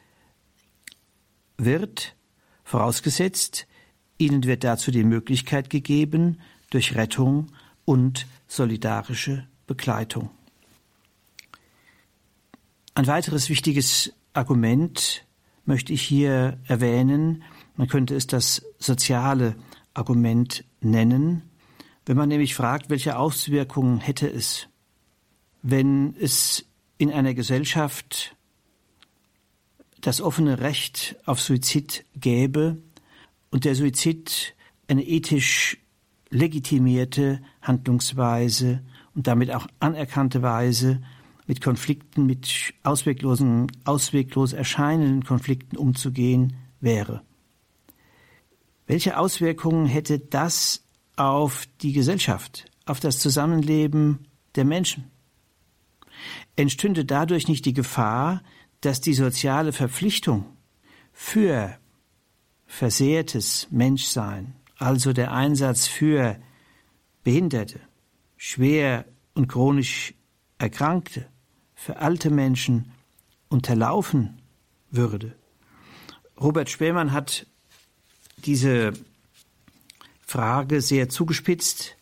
wird, 1.58 2.16
vorausgesetzt, 2.64 3.68
ihnen 4.18 4.44
wird 4.44 4.64
dazu 4.64 4.92
die 4.92 5.04
Möglichkeit 5.04 5.70
gegeben 5.70 6.40
durch 6.70 6.96
Rettung 6.96 7.48
und 7.86 8.28
solidarische 8.48 9.48
Begleitung. 9.68 10.30
Ein 12.94 13.08
weiteres 13.08 13.50
wichtiges 13.50 14.14
Argument 14.34 15.26
möchte 15.66 15.94
ich 15.94 16.02
hier 16.02 16.60
erwähnen. 16.68 17.44
Man 17.78 17.88
könnte 17.88 18.16
es 18.16 18.28
das 18.28 18.66
soziale 18.80 19.56
Argument 19.94 20.66
nennen, 20.82 21.44
wenn 22.06 22.18
man 22.18 22.28
nämlich 22.28 22.54
fragt, 22.54 22.89
welche 22.89 23.18
Auswirkungen 23.18 24.00
hätte 24.00 24.28
es, 24.28 24.68
wenn 25.62 26.16
es 26.20 26.66
in 26.98 27.12
einer 27.12 27.34
Gesellschaft 27.34 28.36
das 30.02 30.20
offene 30.20 30.60
Recht 30.60 31.16
auf 31.26 31.39
Suizid 31.39 32.06
gäbe 32.16 32.78
und 33.52 33.64
der 33.64 33.76
Suizid 33.76 34.56
eine 34.88 35.04
ethisch 35.04 35.78
legitimierte 36.30 37.42
Handlungsweise 37.62 38.84
und 39.16 39.28
damit 39.28 39.52
auch 39.52 39.68
anerkannte 39.80 40.42
Weise 40.42 41.02
mit 41.52 41.60
Konflikten, 41.60 42.26
mit 42.26 42.74
ausweglosen, 42.84 43.70
ausweglos 43.84 44.54
erscheinenden 44.54 45.26
Konflikten 45.26 45.76
umzugehen 45.76 46.56
wäre. 46.80 47.24
Welche 48.88 49.18
Auswirkungen 49.18 49.86
hätte 49.86 50.18
das 50.18 50.86
auf 51.18 51.68
die 51.82 51.91
Gesellschaft, 51.91 52.72
auf 52.86 53.02
das 53.02 53.20
Zusammenleben 53.20 54.20
der 54.56 54.64
Menschen? 54.64 55.12
entstünde 56.56 57.04
dadurch 57.04 57.49
nicht 57.49 57.66
die 57.66 57.74
Gefahr, 57.74 58.41
dass 58.80 59.02
die 59.02 59.14
soziale 59.14 59.74
Verpflichtung 59.74 60.45
für 61.12 61.78
versehrtes 62.66 63.68
Menschsein, 63.72 64.56
also 64.78 65.12
der 65.12 65.34
Einsatz 65.34 65.86
für 65.86 66.39
Behinderte, 67.26 67.82
schwer 68.38 69.04
und 69.34 69.49
chronisch 69.49 70.14
Erkrankte, 70.58 71.28
für 71.82 71.98
alte 71.98 72.30
Menschen 72.30 72.92
unterlaufen 73.50 74.40
würde. 74.92 75.36
Robert 76.40 76.70
Spähmann 76.70 77.12
hat 77.12 77.48
diese 78.46 78.94
Frage 80.22 80.82
sehr 80.82 81.10
zugespitzt, 81.10 81.96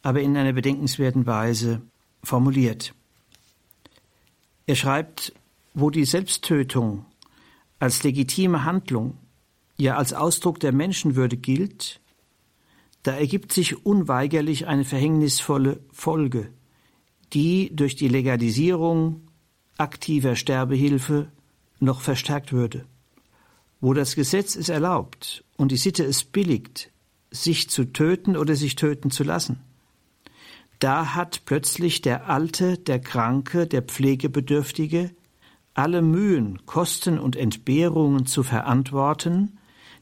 aber 0.00 0.22
in 0.22 0.38
einer 0.38 0.54
bedenkenswerten 0.54 1.26
Weise 1.26 1.82
formuliert. 2.24 2.94
Er 4.64 4.74
schreibt, 4.74 5.34
wo 5.74 5.90
die 5.90 6.06
Selbsttötung 6.06 7.04
als 7.78 8.02
legitime 8.02 8.64
Handlung, 8.64 9.18
ja 9.76 9.98
als 9.98 10.14
Ausdruck 10.14 10.60
der 10.60 10.72
Menschenwürde 10.72 11.36
gilt, 11.36 12.00
da 13.02 13.12
ergibt 13.12 13.52
sich 13.52 13.84
unweigerlich 13.84 14.66
eine 14.66 14.86
verhängnisvolle 14.86 15.78
Folge, 15.92 16.54
die 17.32 17.74
durch 17.74 17.96
die 17.96 18.08
Legalisierung 18.08 19.22
aktiver 19.78 20.36
Sterbehilfe 20.36 21.28
noch 21.78 22.00
verstärkt 22.00 22.52
würde. 22.52 22.84
Wo 23.80 23.94
das 23.94 24.14
Gesetz 24.14 24.56
es 24.56 24.68
erlaubt 24.68 25.44
und 25.56 25.72
die 25.72 25.76
Sitte 25.76 26.04
es 26.04 26.24
billigt, 26.24 26.90
sich 27.30 27.70
zu 27.70 27.84
töten 27.92 28.36
oder 28.36 28.54
sich 28.56 28.76
töten 28.76 29.10
zu 29.10 29.24
lassen, 29.24 29.60
da 30.80 31.14
hat 31.14 31.42
plötzlich 31.44 32.00
der 32.00 32.28
Alte, 32.28 32.78
der 32.78 33.00
Kranke, 33.00 33.66
der 33.66 33.82
Pflegebedürftige 33.82 35.10
alle 35.74 36.02
Mühen, 36.02 36.66
Kosten 36.66 37.18
und 37.18 37.36
Entbehrungen 37.36 38.26
zu 38.26 38.42
verantworten, 38.42 39.58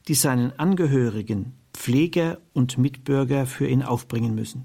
die 0.09 0.15
seinen 0.15 0.59
Angehörigen, 0.59 1.53
Pfleger 1.73 2.39
und 2.53 2.79
Mitbürger 2.79 3.47
für 3.47 3.69
ihn 3.69 3.83
aufbringen 3.83 4.35
müssen. 4.35 4.65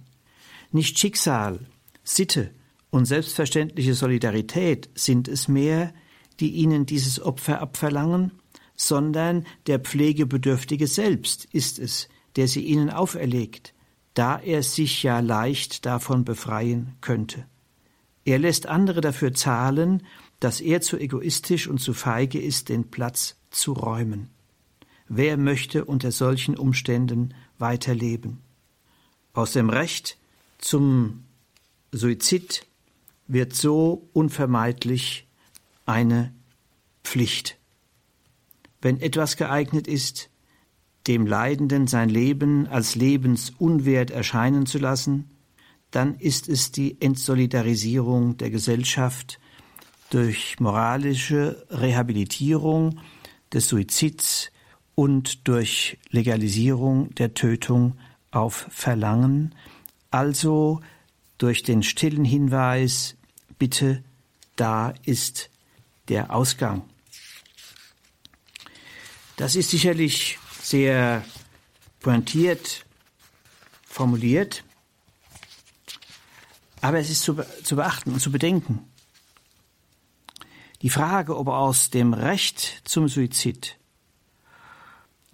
Nicht 0.71 0.97
Schicksal, 0.97 1.59
Sitte 2.03 2.51
und 2.89 3.05
selbstverständliche 3.05 3.93
Solidarität 3.93 4.89
sind 4.95 5.27
es 5.27 5.47
mehr, 5.47 5.93
die 6.39 6.51
ihnen 6.51 6.85
dieses 6.85 7.21
Opfer 7.21 7.61
abverlangen, 7.61 8.31
sondern 8.75 9.45
der 9.67 9.79
Pflegebedürftige 9.79 10.87
selbst 10.87 11.45
ist 11.51 11.79
es, 11.79 12.09
der 12.35 12.47
sie 12.47 12.61
ihnen 12.61 12.89
auferlegt, 12.89 13.73
da 14.13 14.37
er 14.39 14.63
sich 14.63 15.03
ja 15.03 15.19
leicht 15.19 15.85
davon 15.85 16.25
befreien 16.25 16.95
könnte. 17.01 17.45
Er 18.25 18.39
lässt 18.39 18.67
andere 18.67 19.01
dafür 19.01 19.33
zahlen, 19.33 20.03
dass 20.39 20.61
er 20.61 20.81
zu 20.81 20.97
egoistisch 20.97 21.67
und 21.67 21.79
zu 21.79 21.93
feige 21.93 22.41
ist, 22.41 22.69
den 22.69 22.89
Platz 22.89 23.37
zu 23.49 23.73
räumen. 23.73 24.29
Wer 25.07 25.37
möchte 25.37 25.85
unter 25.85 26.11
solchen 26.11 26.57
Umständen 26.57 27.33
weiterleben? 27.59 28.39
Aus 29.33 29.53
dem 29.53 29.69
Recht 29.69 30.17
zum 30.57 31.25
Suizid 31.93 32.65
wird 33.27 33.53
so 33.53 34.09
unvermeidlich 34.13 35.27
eine 35.85 36.33
Pflicht. 37.03 37.57
Wenn 38.81 38.99
etwas 38.99 39.37
geeignet 39.37 39.87
ist, 39.87 40.29
dem 41.07 41.27
Leidenden 41.27 41.87
sein 41.87 42.09
Leben 42.09 42.67
als 42.67 42.95
lebensunwert 42.95 44.11
erscheinen 44.11 44.65
zu 44.65 44.77
lassen, 44.79 45.29
dann 45.91 46.15
ist 46.15 46.49
es 46.49 46.71
die 46.71 46.99
Entsolidarisierung 46.99 48.37
der 48.37 48.49
Gesellschaft 48.49 49.39
durch 50.09 50.59
moralische 50.59 51.65
Rehabilitierung 51.69 52.99
des 53.53 53.67
Suizids 53.67 54.51
und 54.95 55.47
durch 55.47 55.97
Legalisierung 56.09 57.13
der 57.15 57.33
Tötung 57.33 57.97
auf 58.31 58.67
Verlangen, 58.69 59.53
also 60.09 60.81
durch 61.43 61.61
den 61.61 61.83
stillen 61.83 62.23
Hinweis, 62.23 63.17
bitte, 63.59 64.01
da 64.55 64.93
ist 65.03 65.49
der 66.07 66.33
Ausgang. 66.33 66.83
Das 69.35 69.57
ist 69.57 69.69
sicherlich 69.69 70.39
sehr 70.61 71.25
pointiert 71.99 72.85
formuliert, 73.85 74.63
aber 76.79 76.99
es 76.99 77.09
ist 77.09 77.23
zu, 77.23 77.35
zu 77.63 77.75
beachten 77.75 78.13
und 78.13 78.21
zu 78.21 78.31
bedenken, 78.31 78.79
Die 80.81 80.89
Frage, 80.89 81.37
ob 81.37 81.47
aus 81.47 81.89
dem 81.89 82.13
Recht 82.13 82.81
zum 82.83 83.07
Suizid 83.07 83.77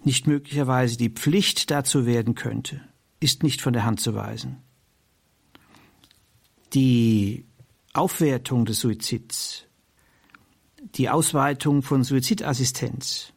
nicht 0.03 0.27
möglicherweise 0.27 0.95
die 0.97 1.09
Pflicht 1.09 1.71
dazu 1.71 2.05
werden 2.05 2.35
könnte, 2.35 2.81
ist 3.19 3.41
nicht 3.41 3.61
von 3.61 3.73
der 3.73 3.83
Hand 3.83 3.99
zu 3.99 4.13
weisen. 4.13 4.61
Die 6.73 7.45
Aufwertung 7.93 8.65
des 8.65 8.81
Suizids, 8.81 9.65
die 10.95 11.09
Ausweitung 11.09 11.81
von 11.81 12.03
Suizidassistenz 12.03 13.33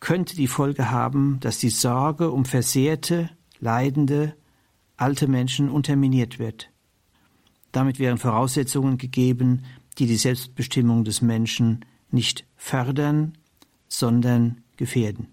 könnte 0.00 0.36
die 0.36 0.46
Folge 0.46 0.90
haben, 0.90 1.40
dass 1.40 1.58
die 1.58 1.70
Sorge 1.70 2.30
um 2.30 2.44
versehrte, 2.44 3.30
leidende, 3.60 4.36
alte 4.98 5.26
Menschen 5.26 5.70
unterminiert 5.70 6.38
wird. 6.38 6.70
Damit 7.72 7.98
wären 7.98 8.18
Voraussetzungen 8.18 8.98
gegeben, 8.98 9.64
die 9.98 10.06
die 10.06 10.16
Selbstbestimmung 10.16 11.04
des 11.04 11.22
Menschen 11.22 11.86
nicht 12.10 12.44
fördern, 12.56 13.38
sondern 13.88 14.62
gefährden. 14.76 15.28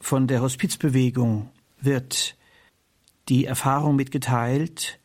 Von 0.00 0.28
der 0.28 0.40
Hospizbewegung 0.42 1.50
wird 1.80 2.36
die 3.28 3.44
Erfahrung 3.46 3.96
mitgeteilt, 3.96 5.00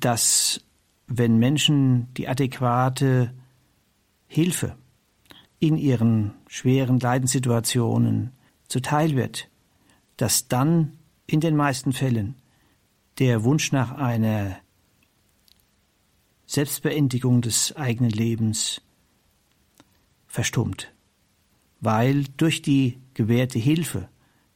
dass 0.00 0.60
wenn 1.06 1.38
Menschen 1.38 2.12
die 2.14 2.28
adäquate 2.28 3.34
Hilfe 4.26 4.76
in 5.58 5.76
ihren 5.76 6.34
schweren 6.48 6.98
Leidenssituationen 6.98 8.32
zuteil 8.68 9.16
wird, 9.16 9.48
dass 10.16 10.48
dann 10.48 10.98
in 11.26 11.40
den 11.40 11.56
meisten 11.56 11.92
Fällen 11.92 12.36
der 13.18 13.44
Wunsch 13.44 13.72
nach 13.72 13.92
einer 13.92 14.56
Selbstbeendigung 16.46 17.40
des 17.40 17.74
eigenen 17.76 18.10
Lebens 18.10 18.82
verstummt, 20.26 20.92
weil 21.80 22.24
durch 22.36 22.60
die 22.62 22.98
gewährte 23.14 23.58
Hilfe, 23.58 24.08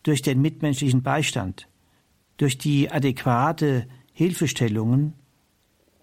durch 0.03 0.23
den 0.23 0.41
mitmenschlichen 0.41 1.03
Beistand, 1.03 1.69
durch 2.37 2.59
die 2.59 2.91
adäquate 2.91 3.89
Hilfestellungen 4.13 5.15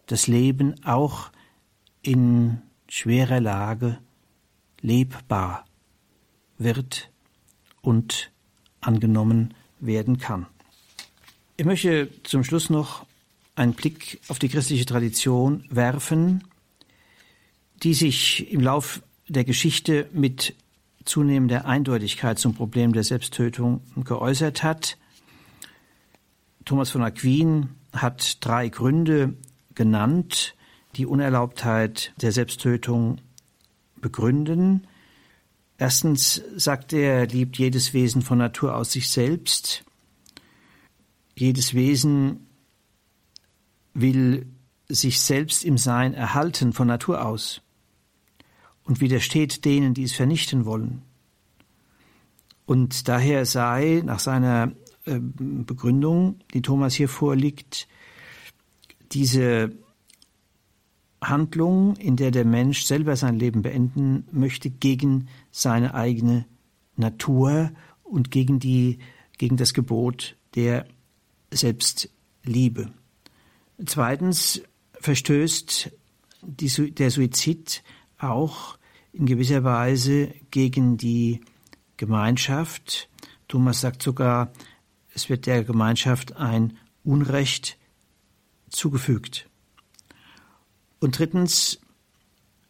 das 0.07 0.27
Leben 0.27 0.83
auch 0.85 1.31
in 2.01 2.61
schwerer 2.87 3.39
Lage 3.39 3.97
lebbar 4.81 5.65
wird 6.57 7.09
und 7.81 8.31
angenommen 8.81 9.53
werden 9.79 10.17
kann. 10.17 10.45
Ich 11.57 11.65
möchte 11.65 12.09
zum 12.23 12.43
Schluss 12.43 12.69
noch 12.69 13.05
einen 13.55 13.73
Blick 13.73 14.19
auf 14.27 14.39
die 14.39 14.49
christliche 14.49 14.85
Tradition 14.85 15.65
werfen, 15.69 16.43
die 17.83 17.93
sich 17.93 18.51
im 18.51 18.61
Lauf 18.61 19.01
der 19.27 19.43
Geschichte 19.43 20.09
mit 20.13 20.55
zunehmender 21.05 21.65
Eindeutigkeit 21.65 22.39
zum 22.39 22.53
Problem 22.53 22.93
der 22.93 23.03
Selbsttötung 23.03 23.81
geäußert 24.03 24.63
hat. 24.63 24.97
Thomas 26.65 26.89
von 26.89 27.03
Aquin 27.03 27.69
hat 27.93 28.43
drei 28.43 28.69
Gründe 28.69 29.35
genannt, 29.75 30.55
die 30.95 31.05
Unerlaubtheit 31.05 32.13
der 32.21 32.31
Selbsttötung 32.31 33.21
begründen. 33.99 34.87
Erstens 35.77 36.41
sagt 36.55 36.93
er, 36.93 37.27
liebt 37.27 37.57
jedes 37.57 37.93
Wesen 37.93 38.21
von 38.21 38.37
Natur 38.37 38.75
aus 38.75 38.91
sich 38.91 39.09
selbst. 39.09 39.83
Jedes 41.35 41.73
Wesen 41.73 42.47
will 43.93 44.47
sich 44.87 45.19
selbst 45.19 45.65
im 45.65 45.77
Sein 45.77 46.13
erhalten 46.13 46.71
von 46.71 46.87
Natur 46.87 47.25
aus 47.25 47.61
und 48.83 49.01
widersteht 49.01 49.65
denen, 49.65 49.93
die 49.93 50.03
es 50.03 50.13
vernichten 50.13 50.65
wollen. 50.65 51.01
Und 52.65 53.07
daher 53.07 53.45
sei 53.45 54.01
nach 54.05 54.19
seiner 54.19 54.71
äh, 55.05 55.19
Begründung, 55.19 56.39
die 56.53 56.61
Thomas 56.61 56.93
hier 56.93 57.09
vorliegt, 57.09 57.87
diese 59.15 59.71
Handlung, 61.21 61.95
in 61.95 62.17
der 62.17 62.31
der 62.31 62.45
Mensch 62.45 62.83
selber 62.83 63.15
sein 63.15 63.39
Leben 63.39 63.61
beenden 63.61 64.27
möchte, 64.31 64.69
gegen 64.69 65.27
seine 65.51 65.95
eigene 65.95 66.45
Natur 66.97 67.71
und 68.03 68.29
gegen 68.29 68.59
die, 68.59 68.99
gegen 69.37 69.57
das 69.57 69.73
Gebot 69.73 70.35
der 70.53 70.85
Selbstliebe. 71.51 72.91
Zweitens 73.85 74.61
verstößt 74.99 75.91
die, 76.41 76.91
der 76.91 77.09
Suizid 77.09 77.83
auch 78.17 78.77
in 79.11 79.25
gewisser 79.25 79.63
Weise 79.63 80.33
gegen 80.51 80.97
die 80.97 81.41
Gemeinschaft. 81.97 83.09
Thomas 83.47 83.81
sagt 83.81 84.03
sogar, 84.03 84.51
es 85.13 85.29
wird 85.29 85.45
der 85.45 85.63
Gemeinschaft 85.63 86.35
ein 86.35 86.77
Unrecht 87.03 87.77
zugefügt. 88.75 89.49
Und 90.99 91.19
drittens 91.19 91.79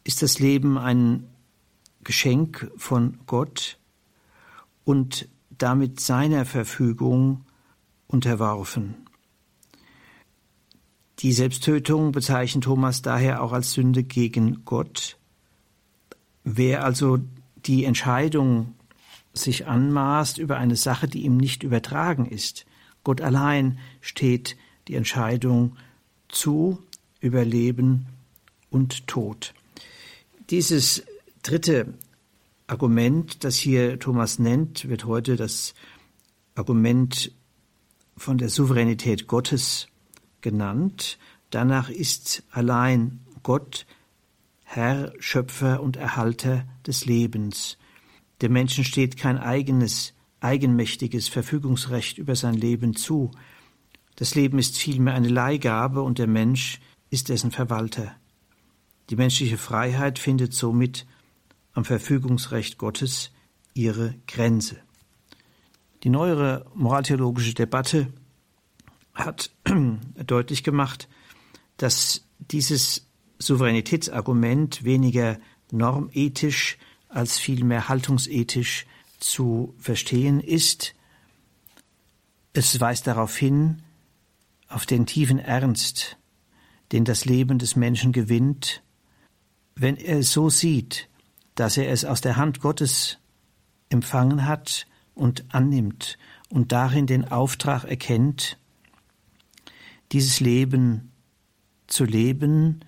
ist 0.04 0.22
das 0.22 0.38
Leben 0.38 0.78
ein 0.78 1.28
Geschenk 2.04 2.70
von 2.76 3.18
Gott 3.26 3.78
und 4.84 5.28
damit 5.50 6.00
seiner 6.00 6.44
Verfügung 6.44 7.44
unterworfen. 8.06 8.94
Die 11.20 11.32
Selbsttötung 11.32 12.12
bezeichnet 12.12 12.64
Thomas 12.64 13.02
daher 13.02 13.42
auch 13.42 13.52
als 13.52 13.72
Sünde 13.72 14.04
gegen 14.04 14.64
Gott. 14.64 15.16
Wer 16.44 16.84
also 16.84 17.18
die 17.64 17.84
Entscheidung 17.84 18.74
sich 19.32 19.66
anmaßt 19.66 20.38
über 20.38 20.58
eine 20.58 20.76
Sache, 20.76 21.08
die 21.08 21.24
ihm 21.24 21.36
nicht 21.36 21.62
übertragen 21.62 22.26
ist, 22.26 22.66
Gott 23.02 23.20
allein 23.20 23.78
steht 24.00 24.56
die 24.88 24.94
Entscheidung 24.94 25.76
zu 26.36 26.78
über 27.20 27.44
Leben 27.44 28.06
und 28.70 29.06
Tod. 29.06 29.54
Dieses 30.50 31.02
dritte 31.42 31.94
Argument, 32.66 33.42
das 33.42 33.56
hier 33.56 33.98
Thomas 33.98 34.38
nennt, 34.38 34.88
wird 34.88 35.06
heute 35.06 35.36
das 35.36 35.74
Argument 36.54 37.32
von 38.16 38.38
der 38.38 38.48
Souveränität 38.48 39.26
Gottes 39.26 39.88
genannt. 40.40 41.18
Danach 41.50 41.88
ist 41.88 42.42
allein 42.50 43.20
Gott 43.42 43.86
Herr, 44.64 45.12
Schöpfer 45.18 45.82
und 45.82 45.96
Erhalter 45.96 46.66
des 46.86 47.06
Lebens. 47.06 47.78
Dem 48.42 48.52
Menschen 48.52 48.84
steht 48.84 49.16
kein 49.16 49.38
eigenes, 49.38 50.12
eigenmächtiges 50.40 51.28
Verfügungsrecht 51.28 52.18
über 52.18 52.36
sein 52.36 52.54
Leben 52.54 52.94
zu. 52.94 53.30
Das 54.16 54.34
Leben 54.34 54.58
ist 54.58 54.78
vielmehr 54.78 55.14
eine 55.14 55.28
Leihgabe 55.28 56.02
und 56.02 56.18
der 56.18 56.26
Mensch 56.26 56.80
ist 57.10 57.28
dessen 57.28 57.50
Verwalter. 57.50 58.16
Die 59.10 59.16
menschliche 59.16 59.58
Freiheit 59.58 60.18
findet 60.18 60.52
somit 60.52 61.06
am 61.74 61.84
Verfügungsrecht 61.84 62.78
Gottes 62.78 63.30
ihre 63.74 64.14
Grenze. 64.26 64.78
Die 66.02 66.08
neuere 66.08 66.66
moraltheologische 66.74 67.54
Debatte 67.54 68.08
hat 69.14 69.50
deutlich 70.26 70.64
gemacht, 70.64 71.08
dass 71.76 72.26
dieses 72.38 73.06
Souveränitätsargument 73.38 74.84
weniger 74.84 75.38
normethisch 75.70 76.78
als 77.08 77.38
vielmehr 77.38 77.88
haltungsethisch 77.88 78.86
zu 79.18 79.74
verstehen 79.78 80.40
ist. 80.40 80.94
Es 82.52 82.80
weist 82.80 83.06
darauf 83.06 83.36
hin, 83.36 83.82
auf 84.68 84.86
den 84.86 85.06
tiefen 85.06 85.38
Ernst, 85.38 86.16
den 86.92 87.04
das 87.04 87.24
Leben 87.24 87.58
des 87.58 87.76
Menschen 87.76 88.12
gewinnt, 88.12 88.82
wenn 89.74 89.96
er 89.96 90.18
es 90.18 90.32
so 90.32 90.48
sieht, 90.48 91.08
dass 91.54 91.76
er 91.76 91.90
es 91.90 92.04
aus 92.04 92.20
der 92.20 92.36
Hand 92.36 92.60
Gottes 92.60 93.18
empfangen 93.88 94.46
hat 94.46 94.86
und 95.14 95.44
annimmt 95.54 96.18
und 96.48 96.72
darin 96.72 97.06
den 97.06 97.28
Auftrag 97.28 97.84
erkennt, 97.84 98.58
dieses 100.12 100.40
Leben 100.40 101.12
zu 101.86 102.04
leben, 102.04 102.80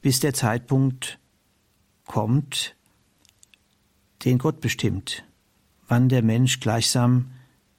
bis 0.00 0.20
der 0.20 0.34
Zeitpunkt 0.34 1.18
kommt, 2.06 2.76
den 4.24 4.38
Gott 4.38 4.60
bestimmt, 4.60 5.24
wann 5.86 6.08
der 6.08 6.22
Mensch 6.22 6.60
gleichsam 6.60 7.30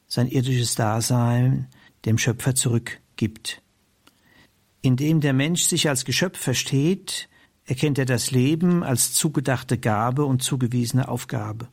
sein 0.08 0.28
irdisches 0.28 0.76
Dasein 0.76 1.68
dem 2.06 2.18
Schöpfer 2.18 2.56
zurückgibt. 3.20 3.62
Indem 4.82 5.20
der 5.20 5.34
Mensch 5.34 5.64
sich 5.64 5.90
als 5.90 6.06
Geschöpf 6.06 6.40
versteht, 6.40 7.28
erkennt 7.66 8.00
er 8.00 8.06
das 8.06 8.32
Leben 8.32 8.84
als 8.84 9.14
zugedachte 9.14 9.78
Gabe 9.78 10.24
und 10.26 10.42
zugewiesene 10.42 11.10
Aufgabe. 11.10 11.68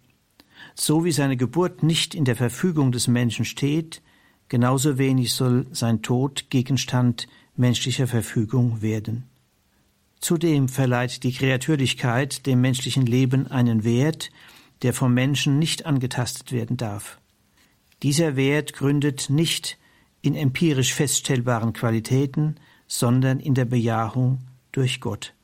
So 0.75 1.05
wie 1.05 1.13
seine 1.13 1.37
Geburt 1.37 1.83
nicht 1.83 2.15
in 2.15 2.25
der 2.25 2.37
Verfügung 2.37 2.91
des 2.93 3.07
Menschen 3.07 3.45
steht, 3.45 4.03
genauso 4.49 4.99
wenig 4.99 5.33
soll 5.33 5.67
sein 5.71 6.03
Tod 6.03 6.51
Gegenstand 6.51 7.29
menschlicher 7.55 8.09
Verfügung 8.09 8.83
werden. 8.83 9.25
Zudem 10.21 10.69
verleiht 10.69 11.23
die 11.23 11.33
Kreatürlichkeit 11.33 12.47
dem 12.47 12.61
menschlichen 12.61 13.07
Leben 13.07 13.47
einen 13.47 13.85
Wert, 13.85 14.31
der 14.83 14.93
vom 14.93 15.15
Menschen 15.15 15.59
nicht 15.59 15.87
angetastet 15.87 16.53
werden 16.53 16.77
darf. 16.77 17.19
Dieser 18.03 18.37
Wert 18.37 18.73
gründet 18.73 19.31
nicht 19.31 19.79
in 20.27 20.35
empirisch 20.35 20.93
feststellbaren 20.93 21.73
Qualitäten, 21.73 22.57
sondern 22.87 23.41
in 23.41 23.55
der 23.55 23.65
Bejahung 23.65 24.41
durch 24.73 25.01
Gott. 25.01 25.35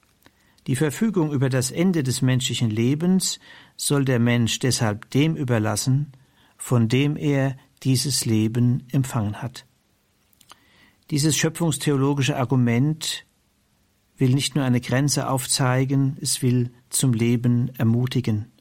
Die 0.66 0.76
Verfügung 0.76 1.32
über 1.32 1.48
das 1.48 1.70
Ende 1.70 2.02
des 2.02 2.22
menschlichen 2.22 2.70
Lebens 2.70 3.40
soll 3.76 4.04
der 4.04 4.18
Mensch 4.18 4.58
deshalb 4.58 5.10
dem 5.10 5.36
überlassen, 5.36 6.12
von 6.56 6.88
dem 6.88 7.16
er 7.16 7.56
dieses 7.82 8.24
Leben 8.24 8.84
empfangen 8.92 9.40
hat. 9.42 9.66
Dieses 11.10 11.36
schöpfungstheologische 11.36 12.36
Argument 12.36 13.26
will 14.16 14.34
nicht 14.34 14.54
nur 14.54 14.64
eine 14.64 14.80
Grenze 14.80 15.28
aufzeigen, 15.28 16.16
es 16.20 16.42
will 16.42 16.70
zum 16.90 17.12
Leben 17.12 17.70
ermutigen. 17.76 18.52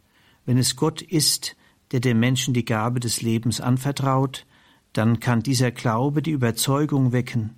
Wenn 0.45 0.57
es 0.57 0.75
Gott 0.75 1.01
ist, 1.01 1.55
der 1.91 1.99
dem 1.99 2.19
Menschen 2.19 2.53
die 2.53 2.65
Gabe 2.65 2.99
des 2.99 3.21
Lebens 3.21 3.61
anvertraut, 3.61 4.45
dann 4.93 5.19
kann 5.19 5.41
dieser 5.41 5.71
Glaube 5.71 6.21
die 6.21 6.31
Überzeugung 6.31 7.11
wecken, 7.11 7.55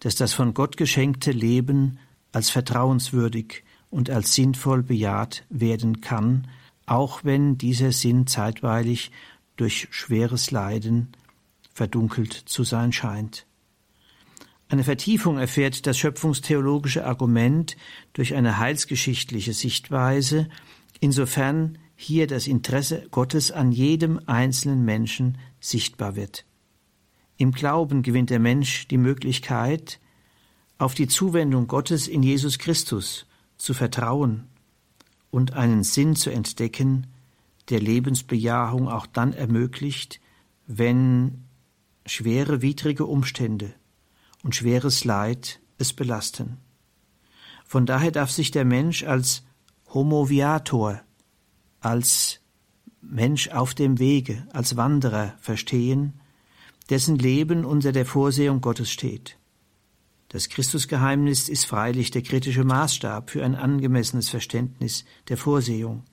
dass 0.00 0.14
das 0.14 0.32
von 0.32 0.54
Gott 0.54 0.76
geschenkte 0.76 1.32
Leben 1.32 1.98
als 2.32 2.50
vertrauenswürdig 2.50 3.64
und 3.90 4.10
als 4.10 4.34
sinnvoll 4.34 4.82
bejaht 4.82 5.44
werden 5.48 6.00
kann, 6.00 6.48
auch 6.86 7.24
wenn 7.24 7.58
dieser 7.58 7.92
Sinn 7.92 8.26
zeitweilig 8.26 9.10
durch 9.56 9.88
schweres 9.90 10.50
Leiden 10.50 11.08
verdunkelt 11.74 12.32
zu 12.32 12.64
sein 12.64 12.92
scheint. 12.92 13.46
Eine 14.68 14.84
Vertiefung 14.84 15.38
erfährt 15.38 15.86
das 15.86 15.96
schöpfungstheologische 15.98 17.06
Argument 17.06 17.76
durch 18.12 18.34
eine 18.34 18.58
heilsgeschichtliche 18.58 19.54
Sichtweise, 19.54 20.48
insofern 21.00 21.78
hier 21.96 22.26
das 22.26 22.46
Interesse 22.46 23.06
Gottes 23.10 23.50
an 23.50 23.72
jedem 23.72 24.20
einzelnen 24.26 24.84
Menschen 24.84 25.38
sichtbar 25.58 26.16
wird. 26.16 26.44
Im 27.38 27.52
Glauben 27.52 28.02
gewinnt 28.02 28.30
der 28.30 28.40
Mensch 28.40 28.88
die 28.88 28.98
Möglichkeit, 28.98 30.00
auf 30.76 30.94
die 30.94 31.06
Zuwendung 31.06 31.68
Gottes 31.68 32.08
in 32.08 32.24
Jesus 32.24 32.58
Christus 32.58 33.26
zu 33.56 33.74
vertrauen 33.74 34.48
und 35.30 35.52
einen 35.52 35.84
Sinn 35.84 36.16
zu 36.16 36.30
entdecken, 36.30 37.06
der 37.68 37.80
Lebensbejahung 37.80 38.88
auch 38.88 39.06
dann 39.06 39.32
ermöglicht, 39.32 40.20
wenn 40.66 41.44
schwere 42.06 42.60
widrige 42.60 43.06
Umstände 43.06 43.72
und 44.42 44.56
schweres 44.56 45.04
Leid 45.04 45.60
es 45.78 45.92
belasten. 45.92 46.56
Von 47.64 47.86
daher 47.86 48.10
darf 48.10 48.32
sich 48.32 48.50
der 48.50 48.64
Mensch 48.64 49.04
als 49.04 49.44
Homo 49.94 50.28
viator, 50.28 51.00
als 51.78 52.40
Mensch 53.00 53.48
auf 53.50 53.74
dem 53.74 54.00
Wege, 54.00 54.44
als 54.52 54.76
Wanderer 54.76 55.34
verstehen, 55.38 56.14
dessen 56.90 57.16
Leben 57.16 57.64
unter 57.64 57.92
der 57.92 58.06
Vorsehung 58.06 58.60
Gottes 58.60 58.90
steht. 58.90 59.36
Das 60.28 60.48
Christusgeheimnis 60.48 61.48
ist 61.48 61.64
freilich 61.64 62.10
der 62.10 62.22
kritische 62.22 62.64
Maßstab 62.64 63.30
für 63.30 63.44
ein 63.44 63.54
angemessenes 63.54 64.28
Verständnis 64.28 65.04
der 65.28 65.36
Vorsehung. 65.36 66.04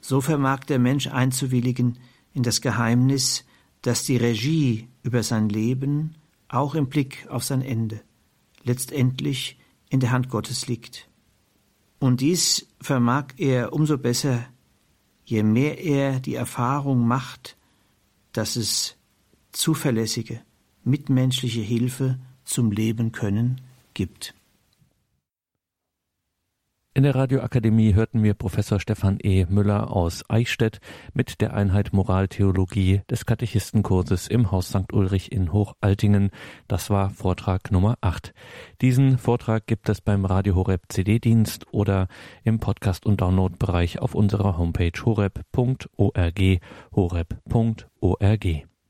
So 0.00 0.20
vermag 0.20 0.60
der 0.64 0.78
Mensch 0.78 1.08
einzuwilligen 1.08 1.98
in 2.32 2.42
das 2.42 2.60
Geheimnis, 2.60 3.44
dass 3.82 4.04
die 4.04 4.16
Regie 4.16 4.88
über 5.02 5.22
sein 5.22 5.48
Leben 5.48 6.14
auch 6.48 6.74
im 6.74 6.88
Blick 6.88 7.26
auf 7.28 7.44
sein 7.44 7.62
Ende 7.62 8.00
letztendlich 8.64 9.58
in 9.90 10.00
der 10.00 10.10
Hand 10.10 10.28
Gottes 10.28 10.66
liegt. 10.66 11.08
Und 11.98 12.20
dies 12.20 12.68
vermag 12.80 13.26
er 13.36 13.72
umso 13.72 13.98
besser, 13.98 14.44
je 15.24 15.42
mehr 15.42 15.82
er 15.82 16.20
die 16.20 16.34
Erfahrung 16.34 17.06
macht, 17.06 17.56
dass 18.32 18.56
es 18.56 18.97
zuverlässige, 19.58 20.40
mitmenschliche 20.84 21.60
Hilfe 21.60 22.18
zum 22.44 22.70
Leben 22.70 23.12
können 23.12 23.60
gibt. 23.92 24.34
In 26.94 27.04
der 27.04 27.14
Radioakademie 27.14 27.94
hörten 27.94 28.24
wir 28.24 28.34
Professor 28.34 28.80
Stefan 28.80 29.18
E. 29.22 29.46
Müller 29.48 29.92
aus 29.92 30.24
Eichstätt 30.28 30.80
mit 31.12 31.40
der 31.40 31.54
Einheit 31.54 31.92
Moraltheologie 31.92 33.02
des 33.08 33.24
Katechistenkurses 33.24 34.26
im 34.26 34.50
Haus 34.50 34.70
St. 34.70 34.92
Ulrich 34.92 35.30
in 35.30 35.52
Hochaltingen. 35.52 36.30
Das 36.66 36.90
war 36.90 37.10
Vortrag 37.10 37.70
Nummer 37.70 37.98
8. 38.00 38.32
Diesen 38.80 39.18
Vortrag 39.18 39.66
gibt 39.66 39.88
es 39.88 40.00
beim 40.00 40.24
Radio 40.24 40.56
Horeb 40.56 40.82
CD-Dienst 40.88 41.66
oder 41.72 42.08
im 42.42 42.58
Podcast- 42.58 43.06
und 43.06 43.20
Download-Bereich 43.20 44.00
auf 44.00 44.16
unserer 44.16 44.58
Homepage 44.58 44.92
horeb.org 45.04 46.40
horeb.org. 46.92 48.67